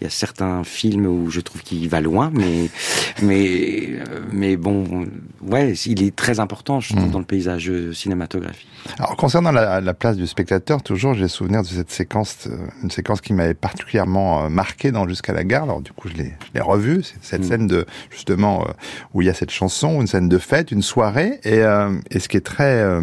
il 0.00 0.04
y 0.04 0.06
a 0.06 0.10
certains 0.10 0.64
films 0.64 1.06
où 1.06 1.30
je 1.30 1.40
trouve 1.40 1.62
qu'il 1.62 1.88
va 1.88 2.00
loin, 2.00 2.30
mais 2.32 2.70
mais 3.22 3.88
euh, 3.90 4.20
mais 4.32 4.56
bon, 4.56 5.06
ouais, 5.42 5.72
il 5.86 6.02
est 6.02 6.14
très 6.14 6.40
important 6.40 6.80
je 6.80 6.94
trouve, 6.94 7.08
mm. 7.08 7.10
dans 7.10 7.18
le 7.18 7.24
paysage 7.24 7.70
cinématographique. 7.92 8.68
Alors 8.98 9.16
concernant 9.16 9.52
la, 9.52 9.80
la 9.80 9.94
place 9.94 10.16
du 10.16 10.26
spectateur, 10.26 10.82
toujours 10.82 11.14
j'ai 11.14 11.28
souvenir 11.28 11.62
de 11.62 11.68
cette 11.68 11.90
séquence, 11.90 12.46
euh, 12.46 12.56
une 12.82 12.90
séquence 12.90 13.20
qui 13.20 13.32
m'avait 13.32 13.54
particulièrement 13.54 14.48
marqué 14.48 14.92
dans 14.92 15.08
Jusqu'à 15.08 15.32
la 15.32 15.42
gare. 15.42 15.62
Alors 15.62 15.80
du 15.80 15.92
coup 15.92 16.08
je 16.08 16.14
l'ai 16.14 16.34
je 16.40 16.54
l'ai 16.54 16.60
revu, 16.60 17.02
c'est 17.02 17.16
cette 17.22 17.40
mm. 17.42 17.48
scène 17.48 17.66
de 17.66 17.86
justement 18.10 18.66
où 19.14 19.22
il 19.22 19.26
y 19.26 19.30
a 19.30 19.34
cette 19.34 19.50
chanson, 19.50 20.00
une 20.00 20.06
scène 20.06 20.28
de 20.28 20.38
fête, 20.38 20.70
une 20.70 20.82
soirée, 20.82 21.40
et, 21.44 21.62
et 22.10 22.20
ce 22.20 22.28
qui 22.28 22.36
est 22.36 22.44
très 22.44 22.82
euh, 22.82 23.00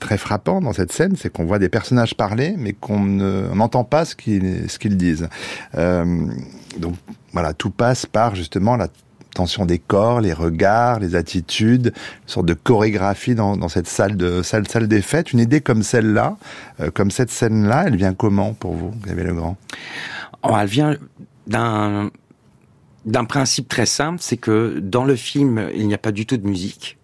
très 0.00 0.18
frappant 0.18 0.60
dans 0.60 0.72
cette 0.72 0.92
scène, 0.92 1.14
c'est 1.16 1.30
qu'on 1.30 1.44
voit 1.44 1.58
des 1.58 1.68
personnages 1.68 2.14
parler, 2.14 2.54
mais 2.56 2.72
qu'on 2.72 3.00
n'entend 3.00 3.84
pas 3.84 4.04
ce 4.04 4.14
qu'ils 4.16 4.96
disent. 4.96 5.28
Euh, 5.76 6.26
donc 6.78 6.94
voilà, 7.32 7.52
tout 7.52 7.70
passe 7.70 8.06
par 8.06 8.34
justement 8.34 8.76
la 8.76 8.88
tension 9.34 9.66
des 9.66 9.78
corps, 9.78 10.20
les 10.20 10.32
regards, 10.32 11.00
les 11.00 11.14
attitudes, 11.14 11.92
une 11.94 12.28
sorte 12.28 12.46
de 12.46 12.54
chorégraphie 12.54 13.34
dans, 13.34 13.56
dans 13.56 13.68
cette 13.68 13.86
salle 13.86 14.16
de 14.16 14.42
salle 14.42 14.66
salle 14.66 14.88
des 14.88 15.02
fêtes. 15.02 15.32
Une 15.32 15.38
idée 15.38 15.60
comme 15.60 15.82
celle-là, 15.82 16.36
euh, 16.80 16.90
comme 16.90 17.10
cette 17.10 17.30
scène-là, 17.30 17.84
elle 17.86 17.96
vient 17.96 18.14
comment 18.14 18.54
pour 18.54 18.74
vous, 18.74 18.92
Gabriel 19.06 19.30
Legrand? 19.30 19.56
Oh, 20.42 20.56
Elle 20.58 20.68
vient 20.68 20.96
d'un 21.46 22.10
d'un 23.04 23.24
principe 23.24 23.68
très 23.68 23.86
simple, 23.86 24.18
c'est 24.20 24.36
que 24.36 24.80
dans 24.80 25.04
le 25.04 25.16
film, 25.16 25.70
il 25.74 25.86
n'y 25.86 25.94
a 25.94 25.98
pas 25.98 26.12
du 26.12 26.26
tout 26.26 26.36
de 26.36 26.46
musique. 26.46 26.98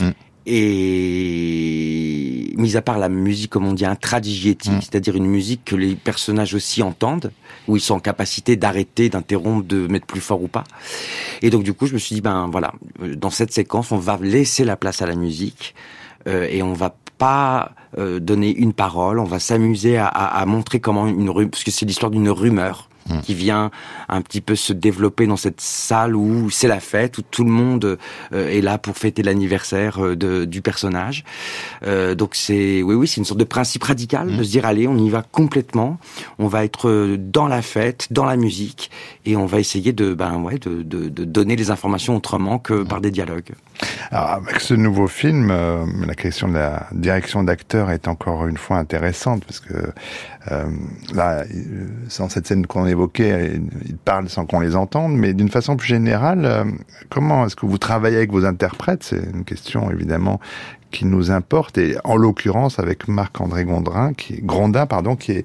Mm. 0.00 0.10
Et 0.50 2.54
mis 2.56 2.76
à 2.76 2.82
part 2.82 2.98
la 2.98 3.08
musique, 3.08 3.50
comme 3.50 3.66
on 3.66 3.72
dit, 3.72 3.84
intradigétique, 3.84 4.72
mm. 4.72 4.80
c'est-à-dire 4.80 5.16
une 5.16 5.26
musique 5.26 5.64
que 5.64 5.76
les 5.76 5.94
personnages 5.94 6.54
aussi 6.54 6.82
entendent, 6.82 7.32
où 7.66 7.76
ils 7.76 7.80
sont 7.80 7.94
en 7.94 8.00
capacité 8.00 8.56
d'arrêter, 8.56 9.08
d'interrompre, 9.08 9.66
de 9.66 9.86
mettre 9.86 10.06
plus 10.06 10.20
fort 10.20 10.42
ou 10.42 10.48
pas. 10.48 10.64
Et 11.42 11.50
donc 11.50 11.62
du 11.62 11.74
coup, 11.74 11.86
je 11.86 11.94
me 11.94 11.98
suis 11.98 12.14
dit, 12.14 12.20
ben 12.20 12.48
voilà, 12.50 12.72
dans 13.16 13.30
cette 13.30 13.52
séquence, 13.52 13.92
on 13.92 13.98
va 13.98 14.18
laisser 14.20 14.64
la 14.64 14.76
place 14.76 15.02
à 15.02 15.06
la 15.06 15.14
musique 15.14 15.74
euh, 16.26 16.48
et 16.50 16.62
on 16.62 16.72
va 16.72 16.94
pas 17.18 17.72
euh, 17.98 18.20
donner 18.20 18.54
une 18.54 18.72
parole, 18.72 19.18
on 19.18 19.24
va 19.24 19.40
s'amuser 19.40 19.96
à, 19.96 20.06
à, 20.06 20.46
montrer 20.46 20.80
comment 20.80 21.06
une 21.06 21.30
rue, 21.30 21.48
parce 21.48 21.64
que 21.64 21.70
c'est 21.70 21.84
l'histoire 21.84 22.10
d'une 22.10 22.30
rumeur 22.30 22.87
Mmh. 23.08 23.20
qui 23.20 23.34
vient 23.34 23.70
un 24.08 24.20
petit 24.20 24.40
peu 24.42 24.54
se 24.54 24.72
développer 24.72 25.26
dans 25.26 25.36
cette 25.36 25.60
salle 25.60 26.14
où 26.14 26.50
c'est 26.50 26.68
la 26.68 26.80
fête, 26.80 27.16
où 27.16 27.22
tout 27.22 27.44
le 27.44 27.50
monde 27.50 27.98
euh, 28.32 28.48
est 28.50 28.60
là 28.60 28.76
pour 28.76 28.98
fêter 28.98 29.22
l'anniversaire 29.22 30.04
euh, 30.04 30.16
de, 30.16 30.44
du 30.44 30.60
personnage. 30.60 31.24
Euh, 31.86 32.14
donc 32.14 32.34
c'est, 32.34 32.82
oui, 32.82 32.94
oui, 32.94 33.08
c'est 33.08 33.16
une 33.16 33.24
sorte 33.24 33.40
de 33.40 33.44
principe 33.44 33.84
radical 33.84 34.28
de 34.28 34.32
mmh. 34.32 34.44
se 34.44 34.50
dire 34.50 34.66
allez, 34.66 34.86
on 34.86 34.98
y 34.98 35.08
va 35.08 35.22
complètement, 35.22 35.98
on 36.38 36.48
va 36.48 36.64
être 36.64 37.16
dans 37.16 37.48
la 37.48 37.62
fête, 37.62 38.08
dans 38.10 38.24
la 38.24 38.36
musique, 38.36 38.90
et 39.24 39.36
on 39.36 39.46
va 39.46 39.58
essayer 39.58 39.92
de, 39.92 40.12
ben 40.12 40.36
ouais, 40.36 40.58
de, 40.58 40.82
de, 40.82 41.08
de 41.08 41.24
donner 41.24 41.56
les 41.56 41.70
informations 41.70 42.14
autrement 42.14 42.58
que 42.58 42.74
mmh. 42.74 42.88
par 42.88 43.00
des 43.00 43.10
dialogues. 43.10 43.52
Alors 44.10 44.30
avec 44.30 44.60
ce 44.60 44.74
nouveau 44.74 45.06
film, 45.06 45.48
la 45.48 46.14
question 46.14 46.48
de 46.48 46.54
la 46.54 46.88
direction 46.92 47.42
d'acteur 47.44 47.90
est 47.90 48.08
encore 48.08 48.46
une 48.46 48.56
fois 48.56 48.76
intéressante 48.76 49.44
parce 49.44 49.60
que 49.60 49.92
euh, 50.50 50.64
là, 51.14 51.44
sans 52.08 52.28
cette 52.28 52.46
scène 52.46 52.66
qu'on 52.66 52.86
évoquait, 52.98 53.60
ils 53.86 53.96
parlent 53.96 54.28
sans 54.28 54.44
qu'on 54.44 54.60
les 54.60 54.74
entende, 54.76 55.16
mais 55.16 55.32
d'une 55.32 55.48
façon 55.48 55.76
plus 55.76 55.86
générale, 55.86 56.44
euh, 56.44 56.64
comment 57.08 57.46
est-ce 57.46 57.56
que 57.56 57.66
vous 57.66 57.78
travaillez 57.78 58.16
avec 58.16 58.32
vos 58.32 58.44
interprètes? 58.44 59.04
C'est 59.04 59.22
une 59.32 59.44
question 59.44 59.90
évidemment 59.90 60.40
qui 60.90 61.04
nous 61.04 61.30
importe, 61.30 61.78
et 61.78 61.96
en 62.04 62.16
l'occurrence 62.16 62.78
avec 62.78 63.08
Marc-André 63.08 63.64
Gondrin, 63.64 64.14
qui 64.14 64.40
Grondin, 64.42 64.86
pardon, 64.86 65.16
qui 65.16 65.32
est 65.32 65.44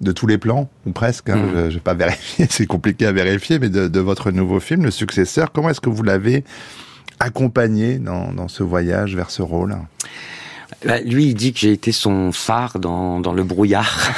de 0.00 0.12
tous 0.12 0.26
les 0.26 0.38
plans, 0.38 0.68
ou 0.86 0.92
presque, 0.92 1.28
hein, 1.28 1.36
mmh. 1.36 1.54
je 1.54 1.64
ne 1.64 1.70
vais 1.70 1.80
pas 1.80 1.94
vérifier, 1.94 2.46
c'est 2.50 2.66
compliqué 2.66 3.06
à 3.06 3.12
vérifier, 3.12 3.58
mais 3.58 3.68
de, 3.68 3.88
de, 3.88 4.00
votre 4.00 4.30
nouveau 4.30 4.60
film, 4.60 4.84
le 4.84 4.90
successeur, 4.90 5.52
comment 5.52 5.70
est-ce 5.70 5.80
que 5.80 5.90
vous 5.90 6.02
l'avez 6.02 6.44
accompagné 7.20 7.98
dans, 7.98 8.32
dans 8.32 8.48
ce 8.48 8.62
voyage 8.62 9.16
vers 9.16 9.30
ce 9.30 9.42
rôle? 9.42 9.76
Bah, 10.84 11.00
lui, 11.00 11.26
il 11.26 11.34
dit 11.34 11.52
que 11.52 11.58
j'ai 11.58 11.72
été 11.72 11.92
son 11.92 12.30
phare 12.32 12.78
dans, 12.78 13.20
dans 13.20 13.32
le 13.32 13.42
brouillard, 13.42 14.12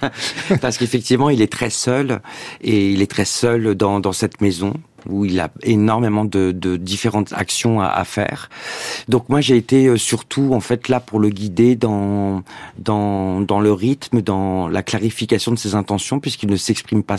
parce 0.60 0.78
qu'effectivement, 0.78 1.28
il 1.28 1.42
est 1.42 1.52
très 1.52 1.70
seul, 1.70 2.20
et 2.62 2.90
il 2.90 3.02
est 3.02 3.10
très 3.10 3.24
seul 3.24 3.74
dans, 3.74 4.00
dans 4.00 4.12
cette 4.12 4.40
maison 4.40 4.74
où 5.08 5.24
il 5.24 5.38
a 5.40 5.50
énormément 5.62 6.24
de, 6.24 6.52
de 6.52 6.76
différentes 6.76 7.32
actions 7.32 7.80
à, 7.80 7.86
à, 7.86 8.04
faire. 8.04 8.50
Donc 9.08 9.28
moi 9.28 9.40
j'ai 9.40 9.56
été 9.56 9.86
euh, 9.86 9.96
surtout 9.96 10.52
en 10.52 10.60
fait 10.60 10.88
là 10.88 11.00
pour 11.00 11.20
le 11.20 11.28
guider 11.28 11.76
dans 11.76 12.42
dans 12.78 13.40
dans 13.40 13.60
le 13.60 13.72
rythme, 13.72 14.22
dans 14.22 14.68
la 14.68 14.82
clarification 14.82 15.52
de 15.52 15.58
ses 15.58 15.74
intentions, 15.74 16.20
puisqu'il 16.20 16.50
ne 16.50 16.56
s'exprime 16.56 17.02
pas 17.02 17.16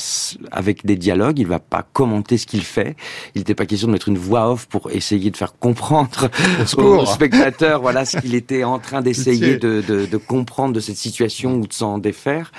avec 0.51 0.85
des 0.85 0.95
dialogues, 0.95 1.39
il 1.39 1.47
va 1.47 1.59
pas 1.59 1.85
commenter 1.93 2.37
ce 2.37 2.45
qu'il 2.45 2.63
fait. 2.63 2.95
Il 3.35 3.39
n'était 3.39 3.55
pas 3.55 3.65
question 3.65 3.87
de 3.87 3.93
mettre 3.93 4.09
une 4.09 4.17
voix 4.17 4.51
off 4.51 4.65
pour 4.67 4.91
essayer 4.91 5.31
de 5.31 5.37
faire 5.37 5.57
comprendre 5.57 6.29
aux 6.77 7.05
spectateurs 7.17 7.81
voilà 7.81 8.05
ce 8.05 8.17
qu'il 8.17 8.35
était 8.35 8.63
en 8.63 8.79
train 8.79 9.01
d'essayer 9.07 9.57
de, 9.57 9.81
de, 9.81 10.05
de 10.05 10.17
comprendre 10.17 10.73
de 10.73 10.79
cette 10.79 10.97
situation 10.97 11.55
ou 11.55 11.67
de 11.67 11.73
s'en 11.73 11.97
défaire. 11.97 12.51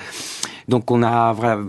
Donc 0.69 0.91
on 0.91 1.01
a 1.03 1.33
vraiment, 1.33 1.67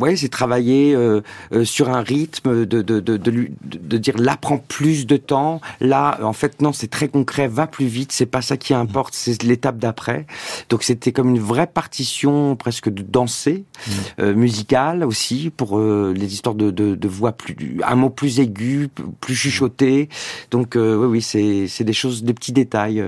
ouais, 0.00 0.16
c'est 0.16 0.28
travaillé 0.28 0.94
euh, 0.94 1.20
euh, 1.52 1.64
sur 1.64 1.88
un 1.88 2.02
rythme 2.02 2.66
de 2.66 2.82
de 2.82 3.00
de 3.00 3.16
de, 3.16 3.48
de 3.62 3.96
dire 3.98 4.18
là 4.18 4.36
prend 4.36 4.58
plus 4.58 5.06
de 5.06 5.16
temps, 5.16 5.60
là 5.80 6.18
en 6.22 6.32
fait 6.32 6.60
non 6.60 6.72
c'est 6.72 6.88
très 6.88 7.08
concret, 7.08 7.46
va 7.46 7.66
plus 7.66 7.86
vite, 7.86 8.10
c'est 8.12 8.26
pas 8.26 8.42
ça 8.42 8.56
qui 8.56 8.74
importe, 8.74 9.14
c'est 9.14 9.42
l'étape 9.44 9.78
d'après. 9.78 10.26
Donc 10.68 10.82
c'était 10.82 11.12
comme 11.12 11.30
une 11.30 11.40
vraie 11.40 11.68
partition 11.68 12.56
presque 12.56 12.88
de 12.88 13.02
danser 13.02 13.64
mmh. 13.64 13.90
euh, 14.20 14.34
musicale 14.34 15.04
aussi 15.04 15.50
pour 15.56 15.78
les 15.80 16.34
histoires 16.34 16.56
de, 16.56 16.70
de, 16.70 16.96
de 16.96 17.08
voix 17.08 17.32
plus 17.32 17.80
un 17.86 17.94
mot 17.94 18.10
plus 18.10 18.40
aigu, 18.40 18.88
plus 19.20 19.36
chuchoté. 19.36 20.08
Donc 20.50 20.74
oui 20.74 21.06
oui 21.12 21.22
c'est 21.22 21.68
c'est 21.68 21.84
des 21.84 21.92
choses, 21.92 22.24
des 22.24 22.34
petits 22.34 22.52
détails. 22.52 23.02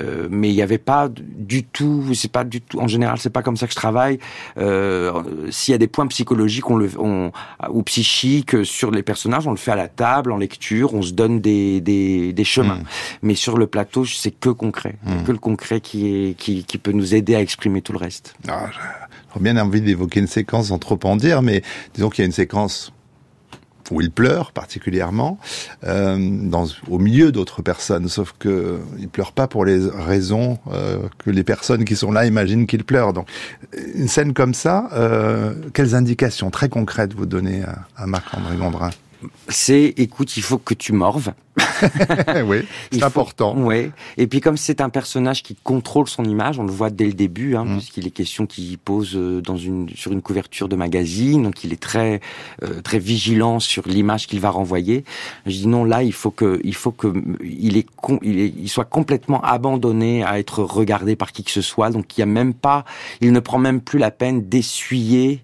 Euh, 0.00 0.28
mais 0.30 0.50
il 0.50 0.54
n'y 0.54 0.62
avait 0.62 0.78
pas 0.78 1.08
du 1.10 1.64
tout, 1.64 2.14
c'est 2.14 2.30
pas 2.30 2.44
du 2.44 2.60
tout, 2.60 2.78
en 2.78 2.86
général, 2.86 3.18
c'est 3.18 3.30
pas 3.30 3.42
comme 3.42 3.56
ça 3.56 3.66
que 3.66 3.72
je 3.72 3.76
travaille. 3.76 4.18
Euh, 4.56 5.12
S'il 5.50 5.72
y 5.72 5.74
a 5.74 5.78
des 5.78 5.88
points 5.88 6.06
psychologiques 6.06 6.70
on 6.70 6.76
le, 6.76 6.90
on, 6.98 7.32
ou 7.70 7.82
psychiques 7.82 8.64
sur 8.64 8.90
les 8.90 9.02
personnages, 9.02 9.46
on 9.46 9.50
le 9.50 9.56
fait 9.56 9.72
à 9.72 9.76
la 9.76 9.88
table, 9.88 10.32
en 10.32 10.36
lecture, 10.36 10.94
on 10.94 11.02
se 11.02 11.12
donne 11.12 11.40
des, 11.40 11.80
des, 11.80 12.32
des 12.32 12.44
chemins. 12.44 12.76
Mm. 12.76 12.84
Mais 13.22 13.34
sur 13.34 13.58
le 13.58 13.66
plateau, 13.66 14.04
c'est 14.04 14.30
que 14.30 14.50
concret, 14.50 14.96
mm. 15.04 15.24
que 15.24 15.32
le 15.32 15.38
concret 15.38 15.80
qui, 15.80 16.06
est, 16.06 16.34
qui, 16.34 16.64
qui 16.64 16.78
peut 16.78 16.92
nous 16.92 17.14
aider 17.14 17.34
à 17.34 17.40
exprimer 17.40 17.82
tout 17.82 17.92
le 17.92 17.98
reste. 17.98 18.34
Ah, 18.46 18.66
J'ai 19.34 19.40
bien 19.40 19.56
envie 19.56 19.80
d'évoquer 19.80 20.20
une 20.20 20.26
séquence 20.26 20.68
sans 20.68 20.78
trop 20.78 20.98
en 21.04 21.16
dire, 21.16 21.42
mais 21.42 21.62
disons 21.94 22.10
qu'il 22.10 22.22
y 22.22 22.24
a 22.24 22.26
une 22.26 22.32
séquence 22.32 22.92
où 23.90 24.00
il 24.00 24.10
pleure 24.10 24.52
particulièrement, 24.52 25.38
euh, 25.84 26.18
au 26.88 26.98
milieu 26.98 27.32
d'autres 27.32 27.62
personnes, 27.62 28.08
sauf 28.08 28.34
que 28.38 28.78
il 28.98 29.08
pleure 29.08 29.32
pas 29.32 29.46
pour 29.46 29.64
les 29.64 29.78
raisons 29.88 30.58
euh, 30.72 30.98
que 31.18 31.30
les 31.30 31.44
personnes 31.44 31.84
qui 31.84 31.96
sont 31.96 32.12
là 32.12 32.26
imaginent 32.26 32.66
qu'il 32.66 32.84
pleure. 32.84 33.12
Donc, 33.12 33.28
une 33.94 34.08
scène 34.08 34.32
comme 34.32 34.54
ça, 34.54 34.88
euh, 34.92 35.54
quelles 35.72 35.94
indications 35.94 36.50
très 36.50 36.68
concrètes 36.68 37.14
vous 37.14 37.26
donnez 37.26 37.62
à, 37.62 37.78
à 37.96 38.06
Marc-André 38.06 38.56
Gondrin 38.56 38.90
c'est 39.48 39.94
écoute, 39.96 40.36
il 40.36 40.42
faut 40.42 40.58
que 40.58 40.74
tu 40.74 40.92
morves. 40.92 41.32
oui, 42.44 42.58
c'est 42.92 43.02
important. 43.02 43.54
Oui. 43.56 43.90
Et 44.16 44.26
puis 44.26 44.40
comme 44.40 44.56
c'est 44.56 44.80
un 44.80 44.90
personnage 44.90 45.42
qui 45.42 45.56
contrôle 45.56 46.08
son 46.08 46.24
image, 46.24 46.58
on 46.58 46.64
le 46.64 46.70
voit 46.70 46.90
dès 46.90 47.06
le 47.06 47.12
début, 47.12 47.56
hein, 47.56 47.64
mm. 47.64 47.76
puisqu'il 47.78 48.06
est 48.06 48.10
question 48.10 48.46
qu'il 48.46 48.78
pose 48.78 49.16
euh, 49.16 49.40
dans 49.40 49.56
une 49.56 49.88
sur 49.90 50.12
une 50.12 50.22
couverture 50.22 50.68
de 50.68 50.76
magazine, 50.76 51.42
donc 51.42 51.64
il 51.64 51.72
est 51.72 51.80
très 51.80 52.20
euh, 52.62 52.80
très 52.82 52.98
vigilant 52.98 53.60
sur 53.60 53.86
l'image 53.88 54.26
qu'il 54.26 54.40
va 54.40 54.50
renvoyer. 54.50 55.04
Je 55.46 55.52
dis 55.52 55.66
non, 55.66 55.84
là 55.84 56.02
il 56.02 56.12
faut 56.12 56.30
que 56.30 56.60
il 56.62 56.74
faut 56.74 56.92
que 56.92 57.12
il 57.42 57.76
est, 57.76 57.86
il, 58.22 58.38
est 58.38 58.54
il 58.56 58.68
soit 58.68 58.84
complètement 58.84 59.42
abandonné 59.42 60.22
à 60.22 60.38
être 60.38 60.62
regardé 60.62 61.16
par 61.16 61.32
qui 61.32 61.42
que 61.44 61.50
ce 61.50 61.62
soit. 61.62 61.90
Donc 61.90 62.16
il 62.16 62.20
y 62.20 62.22
a 62.22 62.26
même 62.26 62.54
pas, 62.54 62.84
il 63.20 63.32
ne 63.32 63.40
prend 63.40 63.58
même 63.58 63.80
plus 63.80 63.98
la 63.98 64.10
peine 64.10 64.48
d'essuyer 64.48 65.42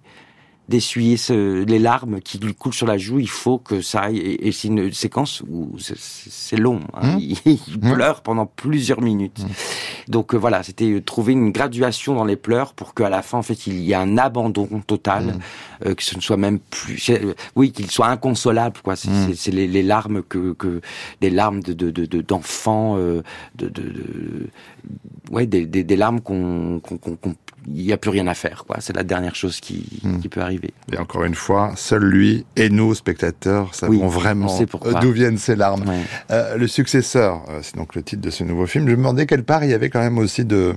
d'essuyer 0.69 1.17
les 1.31 1.79
larmes 1.79 2.21
qui 2.21 2.39
lui 2.39 2.55
coulent 2.55 2.75
sur 2.75 2.87
la 2.87 2.97
joue, 2.97 3.19
il 3.19 3.29
faut 3.29 3.59
que 3.59 3.83
ça 3.83 4.01
aille. 4.01 4.19
Et, 4.19 4.51
c'est 4.53 4.69
une 4.69 4.93
séquence 4.93 5.43
où 5.49 5.77
c'est 5.79 6.57
long. 6.57 6.81
Hein. 6.95 7.17
Mmh. 7.17 7.21
Il, 7.21 7.59
mmh. 7.83 7.93
pleure 7.93 8.23
pendant 8.23 8.47
plusieurs 8.47 9.03
minutes. 9.03 9.41
Mmh. 9.41 10.11
Donc 10.11 10.35
euh, 10.35 10.39
voilà, 10.39 10.63
c'était 10.63 10.91
euh, 10.91 11.03
trouver 11.03 11.33
une 11.33 11.51
graduation 11.51 12.15
dans 12.15 12.25
les 12.25 12.37
pleurs 12.37 12.73
pour 12.73 12.95
qu'à 12.95 13.11
la 13.11 13.23
fin, 13.23 13.39
en 13.39 13.43
fait, 13.43 13.67
il 13.67 13.81
y 13.81 13.93
ait 13.93 13.97
un 13.97 14.17
abandon 14.17 14.67
total, 14.87 15.39
euh, 15.85 15.95
que 15.95 16.03
ce 16.03 16.17
ne 16.17 16.21
soit 16.23 16.37
même 16.37 16.59
plus, 16.59 17.11
oui, 17.57 17.73
qu'il 17.73 17.91
soit 17.91 18.09
inconsolable. 18.09 18.79
Quoi, 18.83 18.97
c'est 18.97 19.51
les, 19.51 19.67
les, 19.67 19.83
larmes 19.83 20.23
que, 20.23 20.53
que 20.55 20.81
des 21.21 21.31
larmes 21.31 21.63
de 21.63 21.75
d'enfants, 22.23 22.97
de, 22.97 23.23
de, 23.57 23.69
de, 23.69 24.49
ouais, 25.31 25.47
des, 25.47 25.67
des, 25.67 25.85
des 25.85 25.97
larmes 25.97 26.21
qu'on, 26.21 26.81
il 27.67 27.85
n'y 27.85 27.93
a 27.93 27.97
plus 27.97 28.11
rien 28.11 28.27
à 28.27 28.35
faire. 28.35 28.65
Quoi. 28.67 28.77
C'est 28.81 28.95
la 28.95 29.05
dernière 29.05 29.35
chose 29.35 29.61
qui, 29.61 30.01
qui 30.21 30.29
peut 30.29 30.41
arriver. 30.41 30.54
Et 30.93 30.99
encore 30.99 31.25
une 31.25 31.35
fois, 31.35 31.73
seul 31.77 32.05
lui 32.05 32.45
et 32.57 32.69
nous, 32.71 32.95
spectateurs, 32.95 33.75
savons 33.75 34.09
vraiment 34.09 34.59
d'où 35.01 35.11
viennent 35.11 35.39
ces 35.39 35.57
larmes. 35.57 35.85
Euh, 36.31 36.57
le 36.57 36.67
successeur, 36.67 37.43
euh, 37.49 37.61
c'est 37.63 37.77
donc 37.77 37.95
le 37.95 38.03
titre 38.03 38.23
de 38.23 38.31
ce 38.31 38.45
nouveau 38.45 38.67
film. 38.67 38.87
Je 38.87 38.93
me 38.93 38.97
demandais 38.97 39.27
quelle 39.27 39.45
part 39.45 39.65
il 39.65 39.71
y 39.71 39.75
avait 39.75 39.91
quand 39.91 40.01
même 40.01 40.19
aussi 40.19 40.45
de 40.45 40.75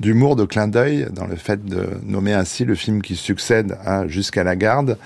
d'humour, 0.00 0.36
de 0.36 0.44
clin 0.44 0.68
d'œil 0.68 1.06
dans 1.12 1.26
le 1.26 1.36
fait 1.36 1.64
de 1.64 1.88
nommer 2.06 2.34
ainsi 2.34 2.64
le 2.64 2.74
film 2.74 3.00
qui 3.00 3.16
succède 3.16 3.78
à 3.84 4.06
Jusqu'à 4.06 4.44
la 4.44 4.56
garde, 4.56 4.98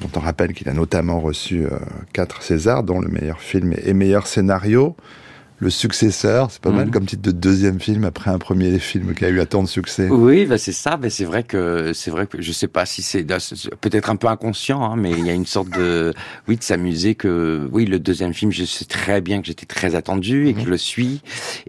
dont 0.00 0.10
on 0.16 0.20
rappelle 0.20 0.52
qu'il 0.52 0.68
a 0.68 0.72
notamment 0.72 1.20
reçu 1.20 1.64
euh, 1.64 1.70
quatre 2.12 2.42
Césars, 2.42 2.84
dont 2.84 3.00
le 3.00 3.08
meilleur 3.08 3.40
film 3.40 3.74
et 3.84 3.94
meilleur 3.94 4.26
scénario 4.26 4.96
le 5.58 5.70
successeur, 5.70 6.50
c'est 6.50 6.60
pas 6.60 6.70
mal 6.70 6.86
mhm. 6.86 6.90
comme 6.90 7.06
titre 7.06 7.22
de 7.22 7.30
deuxième 7.30 7.78
film 7.78 8.04
après 8.04 8.30
un 8.30 8.38
premier 8.38 8.78
film 8.78 9.14
qui 9.14 9.24
a 9.24 9.30
eu 9.30 9.44
tant 9.46 9.62
de 9.62 9.68
succès. 9.68 10.08
Oui, 10.08 10.46
bah 10.46 10.58
c'est 10.58 10.72
ça. 10.72 10.98
Mais 11.00 11.10
c'est 11.10 11.24
vrai 11.24 11.44
que 11.44 11.92
c'est 11.94 12.10
vrai 12.10 12.26
que 12.26 12.42
je 12.42 12.52
sais 12.52 12.66
pas 12.66 12.86
si 12.86 13.02
c'est 13.02 13.24
peut-être 13.80 14.10
un 14.10 14.16
peu 14.16 14.26
inconscient, 14.26 14.82
hein, 14.82 14.96
mais 14.96 15.12
il 15.12 15.24
y 15.24 15.30
a 15.30 15.32
une 15.32 15.46
sorte 15.46 15.70
de 15.70 16.12
oui 16.48 16.56
de 16.56 16.62
s'amuser 16.62 17.14
que 17.14 17.68
oui 17.72 17.86
le 17.86 17.98
deuxième 17.98 18.34
film, 18.34 18.50
je 18.50 18.64
sais 18.64 18.84
très 18.84 19.20
bien 19.20 19.40
que 19.40 19.46
j'étais 19.46 19.66
très 19.66 19.94
attendu 19.94 20.48
et 20.48 20.54
que 20.54 20.58
mhm. 20.58 20.64
je 20.64 20.70
le 20.70 20.78
suis 20.78 21.20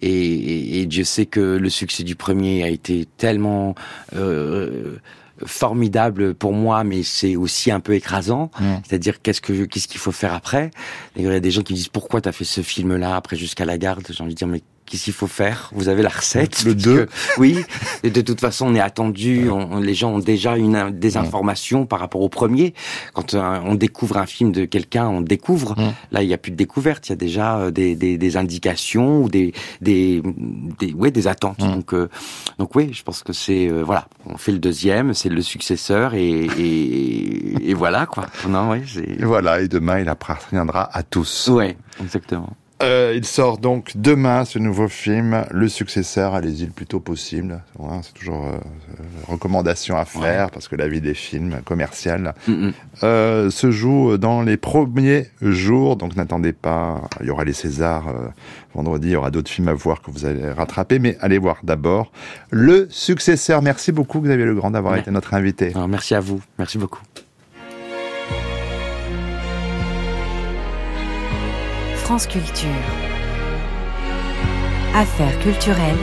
et, 0.01 0.81
et, 0.81 0.87
je 0.89 1.03
sais 1.03 1.25
que 1.25 1.39
le 1.39 1.69
succès 1.69 2.03
du 2.03 2.15
premier 2.15 2.63
a 2.63 2.69
été 2.69 3.07
tellement 3.17 3.75
euh, 4.15 4.97
formidable 5.45 6.33
pour 6.33 6.53
moi, 6.53 6.83
mais 6.83 7.03
c'est 7.03 7.35
aussi 7.35 7.71
un 7.71 7.79
peu 7.79 7.93
écrasant. 7.93 8.51
C'est-à-dire 8.87 9.21
qu'est-ce 9.21 9.41
que 9.41 9.65
qu'est-ce 9.65 9.87
qu'il 9.87 9.99
faut 9.99 10.11
faire 10.11 10.33
après? 10.33 10.71
Il 11.15 11.23
y 11.23 11.27
a 11.27 11.39
des 11.39 11.51
gens 11.51 11.61
qui 11.61 11.73
disent 11.73 11.89
pourquoi 11.89 12.21
t'as 12.21 12.31
fait 12.31 12.45
ce 12.45 12.61
film-là 12.61 13.15
après 13.15 13.35
jusqu'à 13.35 13.65
la 13.65 13.77
garde? 13.77 14.05
J'ai 14.09 14.23
envie 14.23 14.33
de 14.33 14.37
dire 14.37 14.47
mais 14.47 14.61
qu'est-ce 14.85 15.05
qu'il 15.05 15.13
faut 15.13 15.27
faire? 15.27 15.69
Vous 15.73 15.89
avez 15.89 16.03
la 16.03 16.09
recette 16.09 16.63
Le 16.63 16.75
2 16.75 17.07
Oui, 17.37 17.59
et 18.03 18.09
de 18.09 18.21
toute 18.21 18.39
façon, 18.39 18.67
on 18.67 18.75
est 18.75 18.79
attendu, 18.79 19.49
les 19.81 19.93
gens 19.93 20.13
ont 20.13 20.19
déjà 20.19 20.57
une, 20.57 20.91
des 20.91 21.17
informations 21.17 21.85
par 21.85 21.99
rapport 21.99 22.21
au 22.21 22.29
premier. 22.29 22.73
Quand 23.13 23.33
euh, 23.33 23.59
on 23.63 23.75
découvre 23.75 24.17
un 24.17 24.25
film 24.25 24.51
de 24.51 24.65
quelqu'un, 24.65 25.07
on 25.07 25.21
découvre. 25.21 25.75
Là, 26.11 26.21
il 26.23 26.27
n'y 26.27 26.33
a 26.33 26.37
plus 26.37 26.51
de 26.51 26.57
découverte, 26.57 27.07
il 27.07 27.11
y 27.11 27.13
a 27.13 27.17
déjà 27.17 27.57
euh, 27.57 27.71
des, 27.71 27.95
des, 27.95 28.17
des 28.17 28.37
indications 28.37 29.23
ou 29.23 29.29
des, 29.29 29.53
des, 29.81 30.21
des, 30.79 30.93
ouais, 30.93 31.11
des 31.11 31.27
attentes. 31.27 31.59
Donc, 31.59 31.93
euh, 31.93 32.09
donc 32.59 32.75
oui, 32.75 32.89
je 32.93 33.03
pense 33.03 33.23
que 33.23 33.33
c'est... 33.33 33.67
voilà, 33.67 34.07
on 34.25 34.37
fait 34.37 34.51
le 34.51 34.59
deuxième, 34.59 35.13
c'est 35.13 35.29
le 35.29 35.41
successeur 35.41 36.13
et, 36.13 36.47
et, 36.57 37.69
et 37.69 37.73
voilà, 37.73 38.05
quoi. 38.05 38.27
Non, 38.47 38.69
ouais, 38.69 38.83
voilà, 39.21 39.61
et 39.61 39.67
demain, 39.67 39.99
il 39.99 40.09
appartiendra 40.09 40.89
à 40.95 41.03
tous. 41.03 41.49
Oui, 41.51 41.75
exactement. 42.01 42.55
Euh, 42.83 43.13
il 43.15 43.25
sort 43.25 43.57
donc 43.57 43.93
demain 43.95 44.43
ce 44.43 44.59
nouveau 44.59 44.89
film, 44.89 45.45
Le 45.51 45.69
successeur, 45.69 46.35
allez-y 46.35 46.65
le 46.65 46.71
plus 46.71 46.85
tôt 46.85 46.99
possible. 46.99 47.61
c'est 48.03 48.13
toujours 48.13 48.45
euh, 48.45 48.57
recommandation 49.27 49.95
à 49.97 50.03
faire 50.03 50.51
parce 50.51 50.67
que 50.67 50.75
la 50.75 50.89
vie 50.89 50.99
des 50.99 51.13
films 51.13 51.61
commerciaux 51.63 51.85
euh, 53.03 53.49
se 53.49 53.71
joue 53.71 54.17
dans 54.17 54.41
les 54.41 54.57
premiers 54.57 55.27
jours. 55.41 55.95
Donc 55.95 56.17
n'attendez 56.17 56.51
pas, 56.51 57.01
il 57.21 57.27
y 57.27 57.29
aura 57.29 57.45
les 57.45 57.53
Césars 57.53 58.09
euh, 58.09 58.27
vendredi, 58.73 59.07
il 59.07 59.11
y 59.11 59.15
aura 59.15 59.31
d'autres 59.31 59.49
films 59.49 59.69
à 59.69 59.73
voir 59.73 60.01
que 60.01 60.11
vous 60.11 60.25
allez 60.25 60.49
rattraper, 60.51 60.99
mais 60.99 61.17
allez 61.21 61.37
voir 61.37 61.59
d'abord 61.63 62.11
Le 62.49 62.87
successeur. 62.89 63.61
Merci 63.61 63.93
beaucoup 63.93 64.19
Xavier 64.19 64.45
Legrand 64.45 64.71
d'avoir 64.71 64.97
été 64.97 65.11
notre 65.11 65.33
invité. 65.33 65.71
merci 65.87 66.13
à 66.13 66.19
vous, 66.19 66.41
merci 66.59 66.77
beaucoup. 66.77 67.01
France 72.05 72.27
Culture. 72.27 72.69
Affaires 74.93 75.39
culturelles. 75.39 75.95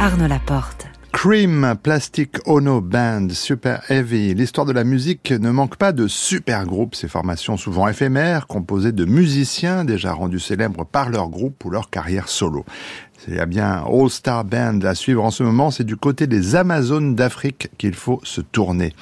Arnaud 0.00 0.28
Laporte. 0.28 0.86
Cream, 1.12 1.74
Plastic 1.82 2.38
Ono 2.46 2.80
Band, 2.80 3.28
Super 3.30 3.82
Heavy. 3.90 4.32
L'histoire 4.32 4.64
de 4.64 4.72
la 4.72 4.84
musique 4.84 5.32
ne 5.32 5.50
manque 5.50 5.76
pas 5.76 5.92
de 5.92 6.06
super 6.06 6.64
groupes, 6.64 6.94
ces 6.94 7.08
formations 7.08 7.58
souvent 7.58 7.86
éphémères, 7.86 8.46
composées 8.46 8.92
de 8.92 9.04
musiciens 9.04 9.84
déjà 9.84 10.12
rendus 10.12 10.40
célèbres 10.40 10.86
par 10.86 11.10
leur 11.10 11.28
groupe 11.28 11.62
ou 11.66 11.70
leur 11.70 11.90
carrière 11.90 12.28
solo. 12.28 12.64
Il 13.26 13.34
y 13.34 13.40
a 13.40 13.46
bien 13.46 13.84
All 13.84 14.08
Star 14.10 14.44
Band 14.44 14.80
à 14.82 14.94
suivre 14.94 15.24
en 15.24 15.30
ce 15.30 15.42
moment, 15.42 15.70
c'est 15.70 15.84
du 15.84 15.96
côté 15.96 16.26
des 16.26 16.54
Amazones 16.54 17.16
d'Afrique 17.16 17.68
qu'il 17.76 17.94
faut 17.94 18.20
se 18.22 18.40
tourner. 18.40 18.94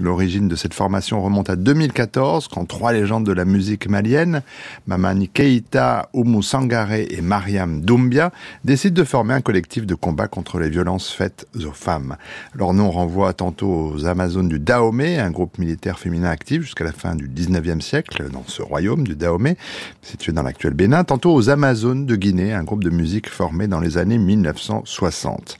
L'origine 0.00 0.48
de 0.48 0.56
cette 0.56 0.74
formation 0.74 1.22
remonte 1.22 1.50
à 1.50 1.56
2014, 1.56 2.48
quand 2.48 2.64
trois 2.64 2.92
légendes 2.92 3.24
de 3.24 3.32
la 3.32 3.44
musique 3.44 3.88
malienne, 3.88 4.42
Mamani 4.88 5.28
Keita, 5.28 6.08
Oumou 6.12 6.42
Sangaré 6.42 7.06
et 7.10 7.20
Mariam 7.20 7.80
Doumbia, 7.80 8.32
décident 8.64 9.00
de 9.00 9.06
former 9.06 9.34
un 9.34 9.40
collectif 9.40 9.86
de 9.86 9.94
combat 9.94 10.26
contre 10.26 10.58
les 10.58 10.68
violences 10.68 11.12
faites 11.12 11.46
aux 11.54 11.70
femmes. 11.70 12.16
Leur 12.54 12.74
nom 12.74 12.90
renvoie 12.90 13.34
tantôt 13.34 13.92
aux 13.94 14.06
Amazones 14.06 14.48
du 14.48 14.58
Dahomey, 14.58 15.18
un 15.18 15.30
groupe 15.30 15.58
militaire 15.58 16.00
féminin 16.00 16.30
actif 16.30 16.62
jusqu'à 16.62 16.84
la 16.84 16.92
fin 16.92 17.14
du 17.14 17.28
19e 17.28 17.80
siècle 17.80 18.30
dans 18.32 18.44
ce 18.48 18.62
royaume 18.62 19.06
du 19.06 19.14
Dahomey, 19.14 19.56
situé 20.02 20.32
dans 20.32 20.42
l'actuel 20.42 20.74
Bénin, 20.74 21.04
tantôt 21.04 21.32
aux 21.32 21.50
Amazones 21.50 22.04
de 22.04 22.16
Guinée, 22.16 22.52
un 22.52 22.64
groupe 22.64 22.82
de 22.82 22.90
musique 22.90 23.28
formé 23.28 23.63
dans 23.68 23.80
les 23.80 23.98
années 23.98 24.18
1960. 24.18 25.56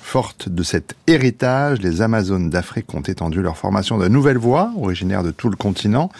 Fortes 0.00 0.48
de 0.48 0.62
cet 0.64 0.96
héritage, 1.06 1.80
les 1.80 2.02
Amazones 2.02 2.50
d'Afrique 2.50 2.92
ont 2.94 3.00
étendu 3.00 3.42
leur 3.42 3.56
formation 3.56 3.96
de 3.96 4.08
nouvelles 4.08 4.38
voix, 4.38 4.72
originaires 4.76 5.22
de 5.22 5.30
tout 5.30 5.48
le 5.48 5.56
continent, 5.56 6.10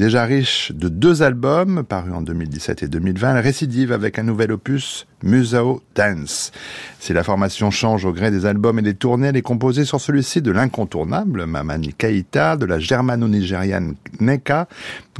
Déjà 0.00 0.24
riche 0.24 0.72
de 0.74 0.88
deux 0.88 1.22
albums, 1.22 1.84
parus 1.84 2.14
en 2.14 2.22
2017 2.22 2.84
et 2.84 2.88
2020, 2.88 3.36
elle 3.36 3.42
récidive 3.42 3.92
avec 3.92 4.18
un 4.18 4.22
nouvel 4.22 4.50
opus, 4.50 5.06
Museo 5.22 5.82
Dance. 5.94 6.52
Si 7.00 7.12
la 7.12 7.22
formation 7.22 7.70
change 7.70 8.06
au 8.06 8.12
gré 8.14 8.30
des 8.30 8.46
albums 8.46 8.78
et 8.78 8.82
des 8.82 8.94
tournées, 8.94 9.26
elle 9.26 9.36
est 9.36 9.42
composée 9.42 9.84
sur 9.84 10.00
celui-ci 10.00 10.40
de 10.40 10.52
l'incontournable 10.52 11.44
Mamani 11.44 11.92
Keita, 11.92 12.56
de 12.56 12.64
la 12.64 12.78
germano-nigériane 12.78 13.94
Neka, 14.20 14.68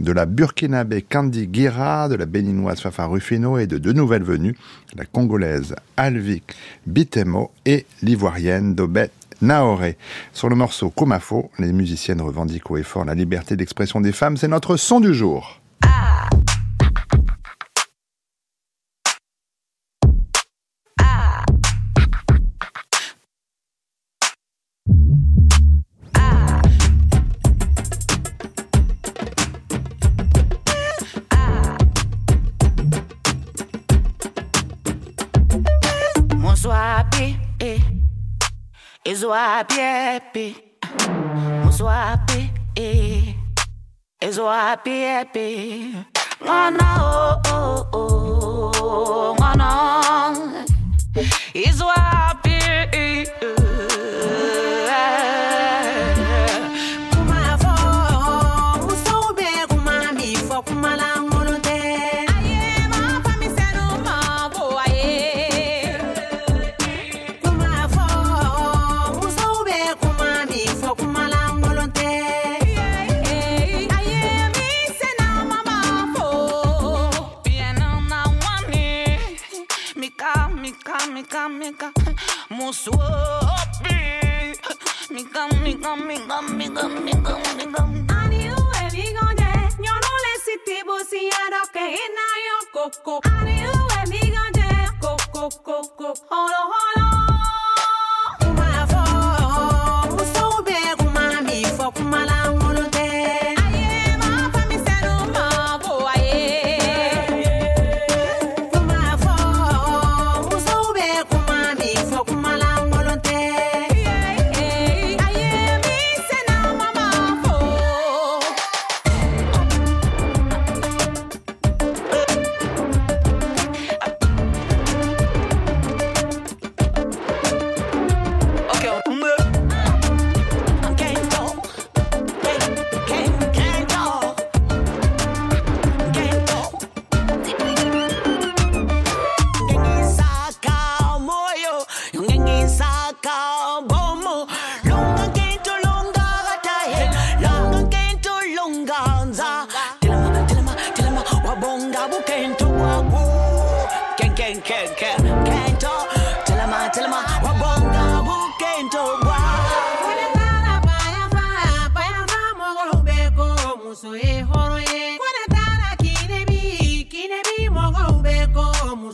de 0.01 0.13
la 0.13 0.25
burkinabé 0.25 1.03
Kandi 1.03 1.51
Gira, 1.53 2.09
de 2.09 2.15
la 2.15 2.25
béninoise 2.25 2.81
Fafa 2.81 3.05
Rufino 3.05 3.59
et 3.59 3.67
de 3.67 3.77
deux 3.77 3.93
nouvelles 3.93 4.25
venues, 4.25 4.57
la 4.97 5.05
congolaise 5.05 5.77
Alvik 5.99 6.55
Bitemo 6.87 7.51
et 7.67 7.85
l'ivoirienne 8.01 8.75
Dobet 8.75 9.11
Naoré. 9.43 9.97
Sur 10.33 10.49
le 10.49 10.57
morceau 10.57 10.91
Komafo, 10.91 11.51
les 11.59 11.73
musiciennes 11.73 12.21
revendiquent 12.21 12.71
haut 12.71 12.77
et 12.77 12.83
fort 12.83 13.05
la 13.05 13.15
liberté 13.15 13.57
d'expression 13.57 14.01
des 14.01 14.13
femmes. 14.13 14.37
C'est 14.37 14.49
notre 14.49 14.77
son 14.77 15.01
du 15.01 15.15
jour. 15.15 15.61
happy, 15.83 16.10
Zwapi, 39.21 39.77
epi. 39.79 40.47
Zwapi, 41.69 42.51
e. 42.75 43.35
happy. 44.19 44.91
epi. 44.91 45.95
Ngwana, 46.43 46.89
oh, 47.05 47.41
oh, 47.53 47.91
oh. 47.93 49.35
Ngwana. 49.37 49.69
Zwapi, 51.71 52.57
e. 52.97 53.27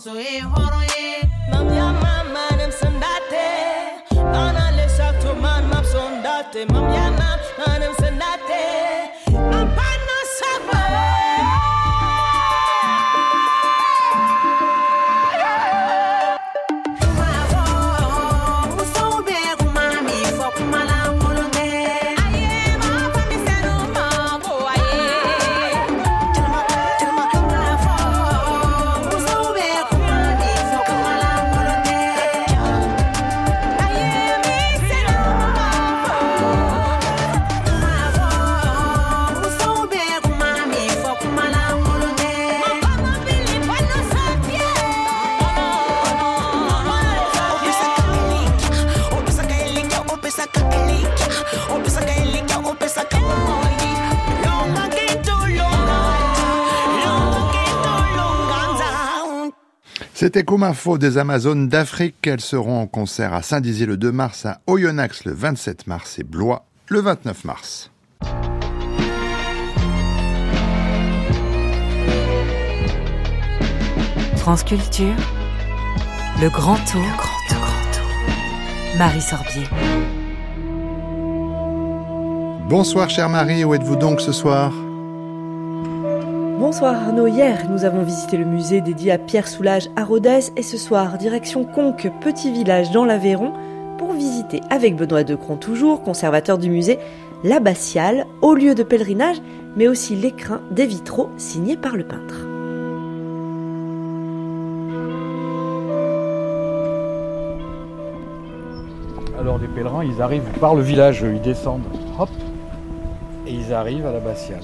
so 0.07 0.15
it 0.15 0.45
won't. 0.45 0.66
C'était 60.37 60.53
Info 60.65 60.99
des 60.99 61.17
Amazones 61.17 61.67
d'Afrique. 61.67 62.27
Elles 62.27 62.43
seront 62.43 62.83
en 62.83 62.87
concert 62.87 63.33
à 63.33 63.41
Saint-Dizier 63.41 63.87
le 63.87 63.97
2 63.97 64.13
mars, 64.13 64.45
à 64.45 64.61
Oyonnax 64.67 65.25
le 65.25 65.33
27 65.33 65.87
mars 65.87 66.19
et 66.19 66.25
Blois 66.25 66.67
le 66.89 67.01
29 67.01 67.45
mars. 67.47 67.91
France 74.37 74.63
Culture, 74.63 75.17
le 76.43 76.51
grand 76.51 76.77
tour, 76.85 77.01
le 77.01 77.17
grand 77.17 77.41
tour, 77.49 77.59
grand 77.59 77.93
tour. 77.95 78.99
Marie 78.99 79.23
Sorbier. 79.23 79.65
Bonsoir 82.69 83.09
chère 83.09 83.31
Marie, 83.31 83.65
où 83.65 83.73
êtes-vous 83.73 83.97
donc 83.97 84.21
ce 84.21 84.33
soir? 84.33 84.71
Bonsoir 86.59 86.95
Arnaud, 86.95 87.27
hier 87.27 87.69
nous 87.69 87.85
avons 87.85 88.03
visité 88.03 88.39
le 88.39 88.47
musée 88.47 88.81
dédié 88.81 89.13
à 89.13 89.19
Pierre 89.19 89.47
Soulages 89.47 89.91
à 89.95 90.05
Rodez 90.05 90.41
et 90.57 90.63
ce 90.63 90.79
soir 90.79 91.19
direction 91.19 91.67
Conques, 91.67 92.11
petit 92.23 92.51
village 92.51 92.91
dans 92.93 93.05
l'Aveyron, 93.05 93.53
pour 93.99 94.15
visiter 94.15 94.63
avec 94.71 94.97
Benoît 94.97 95.23
Decron 95.23 95.57
toujours, 95.57 96.03
conservateur 96.03 96.57
du 96.57 96.71
musée, 96.71 96.99
l'abbatiale, 97.45 98.27
au 98.41 98.55
lieu 98.55 98.75
de 98.75 98.83
pèlerinage, 98.83 99.37
mais 99.77 99.87
aussi 99.87 100.17
l'écrin 100.17 100.63
des 100.71 100.87
vitraux 100.87 101.29
signés 101.37 101.77
par 101.77 101.95
le 101.95 102.05
peintre. 102.05 102.47
Alors 109.39 109.59
les 109.59 109.69
pèlerins, 109.69 110.05
ils 110.05 110.23
arrivent 110.23 110.59
par 110.59 110.75
le 110.75 110.83
village, 110.83 111.23
ils 111.23 111.43
descendent, 111.43 111.85
hop, 112.19 112.31
et 113.47 113.53
ils 113.53 113.75
arrivent 113.75 114.07
à 114.07 114.13
l'abbatiale. 114.13 114.63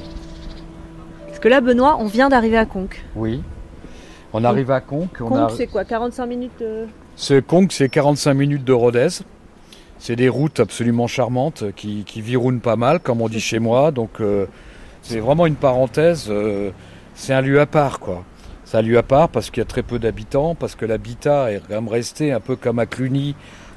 Parce 1.42 1.50
que 1.56 1.60
là 1.60 1.60
Benoît, 1.60 1.96
on 1.98 2.06
vient 2.06 2.28
d'arriver 2.28 2.56
à 2.56 2.66
Conques. 2.66 3.02
Oui. 3.16 3.42
On 4.32 4.44
arrive 4.44 4.70
à 4.70 4.80
Conques. 4.80 5.16
on 5.20 5.24
Conques 5.26 5.50
a- 5.50 5.54
c'est 5.56 5.66
quoi 5.66 5.84
45 5.84 6.24
minutes 6.26 6.52
de... 6.60 6.86
Ce 7.16 7.40
Conques, 7.40 7.72
c'est 7.72 7.88
45 7.88 8.32
minutes 8.34 8.62
de 8.64 8.72
Rodez. 8.72 9.08
C'est 9.98 10.14
des 10.14 10.28
routes 10.28 10.60
absolument 10.60 11.08
charmantes 11.08 11.64
qui, 11.74 12.04
qui 12.04 12.20
virounent 12.20 12.60
pas 12.60 12.76
mal, 12.76 13.00
comme 13.00 13.20
on 13.20 13.28
dit 13.28 13.40
chez 13.40 13.58
moi. 13.58 13.90
Donc 13.90 14.20
euh, 14.20 14.46
c'est 15.02 15.18
vraiment 15.18 15.46
une 15.46 15.56
parenthèse. 15.56 16.26
euh, 16.30 16.70
c'est 17.16 17.34
un 17.34 17.40
lieu 17.40 17.60
à 17.60 17.66
part, 17.66 17.98
quoi. 17.98 18.22
C'est 18.64 18.76
un 18.78 18.82
lieu 18.82 18.96
à 18.96 19.02
part 19.02 19.28
parce 19.28 19.50
qu'il 19.50 19.58
y 19.62 19.62
a 19.62 19.68
très 19.68 19.82
peu 19.82 19.98
d'habitants, 19.98 20.54
parce 20.54 20.76
que 20.76 20.86
l'habitat 20.86 21.50
est 21.50 21.60
quand 21.68 21.74
même 21.74 21.88
resté 21.88 22.30
un 22.30 22.38
peu 22.40 22.54
comme 22.54 22.78
à 22.78 22.86
Cluny, 22.86 23.34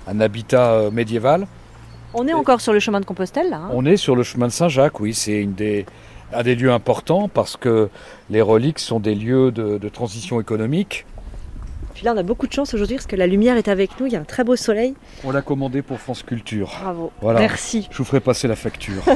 un 0.08 0.20
habitat 0.20 0.72
euh, 0.74 0.92
médiéval. 0.92 1.48
On 2.14 2.28
est 2.28 2.34
encore 2.34 2.62
sur 2.62 2.74
le 2.74 2.80
chemin 2.80 3.00
de 3.00 3.06
Compostelle 3.06 3.50
là. 3.50 3.58
hein 3.58 3.70
On 3.74 3.86
est 3.88 3.98
sur 3.98 4.16
le 4.16 4.22
chemin 4.22 4.46
de 4.46 4.52
Saint-Jacques, 4.52 5.00
oui, 5.00 5.16
c'est 5.16 5.42
une 5.42 5.54
des, 5.54 5.86
un 6.34 6.44
des 6.44 6.56
lieux 6.56 6.72
importants 6.72 7.28
parce 7.28 7.58
que 7.58 7.90
les 8.30 8.42
reliques 8.42 8.80
sont 8.80 9.00
des 9.00 9.16
lieux 9.16 9.52
de, 9.52 9.78
de 9.78 9.90
transition 9.90 10.42
économique. 10.42 11.06
Puis 11.94 12.04
là 12.04 12.14
on 12.14 12.18
a 12.18 12.24
beaucoup 12.24 12.48
de 12.48 12.54
chance 12.54 12.74
aujourd'hui 12.74 12.98
parce 12.98 13.08
que 13.08 13.16
la 13.16 13.28
lumière 13.28 13.56
est 13.58 13.70
avec 13.70 14.00
nous, 14.00 14.06
il 14.06 14.14
y 14.14 14.16
a 14.18 14.20
un 14.20 14.26
très 14.26 14.44
beau 14.44 14.56
soleil. 14.56 14.96
On 15.24 15.32
l'a 15.32 15.42
commandé 15.42 15.82
pour 15.82 16.00
France 16.00 16.24
Culture. 16.24 16.72
Bravo. 16.82 17.12
Voilà. 17.22 17.40
Merci. 17.40 17.88
Je 17.90 17.98
vous 17.98 18.04
ferai 18.04 18.20
passer 18.20 18.48
la 18.48 18.56
facture. 18.56 19.02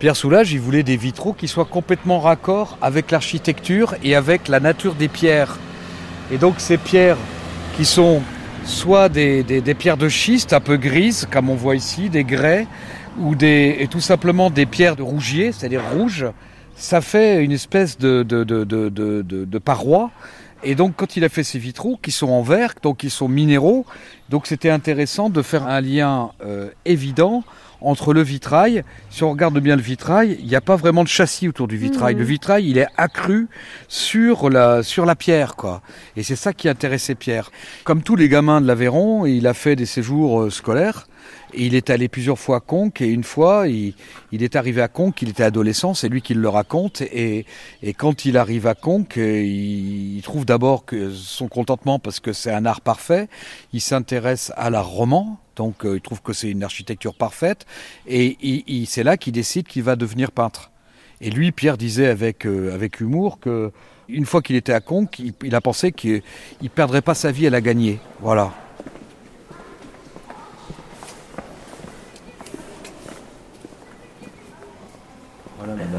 Pierre 0.00 0.16
Soulages, 0.16 0.50
il 0.52 0.60
voulait 0.60 0.82
des 0.82 0.96
vitraux 0.96 1.34
qui 1.34 1.46
soient 1.46 1.66
complètement 1.66 2.20
raccord 2.20 2.78
avec 2.80 3.10
l'architecture 3.10 3.96
et 4.02 4.14
avec 4.14 4.48
la 4.48 4.58
nature 4.58 4.94
des 4.94 5.08
pierres. 5.08 5.58
Et 6.32 6.38
donc 6.38 6.54
ces 6.56 6.78
pierres 6.78 7.18
qui 7.76 7.84
sont 7.84 8.22
soit 8.64 9.08
des, 9.08 9.42
des- 9.42 9.60
des 9.60 9.74
pierres 9.74 9.96
de 9.96 10.08
schiste 10.08 10.52
un 10.52 10.60
peu 10.60 10.76
grises, 10.76 11.26
comme 11.30 11.50
on 11.50 11.54
voit 11.54 11.76
ici, 11.76 12.08
des 12.10 12.24
grès, 12.24 12.66
ou 13.18 13.34
des, 13.34 13.76
et 13.80 13.88
tout 13.88 14.00
simplement 14.00 14.50
des 14.50 14.66
pierres 14.66 14.96
de 14.96 15.02
rougier, 15.02 15.52
c'est-à-dire 15.52 15.82
rouges, 15.92 16.26
ça 16.76 17.00
fait 17.00 17.44
une 17.44 17.52
espèce 17.52 17.98
de, 17.98 18.22
de, 18.22 18.44
de, 18.44 18.64
de, 18.64 18.88
de, 19.22 19.58
paroi. 19.58 20.10
Et 20.62 20.74
donc, 20.74 20.94
quand 20.96 21.16
il 21.16 21.24
a 21.24 21.28
fait 21.28 21.42
ces 21.42 21.58
vitraux, 21.58 21.98
qui 22.00 22.10
sont 22.12 22.28
en 22.28 22.42
verre, 22.42 22.74
donc 22.82 22.98
qui 22.98 23.10
sont 23.10 23.28
minéraux, 23.28 23.84
donc 24.28 24.46
c'était 24.46 24.70
intéressant 24.70 25.30
de 25.30 25.42
faire 25.42 25.66
un 25.66 25.80
lien 25.80 26.30
euh, 26.44 26.68
évident 26.84 27.42
entre 27.80 28.12
le 28.12 28.22
vitrail. 28.22 28.84
Si 29.10 29.24
on 29.24 29.30
regarde 29.30 29.58
bien 29.58 29.76
le 29.76 29.82
vitrail, 29.82 30.36
il 30.40 30.46
n'y 30.46 30.56
a 30.56 30.60
pas 30.60 30.76
vraiment 30.76 31.02
de 31.02 31.08
châssis 31.08 31.48
autour 31.48 31.68
du 31.68 31.76
vitrail. 31.76 32.14
Mhm. 32.14 32.20
Le 32.20 32.26
vitrail, 32.26 32.68
il 32.68 32.78
est 32.78 32.88
accru 32.96 33.48
sur 33.88 34.50
la, 34.50 34.82
sur 34.82 35.06
la 35.06 35.14
pierre, 35.14 35.56
quoi. 35.56 35.82
Et 36.16 36.22
c'est 36.22 36.36
ça 36.36 36.52
qui 36.52 36.68
intéressait 36.68 37.14
Pierre. 37.14 37.50
Comme 37.84 38.02
tous 38.02 38.16
les 38.16 38.28
gamins 38.28 38.60
de 38.60 38.66
l'Aveyron, 38.66 39.26
il 39.26 39.46
a 39.46 39.54
fait 39.54 39.76
des 39.76 39.86
séjours 39.86 40.42
euh, 40.42 40.50
scolaires. 40.50 41.06
Il 41.54 41.74
est 41.74 41.90
allé 41.90 42.08
plusieurs 42.08 42.38
fois 42.38 42.56
à 42.56 42.60
Conques 42.60 43.00
et 43.00 43.08
une 43.08 43.24
fois, 43.24 43.66
il, 43.68 43.94
est 44.32 44.56
arrivé 44.56 44.82
à 44.82 44.88
Conques, 44.88 45.22
il 45.22 45.30
était 45.30 45.42
adolescent, 45.42 45.94
c'est 45.94 46.08
lui 46.08 46.22
qui 46.22 46.34
le 46.34 46.48
raconte. 46.48 47.02
Et, 47.02 47.46
quand 47.96 48.24
il 48.24 48.36
arrive 48.36 48.66
à 48.66 48.74
Conques, 48.74 49.18
euh, 49.18 49.42
il, 49.42 50.20
trouve 50.22 50.44
d'abord 50.44 50.84
son 51.12 51.48
contentement 51.48 51.98
parce 51.98 52.20
que 52.20 52.32
c'est 52.32 52.52
un 52.52 52.66
art 52.66 52.80
parfait. 52.80 53.28
Il 53.72 53.80
s'intéresse 53.80 54.52
à 54.56 54.70
l'art 54.70 54.88
roman, 54.88 55.38
donc 55.56 55.84
euh, 55.84 55.96
il 55.96 56.00
trouve 56.00 56.22
que 56.22 56.32
c'est 56.32 56.50
une 56.50 56.62
architecture 56.62 57.14
parfaite. 57.14 57.66
Et 58.06 58.36
c'est 58.86 59.02
là 59.02 59.16
qu'il 59.16 59.32
décide 59.32 59.66
qu'il 59.66 59.82
va 59.82 59.96
devenir 59.96 60.32
peintre. 60.32 60.70
Et 61.20 61.30
lui, 61.30 61.52
Pierre 61.52 61.76
disait 61.76 62.06
avec, 62.06 62.46
euh, 62.46 62.74
avec 62.74 63.00
humour 63.00 63.40
que 63.40 63.72
une 64.08 64.26
fois 64.26 64.42
qu'il 64.42 64.56
était 64.56 64.72
à 64.72 64.80
Conques, 64.80 65.18
il, 65.18 65.32
il 65.44 65.54
a 65.54 65.60
pensé 65.60 65.92
qu'il 65.92 66.22
ne 66.62 66.68
perdrait 66.68 67.02
pas 67.02 67.14
sa 67.14 67.30
vie 67.30 67.46
à 67.46 67.50
la 67.50 67.60
gagner. 67.60 68.00
Voilà. 68.20 68.52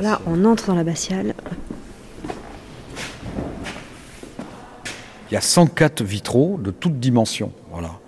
Là 0.02 0.22
on 0.28 0.46
entre 0.46 0.68
dans 0.68 0.76
l'abbatiale. 0.76 1.34
Il 5.30 5.36
y 5.36 5.38
a 5.38 5.42
104 5.42 6.04
vitraux 6.04 6.60
de 6.62 6.72
toutes 6.72 7.00
dimensions. 7.00 7.54
Voilà. 7.72 8.00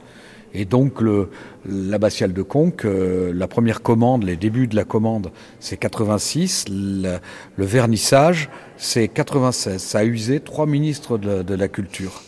Et 0.53 0.65
donc 0.65 1.01
le- 1.01 1.29
l'abbatiale 1.65 2.33
de 2.33 2.41
Conques, 2.41 2.85
euh, 2.85 3.31
la 3.33 3.47
première 3.47 3.81
commande, 3.81 4.23
les 4.23 4.35
débuts 4.35 4.67
de 4.67 4.75
la 4.75 4.83
commande, 4.83 5.31
c'est 5.59 5.77
86. 5.77 6.65
Le, 6.69 7.19
vernissage, 7.57 8.49
c'est 8.77 9.07
96. 9.07 9.81
Ça 9.81 9.99
a 9.99 10.03
usé 10.03 10.39
trois 10.39 10.65
ministres 10.65 11.17
de 11.17 11.55
la, 11.55 11.67
culture. 11.67 12.21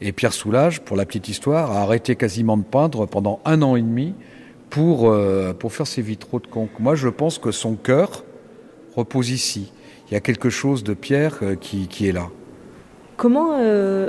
Et 0.00 0.12
Pierre 0.12 0.32
Soulages, 0.32 0.80
pour 0.80 0.96
la 0.96 1.06
petite 1.06 1.28
histoire, 1.28 1.70
a 1.70 1.82
arrêté 1.82 2.16
quasiment 2.16 2.56
de 2.56 2.64
peindre 2.64 3.06
pendant 3.06 3.40
un 3.44 3.62
an 3.62 3.76
et 3.76 3.82
demi 3.82 4.14
pour, 4.68 5.10
euh, 5.10 5.54
pour 5.54 5.72
faire 5.72 5.86
ses 5.86 6.02
vitraux 6.02 6.40
de 6.40 6.46
Conques. 6.46 6.78
Moi, 6.80 6.96
je 6.96 7.08
pense 7.08 7.38
que 7.38 7.52
son 7.52 7.76
cœur 7.76 8.24
repose 8.94 9.30
ici. 9.30 9.72
Il 10.10 10.14
y 10.14 10.16
a 10.16 10.20
quelque 10.20 10.50
chose 10.50 10.84
de 10.84 10.94
Pierre 10.94 11.38
euh, 11.42 11.54
qui, 11.54 11.88
qui 11.88 12.08
est 12.08 12.12
là. 12.12 12.28
Comment 13.16 13.58
euh, 13.60 14.08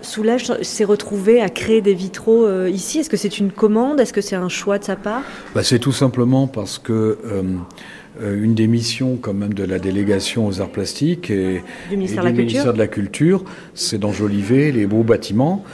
Soulage 0.00 0.52
s'est 0.62 0.84
retrouvé 0.84 1.40
à 1.40 1.48
créer 1.48 1.80
des 1.80 1.94
vitraux 1.94 2.46
euh, 2.46 2.70
ici? 2.70 3.00
Est-ce 3.00 3.10
que 3.10 3.16
c'est 3.16 3.38
une 3.38 3.50
commande? 3.50 4.00
Est-ce 4.00 4.12
que 4.12 4.20
c'est 4.20 4.36
un 4.36 4.48
choix 4.48 4.78
de 4.78 4.84
sa 4.84 4.96
part? 4.96 5.22
Bah, 5.54 5.62
c'est 5.62 5.78
tout 5.78 5.92
simplement 5.92 6.46
parce 6.46 6.78
que 6.78 7.18
euh, 8.20 8.42
une 8.42 8.54
des 8.54 8.66
missions 8.66 9.16
quand 9.20 9.34
même 9.34 9.54
de 9.54 9.64
la 9.64 9.78
délégation 9.78 10.46
aux 10.46 10.60
arts 10.60 10.70
plastiques 10.70 11.30
et, 11.30 11.62
Du 11.88 11.96
ministère 11.96 12.20
et 12.20 12.22
de 12.22 12.26
la 12.26 12.32
du 12.32 12.38
ministère 12.46 12.72
de 12.72 12.78
la 12.78 12.88
Culture, 12.88 13.44
c'est 13.74 13.98
d'enjoliver 13.98 14.72
les 14.72 14.86
beaux 14.86 15.04
bâtiments 15.04 15.64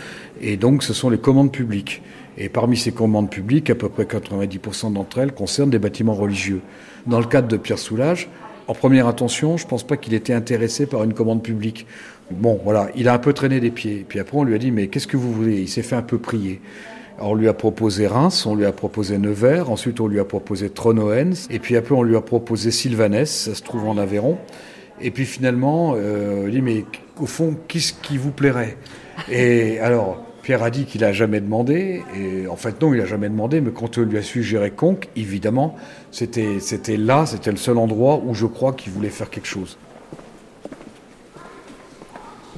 et 0.40 0.57
donc 0.57 0.82
ce 0.82 0.92
sont 0.92 1.11
les 1.11 1.18
commandes 1.18 1.52
publiques. 1.52 2.02
Et 2.36 2.48
parmi 2.48 2.76
ces 2.76 2.90
commandes 2.90 3.30
publiques, 3.30 3.70
à 3.70 3.76
peu 3.76 3.88
près 3.88 4.05
90% 4.05 4.92
d'entre 4.92 5.18
elles 5.18 5.32
concernent 5.32 5.70
des 5.70 5.78
bâtiments 5.78 6.14
religieux. 6.14 6.61
Dans 7.07 7.20
le 7.20 7.26
cadre 7.26 7.46
de 7.46 7.57
Pierre 7.57 7.78
Soulages, 7.78 8.28
en 8.66 8.74
première 8.74 9.06
intention, 9.06 9.56
je 9.56 9.64
ne 9.64 9.68
pense 9.68 9.82
pas 9.82 9.96
qu'il 9.96 10.14
était 10.14 10.32
intéressé 10.32 10.86
par 10.86 11.04
une 11.04 11.14
commande 11.14 11.42
publique. 11.42 11.86
Bon, 12.30 12.58
voilà, 12.64 12.88
il 12.96 13.08
a 13.08 13.14
un 13.14 13.18
peu 13.18 13.32
traîné 13.32 13.60
des 13.60 13.70
pieds. 13.70 14.04
Puis 14.08 14.18
après, 14.18 14.36
on 14.36 14.44
lui 14.44 14.54
a 14.54 14.58
dit, 14.58 14.70
mais 14.70 14.86
qu'est-ce 14.88 15.06
que 15.06 15.16
vous 15.16 15.32
voulez? 15.32 15.60
Il 15.60 15.68
s'est 15.68 15.82
fait 15.82 15.96
un 15.96 16.02
peu 16.02 16.18
prier. 16.18 16.60
On 17.18 17.34
lui 17.34 17.48
a 17.48 17.52
proposé 17.52 18.06
Reims, 18.06 18.44
on 18.46 18.54
lui 18.56 18.64
a 18.64 18.72
proposé 18.72 19.18
Nevers, 19.18 19.70
ensuite 19.70 20.00
on 20.00 20.08
lui 20.08 20.18
a 20.18 20.24
proposé 20.24 20.68
Tronoens, 20.68 21.46
et 21.48 21.60
puis 21.60 21.76
après 21.76 21.94
on 21.94 22.02
lui 22.02 22.16
a 22.16 22.20
proposé 22.20 22.72
Sylvanès, 22.72 23.30
ça 23.30 23.54
se 23.54 23.62
trouve 23.62 23.86
en 23.86 23.98
Aveyron. 23.98 24.36
Et 25.00 25.12
puis 25.12 25.24
finalement, 25.24 25.94
euh, 25.96 26.44
il 26.46 26.52
dit, 26.52 26.62
mais 26.62 26.84
au 27.20 27.26
fond, 27.26 27.56
qu'est-ce 27.68 27.92
qui 27.92 28.16
vous 28.16 28.32
plairait? 28.32 28.76
Et 29.30 29.78
alors, 29.78 30.24
Pierre 30.45 30.62
a 30.62 30.68
dit 30.68 30.84
qu'il 30.84 31.01
n'a 31.01 31.14
jamais 31.14 31.40
demandé, 31.40 32.03
et 32.14 32.47
en 32.49 32.57
fait 32.57 32.82
non, 32.82 32.92
il 32.92 33.01
n'a 33.01 33.07
jamais 33.07 33.30
demandé, 33.30 33.62
mais 33.62 33.70
quand 33.70 33.97
on 33.97 34.03
lui 34.03 34.18
a 34.18 34.22
suggéré 34.22 34.70
Conques, 34.70 35.09
évidemment, 35.16 35.74
c'était 36.11 36.61
là, 36.99 37.24
c'était 37.24 37.51
le 37.51 37.57
seul 37.57 37.78
endroit 37.78 38.20
où 38.22 38.34
je 38.34 38.45
crois 38.45 38.74
qu'il 38.74 38.92
voulait 38.92 39.09
faire 39.09 39.30
quelque 39.30 39.47
chose. 39.47 39.78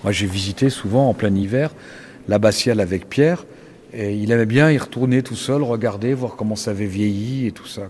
Moi 0.03 0.11
j'ai 0.11 0.27
visité 0.27 0.69
souvent 0.69 1.09
en 1.09 1.15
plein 1.15 1.33
hiver 1.33 1.71
l'abbatiale 2.27 2.81
avec 2.81 3.09
Pierre, 3.09 3.47
et 3.95 4.17
il 4.17 4.33
aimait 4.33 4.47
bien 4.47 4.69
y 4.73 4.79
retourner 4.79 5.23
tout 5.23 5.37
seul, 5.37 5.63
regarder, 5.63 6.13
voir 6.13 6.35
comment 6.35 6.57
ça 6.57 6.73
avait 6.73 6.87
vieilli 6.87 7.47
et 7.47 7.53
tout 7.53 7.67
ça. 7.67 7.83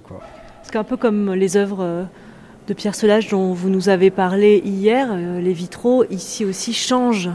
C'est 0.62 0.72
qu'un 0.72 0.84
peu 0.84 0.98
comme 0.98 1.32
les 1.32 1.56
œuvres 1.56 1.82
euh, 1.82 2.04
de 2.68 2.74
Pierre 2.74 2.94
Solage 2.94 3.28
dont 3.30 3.54
vous 3.54 3.70
nous 3.70 3.88
avez 3.88 4.10
parlé 4.10 4.60
hier, 4.62 5.08
euh, 5.10 5.40
les 5.40 5.54
vitraux 5.54 6.04
ici 6.10 6.44
aussi 6.44 6.74
changent 6.74 7.30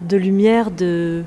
de 0.00 0.16
lumière, 0.16 0.72
de 0.72 1.22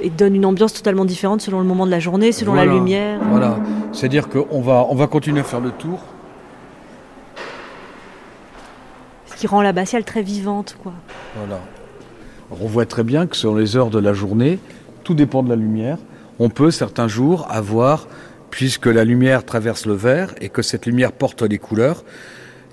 et 0.00 0.10
donne 0.10 0.34
une 0.34 0.44
ambiance 0.46 0.72
totalement 0.72 1.04
différente 1.04 1.40
selon 1.42 1.58
le 1.60 1.64
moment 1.66 1.86
de 1.86 1.90
la 1.90 2.00
journée, 2.00 2.32
selon 2.32 2.52
Voilà. 2.52 2.66
la 2.66 2.74
lumière. 2.74 3.20
Voilà, 3.30 3.58
c'est-à-dire 3.92 4.28
qu'on 4.28 4.60
va, 4.60 4.86
on 4.88 4.94
va 4.94 5.06
continuer 5.06 5.40
à 5.40 5.44
faire 5.44 5.60
le 5.60 5.70
tour. 5.70 6.00
Ce 9.26 9.36
qui 9.36 9.46
rend 9.46 9.62
l'abbatiale 9.62 10.04
très 10.04 10.22
vivante, 10.22 10.76
quoi. 10.82 10.92
Voilà. 11.36 11.60
Alors, 12.50 12.64
on 12.64 12.66
voit 12.66 12.86
très 12.86 13.02
bien 13.04 13.26
que 13.26 13.36
selon 13.36 13.54
les 13.56 13.76
heures 13.76 13.90
de 13.90 13.98
la 13.98 14.12
journée, 14.12 14.58
tout 15.04 15.14
dépend 15.14 15.42
de 15.42 15.48
la 15.48 15.56
lumière. 15.56 15.98
On 16.38 16.48
peut 16.48 16.70
certains 16.70 17.08
jours 17.08 17.46
avoir, 17.50 18.06
puisque 18.50 18.86
la 18.86 19.04
lumière 19.04 19.44
traverse 19.44 19.86
le 19.86 19.94
verre 19.94 20.34
et 20.40 20.48
que 20.48 20.62
cette 20.62 20.86
lumière 20.86 21.12
porte 21.12 21.42
les 21.42 21.58
couleurs, 21.58 22.04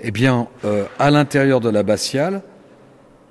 eh 0.01 0.11
bien, 0.11 0.47
euh, 0.65 0.85
à 0.97 1.11
l'intérieur 1.11 1.59
de 1.59 1.69
l'abbatiale, 1.69 2.41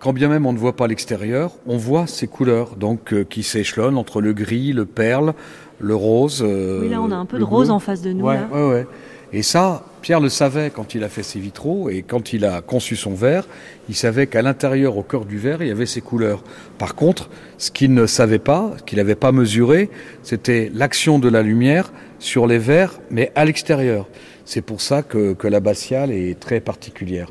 quand 0.00 0.12
bien 0.12 0.28
même 0.28 0.46
on 0.46 0.52
ne 0.52 0.58
voit 0.58 0.76
pas 0.76 0.86
l'extérieur, 0.86 1.52
on 1.66 1.76
voit 1.76 2.06
ces 2.06 2.26
couleurs, 2.26 2.76
donc 2.76 3.12
euh, 3.12 3.24
qui 3.24 3.42
s'échelonnent 3.42 3.96
entre 3.98 4.20
le 4.20 4.32
gris, 4.32 4.72
le 4.72 4.84
perle, 4.84 5.34
le 5.80 5.94
rose. 5.94 6.42
euh, 6.46 6.80
Oui, 6.82 6.88
là, 6.90 7.00
on 7.02 7.10
a 7.10 7.16
un 7.16 7.26
peu 7.26 7.38
de 7.38 7.44
rose 7.44 7.70
en 7.70 7.78
face 7.78 8.02
de 8.02 8.12
nous, 8.12 8.24
Ouais, 8.24 8.34
là. 8.36 8.48
ouais, 8.52 8.68
ouais. 8.68 8.86
Et 9.30 9.42
ça, 9.42 9.84
Pierre 10.00 10.20
le 10.20 10.30
savait 10.30 10.70
quand 10.70 10.94
il 10.94 11.04
a 11.04 11.10
fait 11.10 11.22
ses 11.22 11.38
vitraux 11.38 11.90
et 11.90 12.00
quand 12.02 12.32
il 12.32 12.46
a 12.46 12.62
conçu 12.62 12.96
son 12.96 13.12
verre, 13.12 13.46
il 13.90 13.94
savait 13.94 14.26
qu'à 14.26 14.40
l'intérieur, 14.40 14.96
au 14.96 15.02
cœur 15.02 15.26
du 15.26 15.36
verre, 15.36 15.60
il 15.60 15.68
y 15.68 15.70
avait 15.70 15.84
ces 15.84 16.00
couleurs. 16.00 16.42
Par 16.78 16.94
contre, 16.94 17.28
ce 17.58 17.70
qu'il 17.70 17.92
ne 17.92 18.06
savait 18.06 18.38
pas, 18.38 18.72
ce 18.78 18.82
qu'il 18.84 18.96
n'avait 18.96 19.16
pas 19.16 19.30
mesuré, 19.32 19.90
c'était 20.22 20.70
l'action 20.74 21.18
de 21.18 21.28
la 21.28 21.42
lumière 21.42 21.92
sur 22.18 22.46
les 22.46 22.56
verres, 22.58 23.00
mais 23.10 23.30
à 23.34 23.44
l'extérieur. 23.44 24.08
C'est 24.46 24.62
pour 24.62 24.80
ça 24.80 25.02
que, 25.02 25.34
que 25.34 25.46
l'abbatiale 25.46 26.10
est 26.10 26.40
très 26.40 26.60
particulière. 26.60 27.30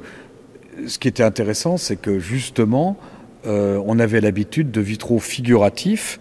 Ce 0.86 1.00
qui 1.00 1.08
était 1.08 1.24
intéressant, 1.24 1.78
c'est 1.78 1.96
que 1.96 2.20
justement, 2.20 2.98
euh, 3.48 3.82
on 3.86 4.00
avait 4.00 4.22
l'habitude 4.22 4.70
de 4.70 4.82
vitraux 4.82 5.20
figuratifs 5.20 6.20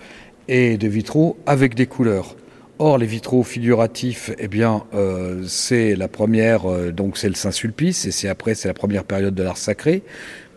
et 0.49 0.79
de 0.79 0.89
vitraux 0.89 1.37
avec 1.47 1.75
des 1.75 1.87
couleurs. 1.87 2.37
Or, 2.79 2.99
les 2.99 3.07
vitraux 3.07 3.43
figuratifs, 3.43 4.31
eh 4.39 4.49
bien, 4.49 4.85
euh, 4.95 5.43
c'est 5.47 5.97
la 5.97 6.09
première, 6.09 6.71
euh, 6.71 6.93
donc 6.93 7.17
c'est 7.17 7.29
le 7.29 7.35
Saint-Sulpice, 7.35 8.05
et 8.05 8.11
c'est 8.11 8.29
après, 8.29 8.55
c'est 8.55 8.69
la 8.69 8.75
première 8.75 9.05
période 9.05 9.35
de 9.35 9.43
l'art 9.43 9.57
sacré. 9.57 10.03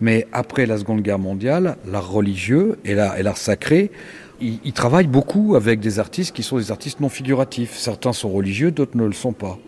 Mais 0.01 0.27
après 0.33 0.65
la 0.65 0.77
Seconde 0.77 1.01
Guerre 1.01 1.19
mondiale, 1.19 1.77
l'art 1.85 2.09
religieux 2.09 2.77
et 2.85 2.93
l'art, 2.93 3.37
sacré, 3.37 3.91
ils 4.41 4.73
travaillent 4.73 5.07
beaucoup 5.07 5.55
avec 5.55 5.81
des 5.81 5.99
artistes 5.99 6.33
qui 6.33 6.43
sont 6.43 6.57
des 6.57 6.71
artistes 6.71 7.01
non 7.01 7.09
figuratifs. 7.09 7.75
Certains 7.75 8.13
sont 8.13 8.29
religieux, 8.29 8.71
d'autres 8.71 8.97
ne 8.97 9.05
le 9.05 9.13
sont 9.13 9.33
pas. 9.33 9.59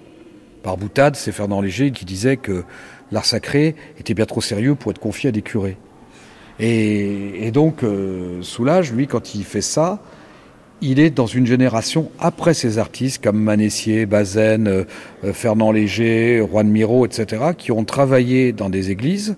Par 0.64 0.78
boutade, 0.78 1.16
c'est 1.16 1.32
Fernand 1.32 1.62
Léger 1.62 1.92
qui 1.92 2.06
disait 2.06 2.38
que 2.38 2.64
l'art 3.12 3.26
sacré 3.26 3.76
était 4.00 4.14
bien 4.14 4.26
trop 4.26 4.42
sérieux 4.42 4.76
pour 4.76 4.92
être 4.92 5.00
confié 5.00 5.30
à 5.30 5.32
des 5.32 5.42
curés. 5.42 5.78
Et, 6.60 7.50
donc, 7.52 7.84
euh, 7.84 8.42
Soulage, 8.44 8.94
lui, 8.94 9.08
quand 9.08 9.34
il 9.34 9.44
fait 9.44 9.62
ça, 9.62 10.00
il 10.80 11.00
est 11.00 11.10
dans 11.10 11.26
une 11.26 11.48
génération 11.48 12.12
après 12.20 12.54
ces 12.54 12.78
artistes 12.78 13.24
comme 13.24 13.40
Manessier, 13.42 14.06
Bazaine, 14.06 14.68
euh, 14.68 14.84
euh, 15.24 15.34
Fernand 15.34 15.72
Léger, 15.72 16.46
Juan 16.48 16.68
Miro, 16.68 17.06
etc., 17.08 17.54
qui 17.58 17.72
ont 17.72 17.84
travaillé 17.84 18.52
dans 18.52 18.70
des 18.70 18.92
églises, 18.92 19.38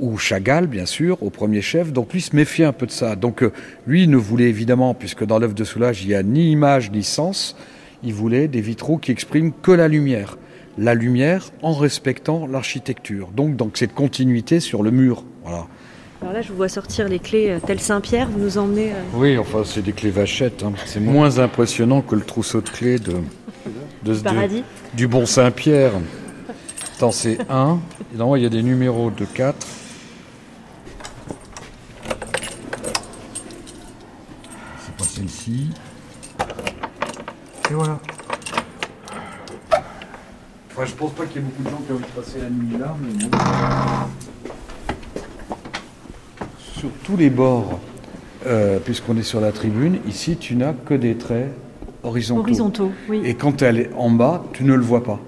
ou 0.00 0.18
Chagall, 0.18 0.66
bien 0.66 0.86
sûr, 0.86 1.22
au 1.22 1.30
premier 1.30 1.62
chef. 1.62 1.92
Donc 1.92 2.12
lui 2.12 2.20
se 2.20 2.34
méfiait 2.34 2.64
un 2.64 2.72
peu 2.72 2.84
de 2.84 2.90
ça. 2.90 3.14
Donc 3.14 3.44
lui 3.86 4.08
ne 4.08 4.16
voulait 4.16 4.48
évidemment, 4.48 4.92
puisque 4.92 5.24
dans 5.24 5.38
l'œuvre 5.38 5.54
de 5.54 5.64
Soulage, 5.64 6.02
il 6.02 6.08
n'y 6.08 6.14
a 6.14 6.22
ni 6.24 6.50
image 6.50 6.90
ni 6.90 7.04
sens, 7.04 7.56
il 8.02 8.14
voulait 8.14 8.48
des 8.48 8.60
vitraux 8.60 8.98
qui 8.98 9.10
expriment 9.10 9.52
que 9.52 9.72
la 9.72 9.88
lumière. 9.88 10.36
La 10.76 10.94
lumière 10.94 11.50
en 11.62 11.72
respectant 11.74 12.46
l'architecture. 12.46 13.28
Donc, 13.34 13.56
donc 13.56 13.76
cette 13.76 13.94
continuité 13.94 14.60
sur 14.60 14.82
le 14.82 14.90
mur. 14.92 15.24
Voilà. 15.44 15.66
Alors 16.22 16.32
là, 16.34 16.42
je 16.42 16.48
vous 16.50 16.56
vois 16.56 16.68
sortir 16.68 17.08
les 17.08 17.18
clés 17.18 17.50
euh, 17.50 17.58
tel 17.64 17.78
Saint-Pierre, 17.80 18.28
vous 18.28 18.38
nous 18.40 18.58
emmenez. 18.58 18.92
euh, 18.92 19.02
Oui, 19.14 19.38
enfin, 19.38 19.62
c'est 19.64 19.82
des 19.82 19.92
clés 19.92 20.10
vachettes. 20.10 20.62
hein. 20.64 20.72
C'est 20.84 21.00
moins 21.00 21.38
impressionnant 21.38 22.00
que 22.02 22.14
le 22.16 22.22
trousseau 22.22 22.60
de 22.60 22.68
clés 22.68 22.98
de, 22.98 23.14
paradis. 24.22 24.64
du 24.94 25.06
bon 25.06 25.26
Saint-Pierre. 25.26 25.92
Attends, 26.96 27.12
c'est 27.12 27.38
1. 27.48 27.78
Non, 28.16 28.34
il 28.34 28.42
y 28.42 28.46
a 28.46 28.48
des 28.48 28.62
numéros 28.64 29.10
de 29.10 29.24
4. 29.24 29.56
C'est 34.84 34.94
pas 34.96 35.04
celle-ci. 35.04 35.68
Et 37.70 37.74
voilà. 37.74 37.98
Enfin, 40.70 40.84
je 40.84 40.92
pense 40.94 41.12
pas 41.12 41.26
qu'il 41.26 41.42
y 41.42 41.44
ait 41.44 41.48
beaucoup 41.48 41.62
de 41.62 41.68
gens 41.68 41.82
qui 41.84 41.92
ont 41.92 41.96
envie 41.96 42.04
de 42.04 42.20
passer 42.20 42.38
la 42.40 42.50
nuit 42.50 42.78
là, 42.78 42.96
mais 43.02 43.26
bon. 43.26 43.38
Sur 46.58 46.90
tous 47.02 47.16
les 47.16 47.30
bords, 47.30 47.80
euh, 48.46 48.78
puisqu'on 48.78 49.16
est 49.16 49.22
sur 49.22 49.40
la 49.40 49.52
tribune, 49.52 49.98
ici 50.06 50.36
tu 50.36 50.54
n'as 50.54 50.72
que 50.72 50.94
des 50.94 51.16
traits 51.16 51.50
horizontaux. 52.04 52.42
Horizontaux, 52.42 52.92
oui. 53.08 53.20
Et 53.24 53.34
quand 53.34 53.60
elle 53.62 53.78
est 53.78 53.90
en 53.96 54.10
bas, 54.10 54.44
tu 54.52 54.64
ne 54.64 54.74
le 54.74 54.82
vois 54.82 55.02
pas. 55.02 55.18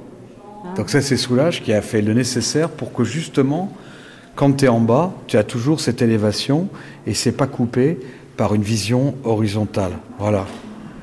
Donc 0.77 0.89
ça, 0.89 1.01
c'est 1.01 1.17
Soulage 1.17 1.63
qui 1.63 1.73
a 1.73 1.83
fait 1.83 2.01
le 2.01 2.15
nécessaire 2.15 2.71
pour 2.71 2.93
que 2.93 3.03
justement, 3.05 3.73
quand 4.37 4.59
tu 4.59 4.67
es 4.67 4.69
en 4.69 4.81
bas, 4.81 5.13
tu 5.27 5.37
as 5.37 5.45
toujours 5.45 5.81
cette 5.81 6.01
élévation 6.01 6.69
et 7.07 7.15
c'est 7.15 7.33
pas 7.33 7.47
coupé 7.47 7.99
par 8.37 8.55
une 8.55 8.63
vision 8.63 9.15
horizontale. 9.25 9.93
Voilà. 10.19 10.47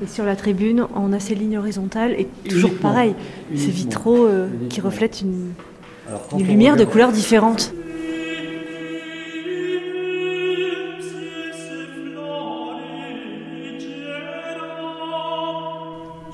Et 0.02 0.06
sur 0.06 0.24
la 0.24 0.36
tribune, 0.36 0.86
on 0.94 1.12
a 1.12 1.18
ces 1.18 1.34
lignes 1.34 1.58
horizontales 1.58 2.12
et 2.12 2.28
toujours 2.48 2.70
Uniquement. 2.70 2.90
pareil, 2.90 3.14
ces 3.56 3.70
vitraux 3.70 4.26
euh, 4.26 4.48
qui 4.68 4.80
reflètent 4.80 5.22
une, 5.22 5.52
Alors, 6.06 6.28
lumière 6.38 6.76
de 6.76 6.84
couleurs 6.84 7.10
différentes. 7.10 7.72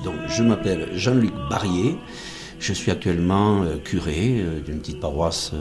Donc, 0.03 0.13
je 0.27 0.43
m'appelle 0.43 0.89
Jean-Luc 0.93 1.33
Barrier. 1.49 1.97
Je 2.59 2.71
suis 2.71 2.91
actuellement 2.91 3.63
euh, 3.63 3.77
curé 3.83 4.41
euh, 4.41 4.59
d'une 4.59 4.77
petite 4.77 4.99
paroisse 4.99 5.53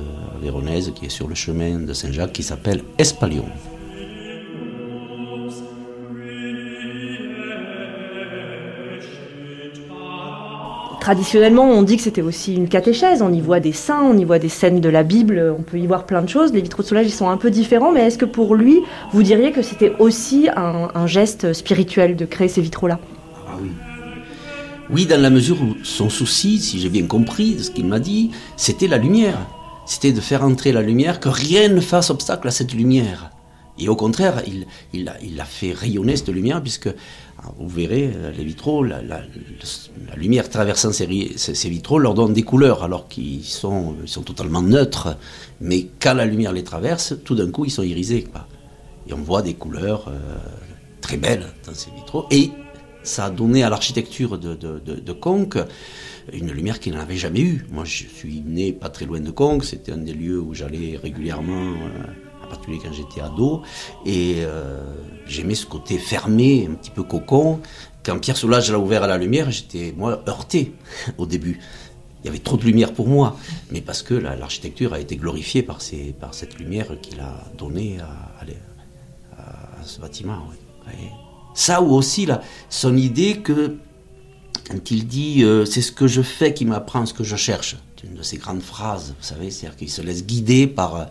véronaise 0.42 0.92
qui 0.94 1.06
est 1.06 1.10
sur 1.10 1.26
le 1.26 1.34
chemin 1.34 1.78
de 1.78 1.92
Saint-Jacques 1.94 2.34
qui 2.34 2.42
s'appelle 2.42 2.82
Espalion. 2.98 3.46
Traditionnellement, 11.04 11.64
on 11.64 11.82
dit 11.82 11.98
que 11.98 12.02
c'était 12.02 12.22
aussi 12.22 12.54
une 12.54 12.66
catéchèse. 12.66 13.20
On 13.20 13.30
y 13.30 13.42
voit 13.42 13.60
des 13.60 13.74
saints, 13.74 14.00
on 14.02 14.16
y 14.16 14.24
voit 14.24 14.38
des 14.38 14.48
scènes 14.48 14.80
de 14.80 14.88
la 14.88 15.02
Bible, 15.02 15.54
on 15.58 15.60
peut 15.60 15.78
y 15.78 15.86
voir 15.86 16.06
plein 16.06 16.22
de 16.22 16.30
choses. 16.30 16.50
Les 16.54 16.62
vitraux 16.62 16.82
de 16.82 16.88
Soulage, 16.88 17.04
ils 17.04 17.12
sont 17.12 17.28
un 17.28 17.36
peu 17.36 17.50
différents, 17.50 17.92
mais 17.92 18.06
est-ce 18.06 18.16
que 18.16 18.24
pour 18.24 18.54
lui, 18.54 18.80
vous 19.12 19.22
diriez 19.22 19.52
que 19.52 19.60
c'était 19.60 19.92
aussi 19.98 20.48
un, 20.56 21.06
geste 21.06 21.52
spirituel 21.52 22.16
de 22.16 22.24
créer 22.24 22.48
ces 22.48 22.62
vitraux-là? 22.62 22.98
Ah 23.46 23.50
oui. 23.60 23.68
Oui, 24.88 25.04
dans 25.04 25.20
la 25.20 25.28
mesure 25.28 25.60
où 25.60 25.74
son 25.82 26.08
souci, 26.08 26.58
si 26.58 26.80
j'ai 26.80 26.88
bien 26.88 27.06
compris 27.06 27.62
ce 27.62 27.70
qu'il 27.70 27.84
m'a 27.84 28.00
dit, 28.00 28.30
c'était 28.56 28.88
la 28.88 28.96
lumière. 28.96 29.36
C'était 29.84 30.12
de 30.12 30.22
faire 30.22 30.42
entrer 30.42 30.72
la 30.72 30.80
lumière, 30.80 31.20
que 31.20 31.28
rien 31.28 31.68
ne 31.68 31.82
fasse 31.82 32.08
obstacle 32.08 32.48
à 32.48 32.50
cette 32.50 32.72
lumière. 32.72 33.30
Et 33.78 33.90
au 33.90 33.96
contraire, 33.96 34.42
il, 34.46 34.66
il, 34.94 35.06
a, 35.10 35.16
il 35.22 35.38
a 35.38 35.44
fait 35.44 35.72
rayonner 35.72 36.16
cette 36.16 36.30
lumière, 36.30 36.62
puisque 36.62 36.88
vous 37.58 37.68
verrez, 37.68 38.10
euh, 38.14 38.30
les 38.32 38.44
vitraux, 38.44 38.82
la, 38.82 39.00
lumière 40.16 40.48
traversant 40.48 40.92
ces, 40.92 41.06
vitraux 41.06 41.98
leur 41.98 42.14
donne 42.14 42.32
des 42.32 42.42
couleurs, 42.42 42.82
alors 42.82 43.08
qu'ils 43.08 43.44
sont, 43.44 43.96
totalement 44.24 44.62
neutres. 44.62 45.16
Mais 45.60 45.88
quand 46.00 46.14
la 46.14 46.24
lumière 46.24 46.52
les 46.52 46.64
traverse, 46.64 47.14
tout 47.24 47.34
d'un 47.34 47.50
coup, 47.50 47.64
ils 47.64 47.70
sont 47.70 47.82
irisés. 47.82 48.26
Et 49.06 49.12
on 49.12 49.18
voit 49.18 49.42
des 49.42 49.54
couleurs 49.54 50.08
euh, 50.08 50.36
très 51.00 51.16
belles 51.16 51.46
dans 51.66 51.74
ces 51.74 51.90
vitraux. 51.90 52.26
Et 52.30 52.50
ça 53.02 53.26
a 53.26 53.30
donné 53.30 53.62
à 53.62 53.68
l'architecture 53.68 54.38
de, 54.38 54.54
de, 54.54 55.12
Conques 55.12 55.58
une 56.32 56.50
lumière 56.50 56.80
qu'il 56.80 56.94
n'avait 56.94 57.16
jamais 57.16 57.40
eue. 57.40 57.66
Moi, 57.70 57.84
je 57.84 58.04
suis 58.06 58.40
né 58.40 58.72
pas 58.72 58.88
très 58.88 59.04
loin 59.04 59.20
de 59.20 59.30
Conques, 59.30 59.64
c'était 59.64 59.92
un 59.92 59.98
des 59.98 60.14
lieux 60.14 60.40
où 60.40 60.54
j'allais 60.54 60.98
régulièrement, 61.00 61.72
euh, 61.72 62.04
particulier 62.54 62.80
quand 62.82 62.92
j'étais 62.92 63.20
ado, 63.20 63.62
et 64.06 64.36
euh, 64.38 64.82
j'aimais 65.26 65.54
ce 65.54 65.66
côté 65.66 65.98
fermé, 65.98 66.68
un 66.70 66.74
petit 66.74 66.90
peu 66.90 67.02
cocon. 67.02 67.60
Quand 68.04 68.18
Pierre 68.18 68.36
Soulages 68.36 68.70
l'a 68.70 68.78
ouvert 68.78 69.02
à 69.02 69.06
la 69.06 69.16
lumière, 69.18 69.50
j'étais, 69.50 69.94
moi, 69.96 70.22
heurté 70.28 70.72
au 71.18 71.26
début. 71.26 71.60
Il 72.22 72.26
y 72.26 72.30
avait 72.30 72.38
trop 72.38 72.56
de 72.56 72.64
lumière 72.64 72.92
pour 72.94 73.06
moi, 73.08 73.36
mais 73.70 73.80
parce 73.82 74.02
que 74.02 74.14
la- 74.14 74.34
l'architecture 74.36 74.94
a 74.94 75.00
été 75.00 75.16
glorifiée 75.16 75.62
par, 75.62 75.82
ces, 75.82 76.14
par 76.18 76.32
cette 76.32 76.58
lumière 76.58 76.86
qu'il 77.02 77.20
a 77.20 77.44
donnée 77.58 77.98
à, 78.00 78.40
à 79.38 79.82
ce 79.84 80.00
bâtiment. 80.00 80.38
Ça 81.54 81.82
ou 81.82 81.92
aussi 81.94 82.26
là, 82.26 82.40
son 82.70 82.96
idée 82.96 83.38
que 83.38 83.76
quand 84.70 84.90
il 84.90 85.06
dit 85.06 85.44
euh, 85.44 85.64
c'est 85.66 85.82
ce 85.82 85.92
que 85.92 86.06
je 86.06 86.22
fais 86.22 86.54
qui 86.54 86.64
m'apprend 86.64 87.04
ce 87.06 87.12
que 87.14 87.24
je 87.24 87.36
cherche, 87.36 87.76
c'est 88.00 88.06
une 88.08 88.14
de 88.16 88.22
ces 88.22 88.38
grandes 88.38 88.62
phrases, 88.62 89.14
vous 89.18 89.24
savez, 89.26 89.50
c'est-à-dire 89.50 89.76
qu'il 89.76 89.90
se 89.90 90.00
laisse 90.02 90.24
guider 90.26 90.66
par, 90.66 90.96
euh, 90.96 91.04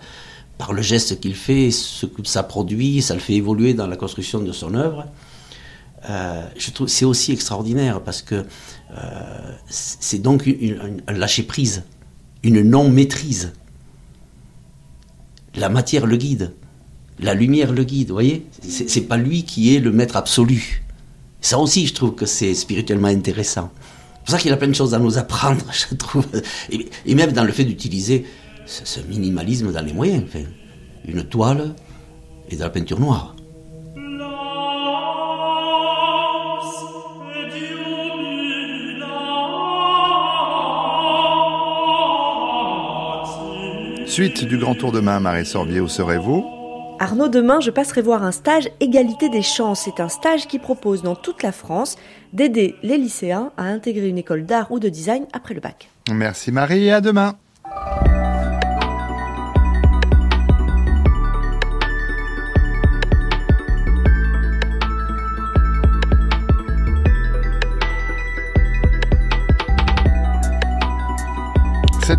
par 0.57 0.73
le 0.73 0.81
geste 0.81 1.19
qu'il 1.19 1.35
fait, 1.35 1.71
ce 1.71 2.05
que 2.05 2.25
ça 2.25 2.43
produit, 2.43 3.01
ça 3.01 3.13
le 3.13 3.19
fait 3.19 3.33
évoluer 3.33 3.73
dans 3.73 3.87
la 3.87 3.95
construction 3.95 4.39
de 4.39 4.51
son 4.51 4.75
œuvre. 4.75 5.05
Euh, 6.09 6.45
je 6.57 6.71
trouve 6.71 6.87
c'est 6.87 7.05
aussi 7.05 7.31
extraordinaire 7.31 8.01
parce 8.01 8.21
que 8.21 8.45
euh, 8.95 9.51
c'est 9.69 10.21
donc 10.21 10.49
un 11.07 11.13
lâcher 11.13 11.43
prise, 11.43 11.83
une 12.43 12.61
non 12.61 12.89
maîtrise. 12.89 13.53
La 15.55 15.69
matière 15.69 16.05
le 16.05 16.17
guide, 16.17 16.53
la 17.19 17.33
lumière 17.33 17.71
le 17.71 17.83
guide, 17.83 18.07
vous 18.07 18.15
voyez? 18.15 18.45
C'est 18.67 19.07
pas 19.07 19.17
lui 19.17 19.43
qui 19.43 19.75
est 19.75 19.79
le 19.79 19.91
maître 19.91 20.15
absolu. 20.15 20.83
Ça 21.41 21.59
aussi, 21.59 21.85
je 21.87 21.93
trouve 21.93 22.15
que 22.15 22.25
c'est 22.25 22.53
spirituellement 22.53 23.09
intéressant. 23.09 23.71
C'est 23.75 24.19
pour 24.25 24.29
ça 24.31 24.37
qu'il 24.39 24.53
a 24.53 24.57
plein 24.57 24.69
de 24.69 24.73
choses 24.73 24.93
à 24.93 24.99
nous 24.99 25.17
apprendre, 25.17 25.65
je 25.89 25.95
trouve. 25.95 26.25
Et 27.05 27.15
même 27.15 27.33
dans 27.33 27.43
le 27.43 27.51
fait 27.51 27.65
d'utiliser 27.65 28.25
ce, 28.65 28.85
ce 28.85 28.99
minimalisme 29.01 29.71
dans 29.71 29.85
les 29.85 29.93
moyens. 29.93 30.23
Enfin, 30.25 30.43
une 31.07 31.23
toile 31.23 31.73
et 32.49 32.55
de 32.55 32.61
la 32.61 32.69
peinture 32.69 32.99
noire. 32.99 33.35
Suite 44.05 44.45
du 44.45 44.59
Grand 44.59 44.75
Tour 44.75 44.91
demain, 44.91 45.19
Marie 45.19 45.43
Sorbier, 45.43 45.79
où 45.79 45.87
serez-vous? 45.87 46.45
Arnaud, 46.99 47.29
demain, 47.29 47.59
je 47.59 47.71
passerai 47.71 48.03
voir 48.03 48.21
un 48.21 48.31
stage 48.31 48.69
Égalité 48.79 49.27
des 49.27 49.41
chances. 49.41 49.81
C'est 49.85 49.99
un 49.99 50.07
stage 50.07 50.47
qui 50.47 50.59
propose 50.59 51.01
dans 51.01 51.15
toute 51.15 51.41
la 51.41 51.51
France 51.51 51.95
d'aider 52.31 52.75
les 52.83 52.99
lycéens 52.99 53.51
à 53.57 53.63
intégrer 53.63 54.07
une 54.07 54.19
école 54.19 54.45
d'art 54.45 54.71
ou 54.71 54.79
de 54.79 54.87
design 54.87 55.25
après 55.33 55.55
le 55.55 55.61
bac. 55.61 55.89
Merci 56.11 56.51
Marie 56.51 56.85
et 56.85 56.91
à 56.91 57.01
demain. 57.01 57.33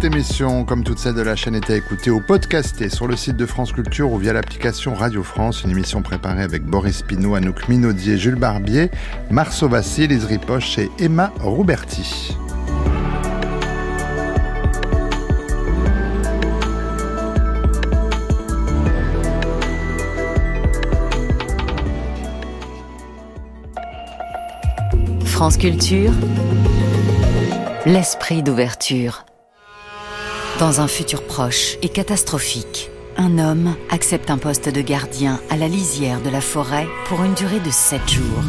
Cette 0.04 0.12
émission, 0.12 0.66
comme 0.66 0.84
toutes 0.84 0.98
celles 0.98 1.14
de 1.14 1.22
la 1.22 1.34
chaîne, 1.34 1.54
est 1.54 1.70
à 1.70 1.76
écouter 1.76 2.10
ou 2.10 2.20
podcastée 2.20 2.90
sur 2.90 3.06
le 3.06 3.16
site 3.16 3.38
de 3.38 3.46
France 3.46 3.72
Culture 3.72 4.12
ou 4.12 4.18
via 4.18 4.34
l'application 4.34 4.92
Radio 4.92 5.22
France. 5.22 5.62
Une 5.64 5.70
émission 5.70 6.02
préparée 6.02 6.42
avec 6.42 6.62
Boris 6.62 7.00
Pinault, 7.00 7.36
Anouk 7.36 7.70
Minaudier, 7.70 8.18
Jules 8.18 8.34
Barbier, 8.34 8.90
Marceau 9.30 9.66
Vassi, 9.66 10.06
Lise 10.06 10.26
Ripoche 10.26 10.78
et 10.78 10.90
Emma 10.98 11.32
Rouberti. 11.40 12.36
France 25.24 25.56
Culture, 25.56 26.12
l'esprit 27.86 28.42
d'ouverture. 28.42 29.24
Dans 30.60 30.80
un 30.80 30.86
futur 30.86 31.24
proche 31.24 31.78
et 31.82 31.88
catastrophique, 31.88 32.88
un 33.16 33.38
homme 33.38 33.74
accepte 33.90 34.30
un 34.30 34.38
poste 34.38 34.68
de 34.68 34.82
gardien 34.82 35.40
à 35.50 35.56
la 35.56 35.66
lisière 35.66 36.22
de 36.22 36.30
la 36.30 36.40
forêt 36.40 36.86
pour 37.06 37.24
une 37.24 37.34
durée 37.34 37.58
de 37.58 37.70
7 37.72 38.08
jours. 38.08 38.44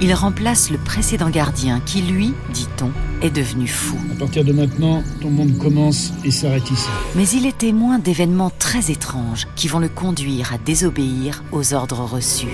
Il 0.00 0.14
remplace 0.14 0.70
le 0.70 0.78
précédent 0.78 1.28
gardien 1.28 1.80
qui, 1.80 2.00
lui, 2.00 2.32
dit-on, 2.54 2.90
est 3.20 3.30
devenu 3.30 3.68
fou. 3.68 3.98
À 4.12 4.18
partir 4.18 4.44
de 4.46 4.52
maintenant, 4.52 5.04
ton 5.20 5.28
monde 5.28 5.58
commence 5.58 6.12
et 6.24 6.30
s'arrête 6.30 6.70
ici. 6.70 6.88
Mais 7.16 7.28
il 7.28 7.44
est 7.44 7.58
témoin 7.58 7.98
d'événements 7.98 8.50
très 8.58 8.90
étranges 8.90 9.46
qui 9.54 9.68
vont 9.68 9.78
le 9.78 9.90
conduire 9.90 10.54
à 10.54 10.58
désobéir 10.58 11.44
aux 11.52 11.74
ordres 11.74 12.02
reçus. 12.04 12.48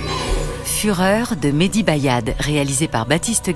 Fureur 0.64 1.36
de 1.40 1.50
Mehdi 1.52 1.84
Bayad, 1.84 2.34
réalisé 2.40 2.88
par 2.88 3.06
Baptiste 3.06 3.46